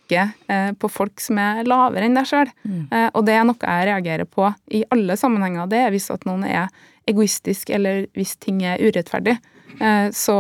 tråkker 0.06 0.54
eh, 0.54 0.72
på 0.78 0.90
folk 0.90 1.22
som 1.22 1.40
er 1.42 1.64
lavere 1.68 2.06
enn 2.06 2.16
deg 2.16 2.30
sjøl. 2.30 2.52
Mm. 2.64 2.86
og 3.14 3.26
det 3.26 3.34
er 3.34 3.44
noe 3.48 3.58
jeg 3.62 3.88
reagerer 3.90 4.26
på 4.26 4.54
i 4.72 4.84
alle 4.94 5.18
sammenhenger. 5.18 5.68
Det 5.68 5.82
er 5.86 5.92
hvis 5.92 6.12
at 6.14 6.26
noen 6.26 6.46
er 6.46 6.70
egoistisk, 7.06 7.70
eller 7.70 8.08
hvis 8.18 8.36
ting 8.42 8.64
er 8.66 8.82
urettferdig. 8.82 9.38
Eh, 9.80 10.10
så 10.16 10.36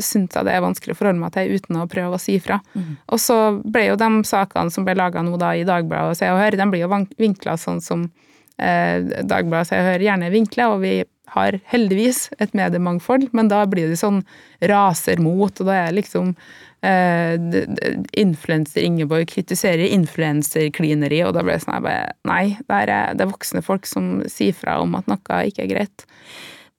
syns 0.00 0.34
jeg 0.34 0.46
det 0.46 0.54
er 0.56 0.64
vanskelig 0.64 0.96
å 0.96 0.98
forholde 0.98 1.22
meg 1.22 1.34
til 1.36 1.54
uten 1.54 1.78
å 1.78 1.88
prøve 1.90 2.18
å 2.18 2.22
si 2.22 2.36
ifra. 2.38 2.58
Og 3.12 3.20
så 3.22 3.38
ble 3.62 3.86
jo 3.90 3.98
de 4.00 4.10
sakene 4.28 4.74
som 4.74 4.86
ble 4.86 4.96
laga 4.98 5.22
nå 5.22 5.38
da 5.40 5.54
i 5.54 5.66
Dagbladet 5.68 6.14
og 6.14 6.18
Se 6.18 6.30
og 6.32 6.40
Hør, 6.40 6.58
de 6.58 6.68
blir 6.72 6.84
jo 6.84 6.90
vinkla 7.20 7.56
sånn 7.60 7.80
som 7.84 8.08
eh, 8.58 8.98
Dagbladet 9.22 9.66
og 9.66 9.70
Se 9.70 9.80
og 9.80 9.88
Hør 9.90 10.06
gjerne 10.08 10.32
vinkler, 10.34 10.74
og 10.74 10.82
vi 10.84 10.96
har 11.34 11.58
heldigvis 11.72 12.26
et 12.42 12.54
mediemangfold, 12.56 13.30
men 13.36 13.48
da 13.52 13.64
blir 13.70 13.90
det 13.90 14.00
sånn 14.00 14.22
raser 14.70 15.22
mot, 15.22 15.52
og 15.52 15.68
da 15.68 15.78
er 15.86 15.96
liksom 15.96 16.34
eh, 16.84 17.36
Influenser 18.20 18.84
Ingeborg 18.84 19.30
kritiserer 19.32 19.92
influenserklineri, 19.92 21.22
og 21.26 21.36
da 21.36 21.44
ble 21.44 21.56
det 21.56 21.64
sånn 21.64 21.84
bare 21.84 22.16
Nei, 22.28 22.56
det 22.68 22.80
er, 22.84 23.14
det 23.16 23.26
er 23.26 23.32
voksne 23.32 23.62
folk 23.64 23.88
som 23.88 24.18
sier 24.30 24.56
fra 24.56 24.80
om 24.82 24.96
at 24.98 25.08
noe 25.10 25.44
ikke 25.48 25.66
er 25.66 25.72
greit. 25.74 26.06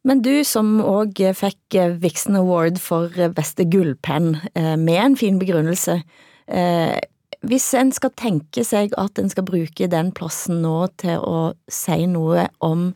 Men 0.04 0.20
du 0.24 0.44
som 0.44 0.82
òg 0.84 1.22
fikk 1.38 1.78
Vixen 2.04 2.36
Award 2.36 2.80
for 2.84 3.08
beste 3.36 3.64
gullpenn, 3.72 4.36
eh, 4.54 4.76
med 4.76 5.00
en 5.00 5.16
fin 5.16 5.40
begrunnelse. 5.40 6.02
eh, 6.48 7.00
Hvis 7.44 7.74
en 7.74 7.92
skal 7.92 8.12
tenke 8.16 8.64
seg 8.64 8.94
at 8.98 9.20
en 9.20 9.30
skal 9.30 9.44
bruke 9.44 9.88
den 9.88 10.12
plassen 10.12 10.62
nå 10.64 10.88
til 10.98 11.20
å 11.20 11.54
si 11.68 12.06
noe 12.08 12.48
om 12.60 12.94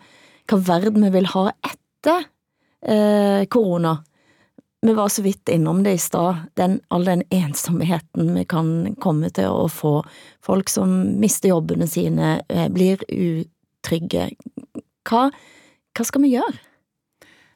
hva 0.47 0.59
verden 0.63 1.05
vi 1.07 1.13
vil 1.17 1.29
ha 1.33 1.49
etter 1.65 2.27
eh, 2.87 3.45
korona 3.51 3.97
Vi 4.85 4.93
var 4.93 5.09
så 5.09 5.23
vidt 5.25 5.49
innom 5.49 5.81
det 5.83 5.95
i 5.97 5.99
stad, 6.01 6.47
all 6.87 7.05
den 7.05 7.23
ensomheten 7.33 8.29
vi 8.35 8.45
kan 8.45 8.95
komme 9.01 9.31
til 9.33 9.49
å 9.49 9.65
få. 9.73 10.03
Folk 10.45 10.69
som 10.69 10.93
mister 11.19 11.49
jobbene 11.49 11.87
sine, 11.89 12.41
eh, 12.47 12.69
blir 12.69 13.01
utrygge. 13.09 14.29
Hva, 15.09 15.23
hva 15.97 16.05
skal 16.05 16.23
vi 16.23 16.35
gjøre? 16.37 16.61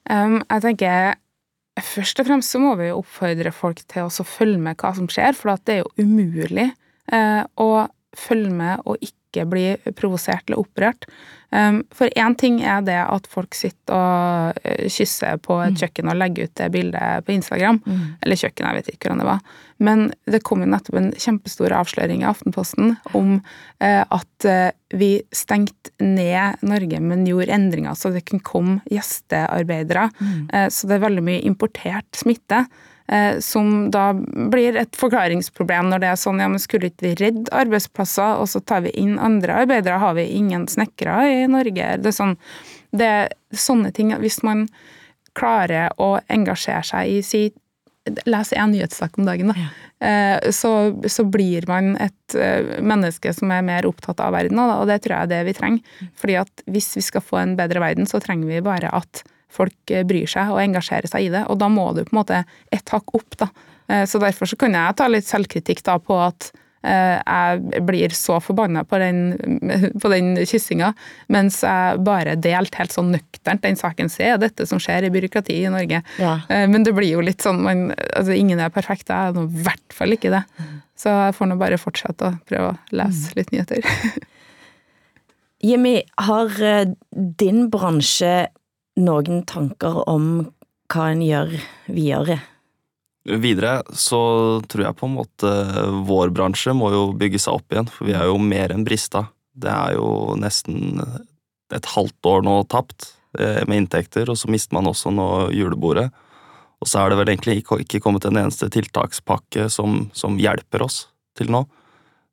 Um, 0.09 0.41
jeg 0.49 0.65
tenker 0.65 1.13
Først 1.79 2.19
og 2.19 2.27
fremst 2.27 2.51
så 2.51 2.59
må 2.59 2.73
vi 2.81 2.89
oppfordre 2.91 3.53
folk 3.55 3.79
til 3.89 4.09
å 4.09 4.25
følge 4.27 4.59
med 4.59 4.75
hva 4.81 4.91
som 4.97 5.07
skjer, 5.09 5.31
for 5.37 5.55
det 5.65 5.77
er 5.77 5.79
jo 5.85 6.03
umulig 6.03 6.67
eh, 6.67 7.43
å 7.55 7.69
følge 8.17 8.51
med 8.51 8.83
og 8.83 8.99
ikke 9.05 9.45
bli 9.47 9.65
provosert 9.95 10.49
eller 10.49 10.59
opprørt. 10.65 11.07
Um, 11.51 11.81
for 11.91 12.07
én 12.15 12.35
ting 12.39 12.61
er 12.63 12.79
det 12.87 12.95
at 12.95 13.25
folk 13.27 13.55
sitter 13.57 13.91
og 13.91 14.61
eh, 14.63 14.85
kysser 14.87 15.39
på 15.43 15.57
et 15.65 15.75
kjøkken 15.81 16.07
og 16.07 16.15
legger 16.15 16.47
ut 16.47 16.53
det 16.55 16.69
bildet 16.71 17.25
på 17.27 17.35
Instagram. 17.35 17.81
Eller 18.23 18.39
kjøkken, 18.39 18.67
jeg 18.69 18.79
vet 18.79 18.93
ikke 18.93 19.09
hvordan 19.09 19.23
det 19.23 19.27
var. 19.27 19.41
Men 19.81 20.11
det 20.29 20.43
kom 20.45 20.61
jo 20.61 20.69
nettopp 20.69 20.97
en 20.99 21.09
kjempestor 21.17 21.73
avsløring 21.73 22.21
i 22.21 22.29
Aftenposten 22.29 22.95
om 23.17 23.33
eh, 23.81 24.03
at 24.05 24.47
eh, 24.47 24.69
vi 24.93 25.15
stengte 25.33 25.91
ned 26.03 26.61
Norge, 26.67 26.99
men 27.01 27.25
gjorde 27.25 27.55
endringer 27.55 27.97
så 27.97 28.13
det 28.13 28.25
kunne 28.29 28.45
komme 28.45 28.77
gjestearbeidere. 28.91 30.09
Eh, 30.53 30.67
så 30.69 30.87
det 30.87 30.99
er 30.99 31.05
veldig 31.07 31.25
mye 31.25 31.43
importert 31.49 32.21
smitte. 32.21 32.65
Eh, 33.11 33.39
Som 33.43 33.91
da 33.93 34.11
blir 34.13 34.77
et 34.79 34.97
forklaringsproblem 34.97 35.91
når 35.91 36.03
det 36.03 36.11
er 36.11 36.19
sånn 36.19 36.41
ja, 36.41 36.49
men 36.51 36.61
skulle 36.61 36.91
ikke 36.91 37.09
vi 37.09 37.15
redde 37.25 37.53
arbeidsplasser, 37.55 38.39
og 38.41 38.49
så 38.51 38.63
tar 38.63 38.85
vi 38.87 38.95
inn 39.01 39.19
andre 39.19 39.61
arbeidere? 39.65 40.01
Har 40.01 40.17
vi 40.17 40.29
ingen 40.37 40.67
snekkere 40.71 41.17
i 41.29 41.47
Norge? 41.51 41.95
Det 42.01 42.11
er, 42.11 42.17
sånn, 42.17 42.37
det 42.95 43.09
er 43.09 43.33
sånne 43.51 43.93
ting. 43.95 44.13
at 44.15 44.23
Hvis 44.23 44.41
man 44.47 44.67
klarer 45.37 45.93
å 46.01 46.17
engasjere 46.31 46.83
seg 46.87 47.17
i 47.17 47.19
si 47.25 47.49
Les 48.25 48.49
én 48.57 48.71
nyhetssak 48.73 49.19
om 49.21 49.27
dagen, 49.27 49.51
da. 49.51 49.53
Ja. 49.61 50.51
Så, 50.51 50.71
så 51.05 51.21
blir 51.29 51.67
man 51.69 51.91
et 52.01 52.33
eh, 52.33 52.79
menneske 52.81 53.29
som 53.37 53.51
er 53.53 53.61
mer 53.61 53.85
opptatt 53.85 54.23
av 54.25 54.33
verden, 54.33 54.57
og 54.57 54.87
det 54.89 55.03
tror 55.03 55.13
jeg 55.13 55.27
er 55.27 55.29
det 55.29 55.41
vi 55.45 55.53
trenger. 55.53 55.99
Fordi 56.17 56.39
at 56.41 56.63
hvis 56.65 56.89
vi 56.97 57.03
skal 57.05 57.21
få 57.21 57.37
en 57.43 57.53
bedre 57.59 57.83
verden, 57.83 58.09
så 58.09 58.17
trenger 58.23 58.49
vi 58.49 58.63
bare 58.65 58.89
at 58.89 59.21
folk 59.51 59.91
eh, 59.93 60.05
bryr 60.07 60.29
seg 60.31 60.53
og 60.53 60.61
engasjerer 60.63 61.11
seg 61.11 61.27
i 61.27 61.31
det, 61.33 61.45
og 61.51 61.59
da 61.61 61.67
må 61.71 61.89
du 61.97 62.03
på 62.05 62.13
en 62.15 62.21
måte 62.23 62.41
et 62.71 62.95
hakk 62.95 63.13
opp, 63.17 63.37
da. 63.41 63.49
Eh, 63.91 64.05
Så 64.07 64.19
derfor 64.23 64.47
så 64.49 64.57
kan 64.59 64.73
jeg 64.77 64.97
ta 64.97 65.07
litt 65.11 65.27
selvkritikk 65.27 65.83
da 65.87 65.97
på 65.99 66.15
at 66.23 66.51
eh, 66.87 67.17
jeg 67.19 67.83
blir 67.85 68.15
så 68.15 68.39
forbanna 68.41 68.83
på 68.87 68.97
den, 69.01 69.19
på 70.01 70.11
den 70.13 70.33
kyssinga, 70.47 70.93
mens 71.29 71.59
jeg 71.67 71.99
bare 72.07 72.37
delte 72.39 72.79
helt 72.81 72.95
sånn 72.95 73.11
nøkternt 73.13 73.61
den 73.67 73.75
saken. 73.79 74.09
Se 74.09 74.31
dette 74.41 74.65
som 74.69 74.79
skjer 74.81 75.09
i 75.09 75.13
byråkratiet 75.13 75.67
i 75.67 75.73
Norge. 75.73 76.01
Ja. 76.21 76.37
Men 76.49 76.87
det 76.87 76.95
blir 76.97 77.11
jo 77.17 77.25
litt 77.25 77.43
sånn 77.43 77.61
man, 77.65 77.89
altså 78.15 78.33
Ingen 78.37 78.59
er 78.63 78.71
perfekt, 78.73 79.11
jeg 79.11 79.35
er 79.35 79.37
i 79.43 79.63
hvert 79.67 79.93
fall 79.97 80.15
ikke 80.15 80.31
det. 80.33 80.45
Så 81.01 81.09
jeg 81.09 81.33
får 81.37 81.49
nå 81.49 81.55
bare 81.57 81.81
fortsette 81.81 82.27
å 82.29 82.35
prøve 82.49 82.73
å 82.73 82.79
lese 82.97 83.33
litt 83.37 83.49
nyheter. 83.53 83.85
Jimmy, 85.61 86.01
har 86.17 86.49
din 87.37 87.67
bransje 87.73 88.47
noen 88.99 89.43
tanker 89.47 90.01
om 90.09 90.31
hva 90.91 91.11
en 91.13 91.21
gjør 91.23 91.53
videre? 91.91 92.39
Videre 93.21 93.81
så 93.93 94.21
tror 94.65 94.87
jeg 94.87 94.97
på 94.97 95.07
en 95.07 95.17
måte 95.19 95.51
vår 96.09 96.31
bransje 96.33 96.73
må 96.73 96.89
jo 96.93 97.03
bygge 97.13 97.39
seg 97.43 97.59
opp 97.59 97.73
igjen, 97.73 97.89
for 97.91 98.09
vi 98.09 98.15
er 98.17 98.25
jo 98.27 98.39
mer 98.41 98.73
enn 98.73 98.85
brista. 98.87 99.27
Det 99.53 99.69
er 99.69 99.95
jo 99.99 100.33
nesten 100.41 100.97
et 101.71 101.87
halvt 101.93 102.27
år 102.27 102.43
nå 102.45 102.55
tapt 102.71 103.11
eh, 103.37 103.61
med 103.69 103.83
inntekter, 103.83 104.31
og 104.31 104.39
så 104.39 104.49
mister 104.51 104.75
man 104.75 104.89
også 104.89 105.13
nå 105.13 105.27
julebordet. 105.55 106.09
Og 106.81 106.89
så 106.89 107.03
er 107.03 107.11
det 107.11 107.19
vel 107.19 107.31
egentlig 107.35 107.61
ikke, 107.61 108.01
kommet 108.01 108.25
en 108.25 108.39
eneste 108.41 108.71
tiltakspakke 108.73 109.67
som, 109.69 110.09
som 110.17 110.39
hjelper 110.41 110.87
oss 110.87 111.03
til 111.37 111.51
nå. 111.53 111.61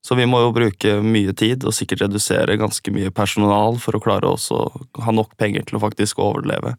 Så 0.05 0.15
vi 0.15 0.27
må 0.31 0.41
jo 0.41 0.55
bruke 0.55 0.99
mye 1.03 1.35
tid 1.37 1.67
og 1.67 1.75
sikkert 1.75 2.07
redusere 2.07 2.57
ganske 2.61 2.93
mye 2.95 3.11
personal 3.15 3.81
for 3.83 3.99
å 3.99 4.03
klare 4.03 4.31
å 4.31 4.61
ha 5.05 5.15
nok 5.15 5.35
penger 5.41 5.67
til 5.69 5.79
å 5.79 5.83
faktisk 5.83 6.21
overleve. 6.23 6.77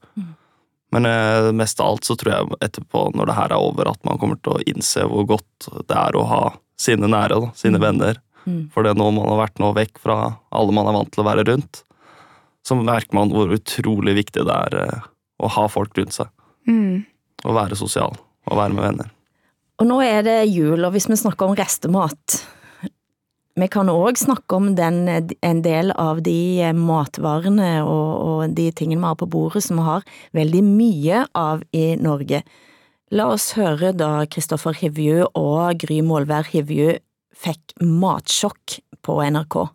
Men 0.96 1.06
eh, 1.06 1.52
mest 1.54 1.80
av 1.80 1.92
alt 1.92 2.08
så 2.08 2.16
tror 2.18 2.34
jeg 2.34 2.58
etterpå, 2.66 3.10
når 3.14 3.30
det 3.30 3.36
her 3.38 3.54
er 3.54 3.62
over, 3.62 3.92
at 3.92 4.02
man 4.08 4.18
kommer 4.22 4.40
til 4.42 4.56
å 4.56 4.64
innse 4.72 5.06
hvor 5.06 5.28
godt 5.30 5.70
det 5.86 5.98
er 5.98 6.18
å 6.18 6.26
ha 6.32 6.42
sine 6.80 7.10
nære, 7.12 7.38
da, 7.44 7.52
sine 7.60 7.82
venner. 7.82 8.18
Mm. 8.48 8.70
For 8.74 8.86
det 8.86 8.96
er 8.96 9.00
nå 9.00 9.12
man 9.14 9.30
har 9.30 9.44
vært 9.44 9.62
nå 9.62 9.70
vekk 9.78 10.02
fra 10.02 10.18
alle 10.56 10.74
man 10.74 10.90
er 10.90 10.98
vant 10.98 11.14
til 11.14 11.22
å 11.22 11.28
være 11.28 11.46
rundt, 11.52 11.84
så 12.66 12.78
merker 12.80 13.16
man 13.18 13.32
hvor 13.34 13.52
utrolig 13.54 14.16
viktig 14.18 14.48
det 14.48 14.58
er 14.66 14.82
eh, 14.86 15.08
å 15.44 15.52
ha 15.60 15.70
folk 15.72 15.98
rundt 16.00 16.16
seg. 16.18 16.32
Mm. 16.70 17.04
Å 17.46 17.56
være 17.56 17.78
sosial, 17.80 18.18
og 18.50 18.60
være 18.60 18.76
med 18.76 18.88
venner. 18.88 19.12
Og 19.80 19.88
nå 19.88 20.02
er 20.04 20.24
det 20.26 20.40
jul, 20.50 20.82
og 20.82 20.92
hvis 20.96 21.08
vi 21.12 21.20
snakker 21.20 21.48
om 21.48 21.56
restemat 21.56 22.42
Vi 23.60 23.68
kan 23.68 23.90
òg 23.92 24.16
snakke 24.16 24.56
om 24.56 24.70
den, 24.78 25.02
en 25.10 25.62
del 25.66 25.92
av 26.00 26.22
de 26.24 26.70
matvarene 26.78 27.82
og, 27.84 28.12
og 28.24 28.54
de 28.56 28.70
tingene 28.72 29.02
vi 29.02 29.10
har 29.10 29.18
på 29.20 29.28
bordet 29.28 29.66
som 29.66 29.82
vi 29.82 29.88
har 29.88 30.06
veldig 30.38 30.62
mye 30.64 31.26
av 31.36 31.66
i 31.76 31.98
Norge. 32.00 32.40
La 33.12 33.26
oss 33.34 33.52
høre 33.58 33.92
da 33.98 34.24
Kristoffer 34.32 34.78
Hivju 34.80 35.32
og 35.34 35.82
Gry 35.82 36.00
Målvær 36.06 36.48
Hivju 36.54 37.00
fikk 37.36 37.76
matsjokk 37.84 38.80
på 39.04 39.20
NRK. 39.28 39.66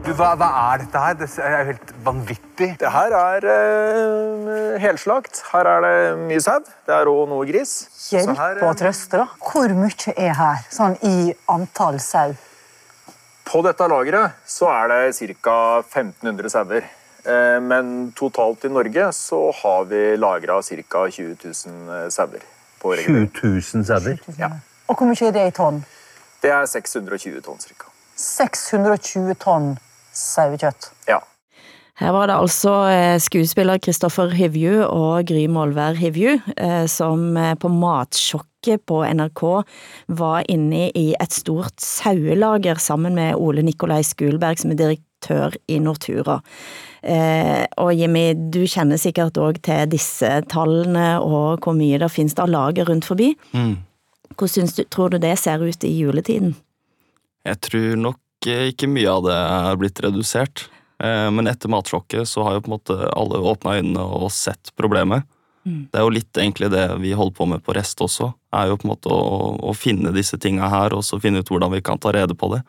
Du, 0.00 0.14
hva, 0.16 0.30
hva 0.32 0.46
er 0.72 0.80
dette 0.80 1.00
her? 1.02 1.16
Det 1.20 1.26
er 1.44 1.52
jo 1.52 1.64
helt 1.68 1.90
vanvittig. 2.06 2.68
Det 2.80 2.88
her 2.90 3.12
er 3.14 3.44
eh, 3.52 4.76
helslakt. 4.80 5.42
Her 5.52 5.68
er 5.68 5.84
det 5.84 5.96
mye 6.22 6.40
sau. 6.40 6.62
Det 6.88 6.94
er 6.96 7.10
òg 7.10 7.26
noe 7.28 7.44
gris. 7.48 7.74
Hjelp 8.08 8.32
her, 8.38 8.62
og 8.64 8.78
trøste, 8.80 9.20
da. 9.20 9.26
Hvor 9.44 9.74
mye 9.76 10.14
er 10.14 10.32
her, 10.38 10.62
sånn 10.72 10.96
i 11.04 11.34
antall 11.52 12.00
sau? 12.00 12.32
På 13.44 13.60
dette 13.66 13.90
lageret 13.92 14.40
så 14.48 14.70
er 14.72 14.88
det 14.88 15.36
ca. 15.44 15.58
1500 15.84 16.54
sauer. 16.54 16.88
Eh, 17.20 17.58
men 17.60 17.92
totalt 18.16 18.64
i 18.64 18.72
Norge 18.72 19.10
så 19.18 19.42
har 19.60 19.84
vi 19.92 20.00
lagra 20.16 20.62
ca. 20.64 21.04
20 21.12 21.36
000 21.44 22.08
sauer. 22.16 22.48
20 22.80 23.28
000 23.36 23.84
sauer? 23.84 24.24
Ja. 24.40 24.54
Og 24.88 24.96
hvor 24.96 25.12
mye 25.12 25.28
er 25.28 25.36
det 25.36 25.46
i 25.50 25.54
tonn? 25.60 25.84
Det 26.40 26.56
er 26.56 26.64
620 26.64 27.44
tonn 27.44 27.60
ca. 27.60 27.92
620 28.16 29.36
tonn 29.44 29.70
sauekjøtt. 30.16 30.92
Ja. 31.10 31.20
Her 32.00 32.14
var 32.16 32.30
det 32.30 32.36
altså 32.40 32.74
eh, 32.88 33.18
skuespiller 33.20 33.80
Kristoffer 33.82 34.32
Hivju 34.32 34.86
og 34.86 35.28
Gry 35.28 35.44
Molvær 35.52 35.98
Hivju 36.00 36.38
eh, 36.56 36.86
som 36.88 37.36
eh, 37.36 37.52
på 37.60 37.68
Matsjokket 37.68 38.86
på 38.88 39.02
NRK 39.04 39.42
var 40.16 40.48
inne 40.48 40.86
i 40.96 41.10
et 41.20 41.36
stort 41.36 41.76
sauelager 41.84 42.80
sammen 42.80 43.18
med 43.18 43.36
Ole 43.36 43.64
Nikolai 43.66 44.00
Skulberg, 44.06 44.62
som 44.62 44.72
er 44.72 44.80
direktør 44.80 45.56
i 45.68 45.78
Nortura. 45.80 46.38
Og 47.80 47.90
Jimmy, 47.96 48.34
du 48.52 48.66
kjenner 48.68 49.00
sikkert 49.00 49.38
òg 49.40 49.62
til 49.64 49.88
disse 49.88 50.28
tallene 50.52 51.14
og 51.24 51.64
hvor 51.64 51.72
mye 51.76 51.96
det 52.00 52.10
finnes 52.12 52.36
av 52.36 52.52
lager 52.52 52.88
rundt 52.92 53.08
forbi. 53.08 53.30
Mm. 53.56 53.78
Hvordan 54.36 54.68
du, 54.76 54.82
tror 54.92 55.12
du 55.12 55.16
det 55.20 55.32
ser 55.40 55.64
ut 55.64 55.88
i 55.88 55.94
juletiden? 55.96 56.52
Jeg 57.48 57.60
tror 57.64 57.96
nok 57.96 58.20
ikke 58.46 58.88
mye 58.88 59.10
av 59.10 59.26
det 59.26 59.36
er 59.36 59.80
blitt 59.80 60.00
redusert. 60.00 60.68
Eh, 61.02 61.28
men 61.30 61.48
etter 61.50 61.72
matsjokket 61.72 62.28
så 62.28 62.44
har 62.46 62.56
jo 62.56 62.64
på 62.64 62.70
en 62.70 62.76
måte 62.76 62.96
alle 63.12 63.40
åpna 63.52 63.78
øynene 63.80 64.04
og 64.04 64.30
sett 64.32 64.72
problemet. 64.76 65.24
Mm. 65.64 65.88
Det 65.92 66.00
er 66.00 66.04
jo 66.06 66.12
litt 66.14 66.40
egentlig 66.40 66.70
det 66.72 66.86
vi 67.02 67.12
holder 67.16 67.36
på 67.36 67.46
med 67.48 67.64
på 67.64 67.74
Rest 67.76 68.00
også. 68.00 68.32
er 68.56 68.70
jo 68.70 68.78
på 68.80 68.88
en 68.88 68.92
måte 68.94 69.12
å, 69.12 69.56
å 69.60 69.74
finne 69.76 70.12
disse 70.16 70.38
tinga 70.40 70.68
her 70.72 70.96
og 70.96 71.04
så 71.04 71.20
finne 71.20 71.42
ut 71.42 71.50
hvordan 71.52 71.72
vi 71.74 71.82
kan 71.84 72.00
ta 72.00 72.12
rede 72.16 72.36
på 72.36 72.52
det. 72.54 72.62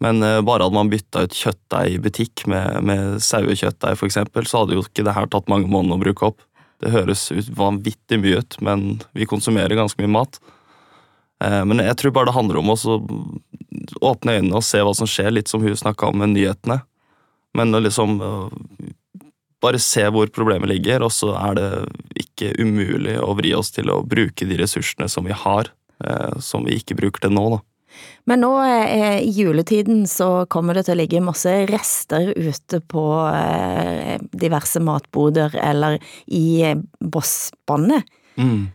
Men 0.00 0.22
eh, 0.24 0.40
bare 0.44 0.64
hadde 0.64 0.76
man 0.76 0.92
bytta 0.92 1.26
ut 1.26 1.36
kjøttdeig 1.36 1.96
i 1.96 2.00
butikk 2.00 2.46
med, 2.48 2.80
med 2.88 3.20
sauekjøttdeig 3.24 3.98
f.eks., 3.98 4.20
så 4.48 4.62
hadde 4.62 4.78
jo 4.78 4.84
ikke 4.84 5.04
det 5.04 5.16
her 5.16 5.28
tatt 5.28 5.50
mange 5.52 5.68
måneder 5.68 6.00
å 6.00 6.04
bruke 6.04 6.30
opp. 6.32 6.40
Det 6.80 6.92
høres 6.94 7.26
ut 7.32 7.50
vanvittig 7.52 8.20
mye 8.22 8.40
ut, 8.40 8.56
men 8.64 8.86
vi 9.12 9.28
konsumerer 9.28 9.76
ganske 9.76 10.00
mye 10.00 10.12
mat. 10.12 10.40
Eh, 11.44 11.64
men 11.64 11.80
jeg 11.82 11.96
tror 12.00 12.14
bare 12.14 12.30
det 12.30 12.36
handler 12.36 12.60
om 12.60 12.72
å 12.74 12.78
åpne 14.10 14.38
øynene 14.38 14.58
og 14.58 14.66
se 14.66 14.82
hva 14.84 14.94
som 14.96 15.08
skjer, 15.08 15.32
litt 15.32 15.50
som 15.50 15.64
hun 15.64 15.76
snakka 15.76 16.10
om 16.10 16.20
med 16.20 16.34
nyhetene. 16.34 16.80
Men 17.56 17.74
å 17.74 17.80
liksom 17.82 18.20
bare 19.60 19.80
se 19.82 20.06
hvor 20.12 20.30
problemet 20.32 20.70
ligger, 20.70 21.04
og 21.04 21.12
så 21.12 21.34
er 21.36 21.56
det 21.58 21.70
ikke 22.22 22.54
umulig 22.60 23.18
å 23.20 23.34
vri 23.38 23.52
oss 23.56 23.72
til 23.74 23.90
å 23.92 24.02
bruke 24.06 24.46
de 24.48 24.60
ressursene 24.60 25.08
som 25.10 25.26
vi 25.26 25.36
har, 25.36 25.72
eh, 26.04 26.38
som 26.40 26.64
vi 26.68 26.78
ikke 26.80 26.96
bruker 27.00 27.26
til 27.26 27.36
nå, 27.36 27.48
da. 27.56 27.64
Men 28.30 28.44
nå 28.44 28.52
eh, 28.62 29.18
i 29.26 29.32
juletiden 29.34 30.04
så 30.08 30.46
kommer 30.52 30.78
det 30.78 30.84
til 30.86 30.94
å 30.94 31.00
ligge 31.00 31.24
masse 31.24 31.50
rester 31.68 32.30
ute 32.38 32.78
på 32.86 33.02
diverse 34.30 34.80
matboder 34.80 35.56
eller 35.58 35.98
i 36.30 36.76
bossbandet. 37.02 38.06
Mm. 38.38 38.70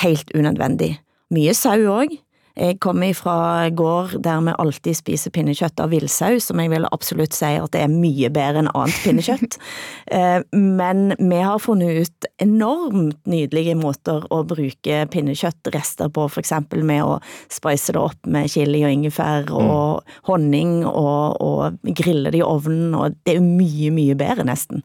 Helt 0.00 0.30
unødvendig. 0.38 0.94
Mye 1.32 1.54
sau 1.56 1.80
òg. 1.88 2.12
Jeg 2.52 2.76
kommer 2.84 3.14
fra 3.16 3.70
gård 3.72 4.18
der 4.20 4.40
vi 4.44 4.52
alltid 4.60 4.96
spiser 4.98 5.32
pinnekjøtt 5.32 5.80
av 5.80 5.88
villsau, 5.94 6.36
som 6.44 6.60
jeg 6.60 6.68
vil 6.68 6.84
absolutt 6.92 7.32
si 7.32 7.48
at 7.56 7.72
det 7.72 7.80
er 7.80 7.92
mye 7.92 8.28
bedre 8.32 8.60
enn 8.60 8.72
annet 8.74 8.98
pinnekjøtt. 9.06 9.58
Eh, 10.12 10.42
men 10.52 11.14
vi 11.16 11.38
har 11.40 11.60
funnet 11.62 12.02
ut 12.04 12.26
enormt 12.42 13.16
nydelige 13.30 13.72
måter 13.78 14.26
å 14.34 14.42
bruke 14.44 14.98
pinnekjøttrester 15.08 16.10
på, 16.12 16.26
eksempel 16.42 16.82
med 16.84 17.06
å 17.06 17.14
spice 17.48 17.94
det 17.94 18.02
opp 18.02 18.28
med 18.28 18.50
chili 18.52 18.82
og 18.84 18.92
ingefær 18.92 19.48
mm. 19.48 19.70
og 19.72 20.12
honning 20.28 20.82
og, 20.84 21.40
og 21.40 21.94
grille 21.96 22.34
det 22.34 22.42
i 22.42 22.44
ovnen, 22.44 22.92
og 22.98 23.16
det 23.24 23.38
er 23.38 23.46
mye, 23.46 23.94
mye 23.94 24.18
bedre, 24.20 24.44
nesten. 24.50 24.84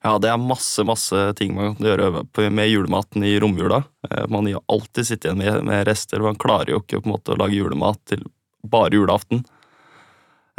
Ja, 0.00 0.14
det 0.18 0.30
er 0.32 0.40
masse 0.40 0.84
masse 0.88 1.26
ting 1.36 1.52
man 1.56 1.74
kan 1.76 1.90
gjøre 1.90 2.50
med 2.50 2.70
julematen 2.70 3.24
i 3.26 3.34
romjula. 3.40 3.82
Eh, 4.08 4.26
man 4.32 4.48
har 4.48 4.62
alltid 4.72 5.06
sittet 5.06 5.34
igjen 5.34 5.66
med, 5.68 5.84
rester. 5.88 6.22
Man 6.24 6.40
klarer 6.40 6.72
jo 6.72 6.80
ikke 6.80 7.02
på 7.02 7.10
en 7.10 7.16
måte 7.18 7.34
å 7.34 7.40
lage 7.40 7.58
julemat 7.58 8.00
til 8.08 8.24
bare 8.64 8.96
julaften. 8.96 9.44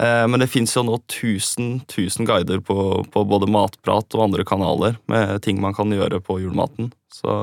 Eh, 0.01 0.27
men 0.29 0.39
det 0.43 0.49
fins 0.53 0.75
jo 0.77 0.83
nå 0.85 0.99
tusen, 1.09 1.79
tusen 1.89 2.29
guider 2.29 2.61
på, 2.65 2.75
på, 3.13 3.23
både 3.25 3.49
Matprat 3.49 4.13
og 4.13 4.27
andre 4.27 4.45
kanaler 4.45 4.99
med 5.09 5.41
ting 5.45 5.61
man 5.61 5.73
kan 5.77 5.89
gjøre 5.93 6.21
på 6.21 6.37
julematen. 6.43 6.91
Så 7.11 7.33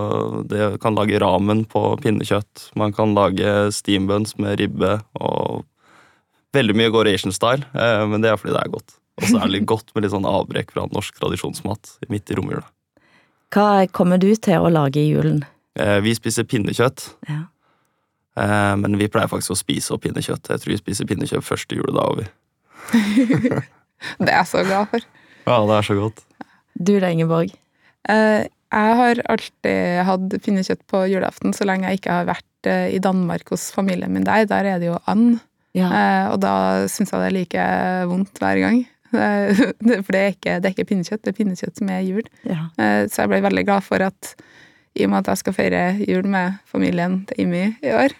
det 0.48 0.78
kan 0.82 0.94
lage 0.94 1.18
ramen 1.22 1.64
på 1.66 1.82
pinnekjøtt. 2.02 2.70
Man 2.78 2.94
kan 2.94 3.14
lage 3.18 3.72
steambuns 3.74 4.38
med 4.38 4.62
ribbe 4.62 5.00
og 5.18 5.66
veldig 6.54 6.78
mye 6.78 6.94
går 6.94 7.10
Asian 7.10 7.34
style, 7.34 7.66
eh, 7.74 8.06
men 8.06 8.22
det 8.22 8.32
er 8.32 8.40
fordi 8.40 8.54
det 8.54 8.62
er 8.62 8.74
godt. 8.78 8.97
Og 9.18 9.26
så 9.26 9.38
er 9.38 9.48
det 9.48 9.54
litt 9.56 9.68
godt 9.68 9.90
med 9.94 10.04
litt 10.04 10.14
sånn 10.14 10.26
avbrekk 10.28 10.74
fra 10.74 10.86
norsk 10.92 11.16
tradisjonsmat 11.18 11.96
midt 12.12 12.30
i 12.30 12.36
romjula. 12.38 12.66
Hva 13.54 13.86
kommer 13.96 14.20
du 14.20 14.30
til 14.36 14.60
å 14.60 14.70
lage 14.70 15.00
i 15.00 15.08
julen? 15.08 15.40
Eh, 15.78 15.98
vi 16.04 16.12
spiser 16.16 16.46
pinnekjøtt. 16.48 17.06
Ja. 17.30 17.40
Eh, 18.38 18.74
men 18.78 18.98
vi 19.00 19.08
pleier 19.10 19.30
faktisk 19.30 19.56
å 19.56 19.58
spise 19.58 19.96
opp 19.96 20.04
pinnekjøtt. 20.04 20.52
Jeg 20.52 20.62
tror 20.62 20.74
vi 20.74 20.80
spiser 20.80 21.08
pinnekjøtt 21.08 21.46
første 21.46 21.78
juledag. 21.78 22.28
det 24.22 24.28
er 24.28 24.36
jeg 24.36 24.50
så 24.52 24.62
glad 24.68 24.92
for. 24.92 25.08
Ja, 25.48 25.58
det 25.70 25.80
er 25.80 25.88
så 25.88 25.98
godt. 25.98 26.22
Du 26.78 26.94
da, 27.00 27.10
Ingeborg? 27.10 27.56
Eh, 28.08 28.46
jeg 28.46 28.96
har 29.00 29.24
alltid 29.32 30.02
hatt 30.04 30.38
pinnekjøtt 30.44 30.84
på 30.92 31.02
julaften 31.08 31.56
så 31.56 31.64
lenge 31.66 31.88
jeg 31.88 32.02
ikke 32.02 32.20
har 32.20 32.28
vært 32.28 32.44
i 32.68 32.98
Danmark 33.00 33.48
hos 33.54 33.70
familien 33.72 34.12
min 34.12 34.26
der. 34.26 34.44
Der 34.50 34.66
er 34.74 34.82
det 34.82 34.90
jo 34.90 34.98
and. 35.08 35.38
Ja. 35.76 35.88
Eh, 35.88 36.26
og 36.32 36.40
da 36.42 36.54
syns 36.90 37.12
jeg 37.12 37.20
det 37.22 37.28
er 37.28 37.36
like 37.36 37.66
vondt 38.10 38.40
hver 38.42 38.60
gang. 38.62 38.82
For 40.04 40.12
det 40.14 40.20
er, 40.20 40.32
ikke, 40.34 40.56
det 40.60 40.70
er 40.70 40.74
ikke 40.74 40.88
pinnekjøtt, 40.92 41.24
det 41.24 41.32
er 41.32 41.38
pinnekjøtt 41.38 41.80
som 41.80 41.92
er 41.92 42.04
jul. 42.06 42.24
Ja. 42.48 42.68
Eh, 42.80 43.02
så 43.08 43.24
jeg 43.24 43.32
ble 43.32 43.42
veldig 43.46 43.66
glad 43.68 43.86
for 43.86 44.04
at 44.04 44.34
i 44.98 45.06
og 45.06 45.12
med 45.12 45.22
at 45.22 45.32
jeg 45.32 45.42
skal 45.44 45.56
feire 45.56 45.82
jul 46.02 46.26
med 46.28 46.58
familien 46.68 47.20
til 47.28 47.44
Imi 47.44 47.64
i 47.84 47.94
år, 47.94 48.14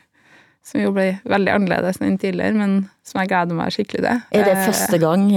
som 0.64 0.82
jo 0.82 0.93
ble 0.95 1.11
veldig 1.28 1.55
annerledes 1.57 2.01
enn 2.05 2.18
tidligere, 2.20 2.55
men 2.57 2.78
som 3.07 3.22
jeg 3.22 3.32
gleder 3.32 3.59
meg 3.59 3.74
skikkelig 3.74 4.05
til. 4.05 4.24
Er 4.39 4.47
det 4.47 4.57
eh, 4.57 4.64
første 4.68 5.01
gang 5.03 5.28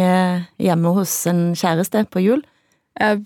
hjemme 0.62 0.96
hos 0.98 1.16
en 1.32 1.46
kjæreste 1.58 2.06
på 2.14 2.24
jul? 2.24 2.44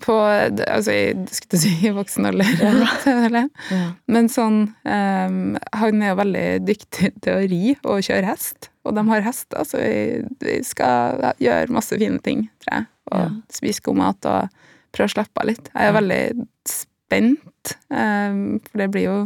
På 0.00 0.14
Altså, 0.22 0.92
jeg 0.94 1.26
skulle 1.34 1.58
si 1.60 1.72
i 1.88 1.90
voksen 1.92 2.28
alder. 2.28 2.52
Ja. 2.62 3.42
ja. 3.74 3.80
Men 4.06 4.30
sånn 4.30 4.60
um, 4.86 5.56
Han 5.74 6.04
er 6.04 6.12
jo 6.12 6.18
veldig 6.20 6.46
dyktig 6.68 7.10
til 7.18 7.34
å 7.34 7.42
ri 7.50 7.74
og 7.82 8.06
kjøre 8.06 8.30
hest 8.30 8.70
og 8.86 8.96
de 8.96 9.04
har 9.10 9.24
hester, 9.26 9.66
så 9.66 9.80
vi, 9.80 10.22
vi 10.42 10.58
skal 10.66 11.22
gjøre 11.42 11.74
masse 11.74 11.98
fine 11.98 12.20
ting, 12.24 12.46
tror 12.64 12.78
jeg. 12.78 12.88
Og 13.12 13.22
ja. 13.22 13.30
spise 13.54 13.84
god 13.86 14.00
mat 14.00 14.28
og 14.30 14.60
prøve 14.96 15.10
å 15.10 15.14
slappe 15.14 15.42
av 15.42 15.50
litt. 15.50 15.70
Jeg 15.72 15.90
er 15.90 15.96
veldig 15.96 16.22
spent, 16.70 17.74
um, 17.90 18.40
for 18.66 18.82
det 18.82 18.90
blir 18.94 19.06
jo 19.06 19.18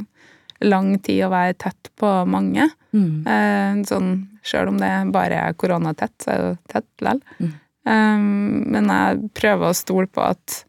lang 0.61 0.93
tid 1.01 1.25
å 1.25 1.33
være 1.33 1.57
tett 1.65 1.91
på 2.01 2.11
mange. 2.29 2.69
Mm. 2.93 3.23
Uh, 3.25 3.81
sånn, 3.89 4.13
Sjøl 4.45 4.71
om 4.71 4.79
det 4.81 4.89
bare 5.13 5.37
er 5.37 5.57
koronatett, 5.61 6.15
så 6.23 6.33
er 6.33 6.39
det 6.41 6.49
jo 6.49 6.59
tett 6.73 6.89
likevel. 7.05 7.19
Mm. 7.41 7.53
Um, 7.91 8.25
men 8.73 8.89
jeg 8.93 9.31
prøver 9.37 9.69
å 9.69 9.77
stole 9.77 10.09
på 10.09 10.25
at 10.25 10.63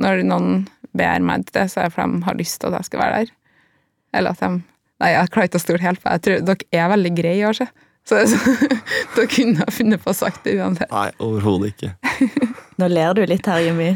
når 0.00 0.24
noen 0.28 0.64
ber 0.96 1.24
meg 1.24 1.44
til 1.46 1.58
det, 1.60 1.66
så 1.72 1.82
er 1.82 1.88
det 1.88 1.94
fordi 1.94 2.16
de 2.16 2.26
har 2.26 2.38
lyst 2.38 2.60
til 2.60 2.70
at 2.70 2.80
jeg 2.80 2.88
skal 2.88 3.02
være 3.02 3.20
der. 3.20 3.34
Eller 4.16 4.36
at 4.36 4.44
de 4.44 4.60
Nei, 5.00 5.14
jeg 5.14 5.30
klarer 5.32 5.48
ikke 5.48 5.56
å 5.56 5.62
stole 5.62 5.80
helt 5.80 6.02
på 6.02 6.12
Jeg 6.12 6.22
tror 6.26 6.42
dere 6.44 6.66
er 6.76 6.90
veldig 6.92 7.10
greie 7.16 7.38
i 7.40 7.44
år, 7.48 7.56
så. 7.56 7.66
Så, 8.08 8.20
da 9.16 9.26
kunne 9.30 9.64
jeg 9.64 9.74
funnet 9.76 10.02
på 10.02 10.12
å 10.12 10.16
sagt 10.16 10.44
det 10.46 10.56
uansett. 10.58 10.90
Nei, 10.92 11.10
overhodet 11.22 11.74
ikke. 11.74 11.92
Nå 12.80 12.88
ler 12.90 13.18
du 13.18 13.24
litt 13.28 13.46
her, 13.50 13.62
Jimmy. 13.64 13.92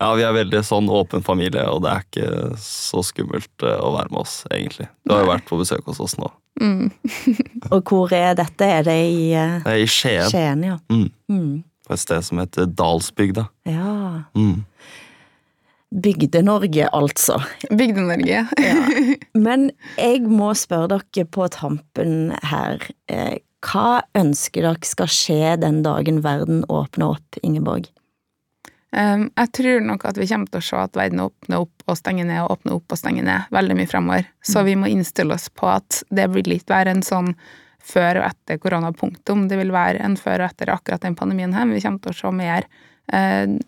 Ja, 0.00 0.14
vi 0.16 0.24
er 0.24 0.32
veldig 0.32 0.62
sånn 0.64 0.86
åpen 0.88 1.24
familie, 1.24 1.66
og 1.68 1.82
det 1.84 1.90
er 1.92 2.04
ikke 2.06 2.60
så 2.62 3.02
skummelt 3.04 3.64
eh, 3.66 3.76
å 3.76 3.90
være 3.98 4.14
med 4.14 4.22
oss, 4.22 4.38
egentlig. 4.48 4.88
Du 5.04 5.12
har 5.12 5.26
jo 5.26 5.32
vært 5.34 5.48
på 5.50 5.58
besøk 5.60 5.90
hos 5.90 6.00
oss 6.00 6.16
nå. 6.16 6.30
Mm. 6.60 6.88
og 7.74 7.82
hvor 7.84 8.12
er 8.16 8.32
dette? 8.38 8.64
Er 8.64 8.86
det 8.86 8.96
i 9.10 9.26
uh, 9.36 9.58
Det 9.64 9.74
er 9.74 9.82
i 9.82 9.90
Skien. 9.90 10.30
Skien 10.32 10.64
ja. 10.64 10.78
Mm. 10.88 11.10
Mm. 11.28 11.52
På 11.84 11.96
et 11.96 12.02
sted 12.02 12.24
som 12.24 12.40
heter 12.40 12.70
Dalsbygda. 12.80 13.44
Ja. 13.68 13.92
Mm. 14.32 14.64
Bygde-Norge, 15.90 16.88
altså. 16.94 17.40
Bygde-Norge. 17.70 18.46
ja. 18.58 18.74
Men 19.46 19.70
jeg 19.98 20.22
må 20.30 20.52
spørre 20.54 21.00
dere 21.00 21.26
på 21.26 21.48
tampen 21.50 22.34
her. 22.46 22.84
Eh, 23.10 23.40
hva 23.66 24.02
ønsker 24.16 24.64
dere 24.64 24.86
skal 24.86 25.10
skje 25.10 25.56
den 25.60 25.82
dagen 25.86 26.22
verden 26.24 26.62
åpner 26.70 27.16
opp, 27.16 27.40
Ingeborg? 27.42 27.90
Jeg 28.90 29.50
tror 29.54 29.84
nok 29.86 30.04
at 30.08 30.16
vi 30.18 30.26
kommer 30.26 30.50
til 30.50 30.58
å 30.58 30.66
se 30.66 30.78
at 30.82 30.96
verden 30.98 31.22
åpner 31.22 31.62
opp 31.62 31.84
og 31.86 31.98
stenger 31.98 32.26
ned 32.26 32.40
og 32.42 32.56
åpner 32.56 32.80
opp 32.80 32.90
og 32.90 32.98
stenger 32.98 33.26
ned 33.26 33.52
veldig 33.54 33.76
mye 33.78 33.90
fremover. 33.90 34.30
Så 34.42 34.62
mm. 34.62 34.66
vi 34.66 34.76
må 34.80 34.90
innstille 34.90 35.36
oss 35.36 35.46
på 35.54 35.68
at 35.70 36.00
det 36.10 36.26
vil 36.34 36.50
litt 36.50 36.70
være 36.70 36.96
en 36.96 37.04
sånn 37.06 37.30
før 37.86 38.20
og 38.20 38.26
etter 38.26 38.58
korona, 38.60 38.90
punktum. 38.92 39.46
Det 39.48 39.60
vil 39.60 39.70
være 39.74 40.02
en 40.04 40.16
før 40.18 40.42
og 40.42 40.50
etter 40.50 40.72
akkurat 40.74 41.06
den 41.06 41.16
pandemien 41.18 41.54
her. 41.54 41.68
men 41.68 41.78
Vi 41.78 41.84
kommer 41.84 42.02
til 42.02 42.12
å 42.14 42.18
se 42.18 42.32
mer 42.34 42.66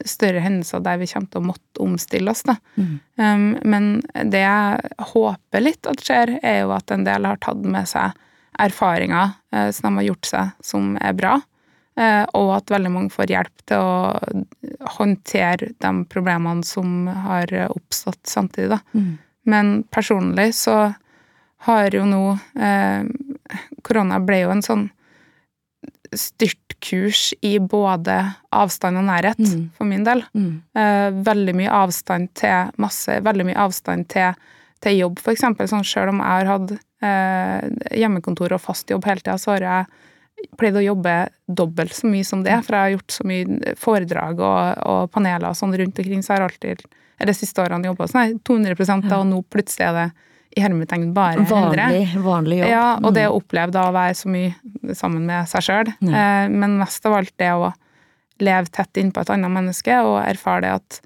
større 0.07 0.43
hendelser 0.45 0.82
der 0.84 1.01
vi 1.01 1.09
kommer 1.11 1.30
til 1.32 1.40
å 1.40 1.49
måtte 1.51 1.82
omstille 1.82 2.30
oss. 2.30 2.45
Da. 2.47 2.55
Mm. 2.76 2.93
Um, 3.18 3.47
men 3.66 3.88
det 4.30 4.45
jeg 4.45 4.93
håper 5.12 5.64
litt 5.64 5.88
at 5.90 6.05
skjer, 6.05 6.36
er 6.43 6.61
jo 6.62 6.74
at 6.76 6.95
en 6.95 7.07
del 7.09 7.26
har 7.26 7.40
tatt 7.43 7.64
med 7.66 7.90
seg 7.90 8.14
erfaringer 8.62 9.30
eh, 9.53 9.70
som 9.74 9.88
de 9.88 10.01
har 10.01 10.09
gjort 10.11 10.28
seg, 10.28 10.55
som 10.61 10.95
er 11.01 11.16
bra. 11.16 11.38
Eh, 11.97 12.24
og 12.38 12.55
at 12.57 12.72
veldig 12.72 12.93
mange 12.93 13.12
får 13.12 13.32
hjelp 13.32 13.64
til 13.68 13.82
å 13.82 14.95
håndtere 14.97 15.72
de 15.82 15.93
problemene 16.12 16.64
som 16.66 17.07
har 17.26 17.53
oppstått 17.68 18.22
samtidig. 18.28 18.76
Da. 18.76 18.80
Mm. 18.97 19.12
Men 19.53 19.74
personlig 19.90 20.53
så 20.61 20.93
har 21.66 21.95
jo 21.95 22.05
nå 22.09 22.24
eh, 22.59 23.05
Korona 23.86 24.18
ble 24.22 24.43
jo 24.45 24.53
en 24.55 24.64
sånn 24.64 24.88
styrtkurs 26.18 27.32
i 27.44 27.56
både 27.58 28.16
avstand 28.52 28.98
og 29.00 29.04
nærhet, 29.08 29.38
Mm. 29.38 29.70
for 29.76 29.84
min 29.88 30.04
del. 30.04 30.22
Mm. 30.34 30.62
Eh, 30.76 31.10
veldig 31.24 31.54
mye 31.54 31.70
avstand 31.70 32.32
til 32.34 32.70
masse 32.78 33.20
Veldig 33.22 33.46
mye 33.46 33.56
avstand 33.56 34.08
til, 34.08 34.34
til 34.80 34.98
jobb, 34.98 35.18
eksempel. 35.32 35.68
Sånn, 35.68 35.84
selv 35.84 36.08
om 36.10 36.18
jeg 36.18 36.26
har 36.26 36.46
hatt 36.46 36.72
eh, 37.02 37.98
hjemmekontor 37.98 38.52
og 38.52 38.60
fast 38.60 38.88
jobb 38.90 39.04
hele 39.04 39.20
tida, 39.20 39.38
så 39.38 39.52
har 39.56 39.60
jeg 39.60 39.86
pleid 40.58 40.74
å 40.74 40.82
jobbe 40.82 41.28
dobbelt 41.48 41.94
så 41.94 42.06
mye 42.10 42.24
som 42.24 42.42
det, 42.42 42.64
for 42.64 42.74
jeg 42.74 42.82
har 42.82 42.96
gjort 42.96 43.14
så 43.14 43.24
mye 43.28 43.74
foredrag 43.78 44.40
og, 44.40 44.82
og 44.86 45.10
paneler 45.12 45.48
og 45.50 45.56
sånn 45.58 45.74
rundt 45.78 45.98
omkring, 45.98 46.22
så 46.22 46.34
jeg 46.34 46.40
har 46.40 46.48
alltid 46.48 46.84
de 47.22 47.34
siste 47.38 47.62
årene 47.62 47.86
jobba 47.86 48.08
sånn 48.10 48.22
her 48.24 48.32
200 48.42 49.08
da, 49.08 49.20
og 49.20 49.26
nå 49.28 49.42
plutselig 49.46 49.86
er 49.86 49.92
det 50.00 50.06
i 50.57 50.61
hermetegn 50.61 51.12
bare 51.14 51.40
100. 51.40 51.50
Vanlig, 51.50 52.14
vanlig 52.24 52.59
jobb. 52.62 52.68
Ja, 52.68 52.86
og 53.03 53.14
det 53.14 53.24
Mm. 53.26 53.32
å 53.32 53.40
oppleve 53.40 53.70
da 53.72 53.86
å 53.88 53.92
være 53.94 54.14
så 54.14 54.28
mye 54.28 54.55
sammen 54.94 55.24
med 55.26 55.48
seg 55.48 55.62
sjøl, 55.62 55.92
Ja. 56.00 56.12
eh, 56.44 56.48
men 56.48 56.78
mest 56.78 57.07
av 57.07 57.14
alt 57.14 57.32
det 57.38 57.50
å 57.53 57.72
leve 58.40 58.66
tett 58.70 58.92
innpå 58.94 59.20
et 59.20 59.30
annet 59.30 59.50
menneske 59.50 59.96
og 60.05 60.22
erfare 60.26 60.61
det 60.62 60.72
at 60.72 61.00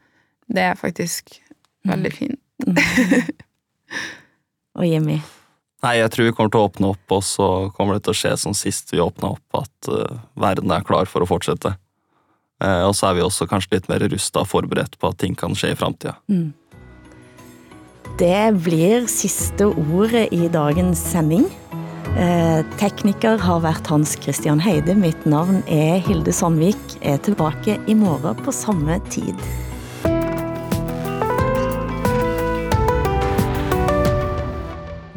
det 0.48 0.62
er 0.62 0.74
faktisk 0.74 1.40
Mm. 1.86 1.92
veldig 1.94 2.12
fint. 2.12 2.40
Og 4.76 4.84
Jimmy. 4.86 5.20
Nei, 5.84 5.96
jeg 6.00 6.10
tror 6.10 6.24
vi 6.26 6.32
kommer 6.34 6.50
til 6.50 6.60
å 6.62 6.68
åpne 6.70 6.88
opp, 6.94 7.12
og 7.12 7.22
så 7.22 7.46
kommer 7.76 7.94
det 7.96 8.02
til 8.06 8.14
å 8.14 8.18
skje 8.18 8.32
som 8.40 8.54
sist 8.56 8.90
vi 8.92 8.98
åpna 8.98 9.34
opp, 9.36 9.44
at 9.62 9.88
uh, 9.92 10.18
verden 10.40 10.72
er 10.74 10.82
klar 10.82 11.06
for 11.06 11.22
å 11.22 11.28
fortsette. 11.28 11.76
Uh, 12.62 12.88
og 12.88 12.94
så 12.96 13.10
er 13.10 13.14
vi 13.18 13.24
også 13.26 13.46
kanskje 13.48 13.76
litt 13.76 13.88
mer 13.88 14.00
rusta 14.08 14.40
og 14.42 14.48
forberedt 14.48 14.96
på 14.98 15.10
at 15.12 15.18
ting 15.18 15.34
kan 15.38 15.54
skje 15.54 15.74
i 15.74 15.78
framtida. 15.78 16.16
Mm. 16.32 16.54
Det 18.16 18.52
blir 18.64 19.04
siste 19.12 19.66
ordet 19.68 20.30
i 20.32 20.46
dagens 20.48 21.00
sending. 21.12 21.42
Eh, 22.16 22.62
tekniker 22.80 23.36
har 23.44 23.58
vært 23.60 23.90
Hans 23.92 24.14
Christian 24.16 24.62
Heide. 24.64 24.94
Mitt 24.96 25.26
navn 25.28 25.58
er 25.68 26.00
Hilde 26.00 26.32
Sandvik. 26.32 26.80
Er 27.04 27.20
tilbake 27.20 27.76
i 27.84 27.96
morgen 27.98 28.40
på 28.40 28.54
samme 28.56 28.96
tid. 29.12 29.36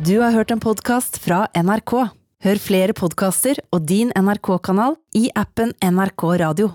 Du 0.03 0.19
har 0.19 0.35
hørt 0.35 0.51
en 0.51 0.59
podkast 0.59 1.21
fra 1.23 1.45
NRK. 1.55 1.95
Hør 2.43 2.59
flere 2.59 2.97
podkaster 2.97 3.63
og 3.71 3.87
din 3.87 4.11
NRK-kanal 4.11 4.99
i 5.15 5.29
appen 5.39 5.71
NRK 5.79 6.27
Radio. 6.43 6.73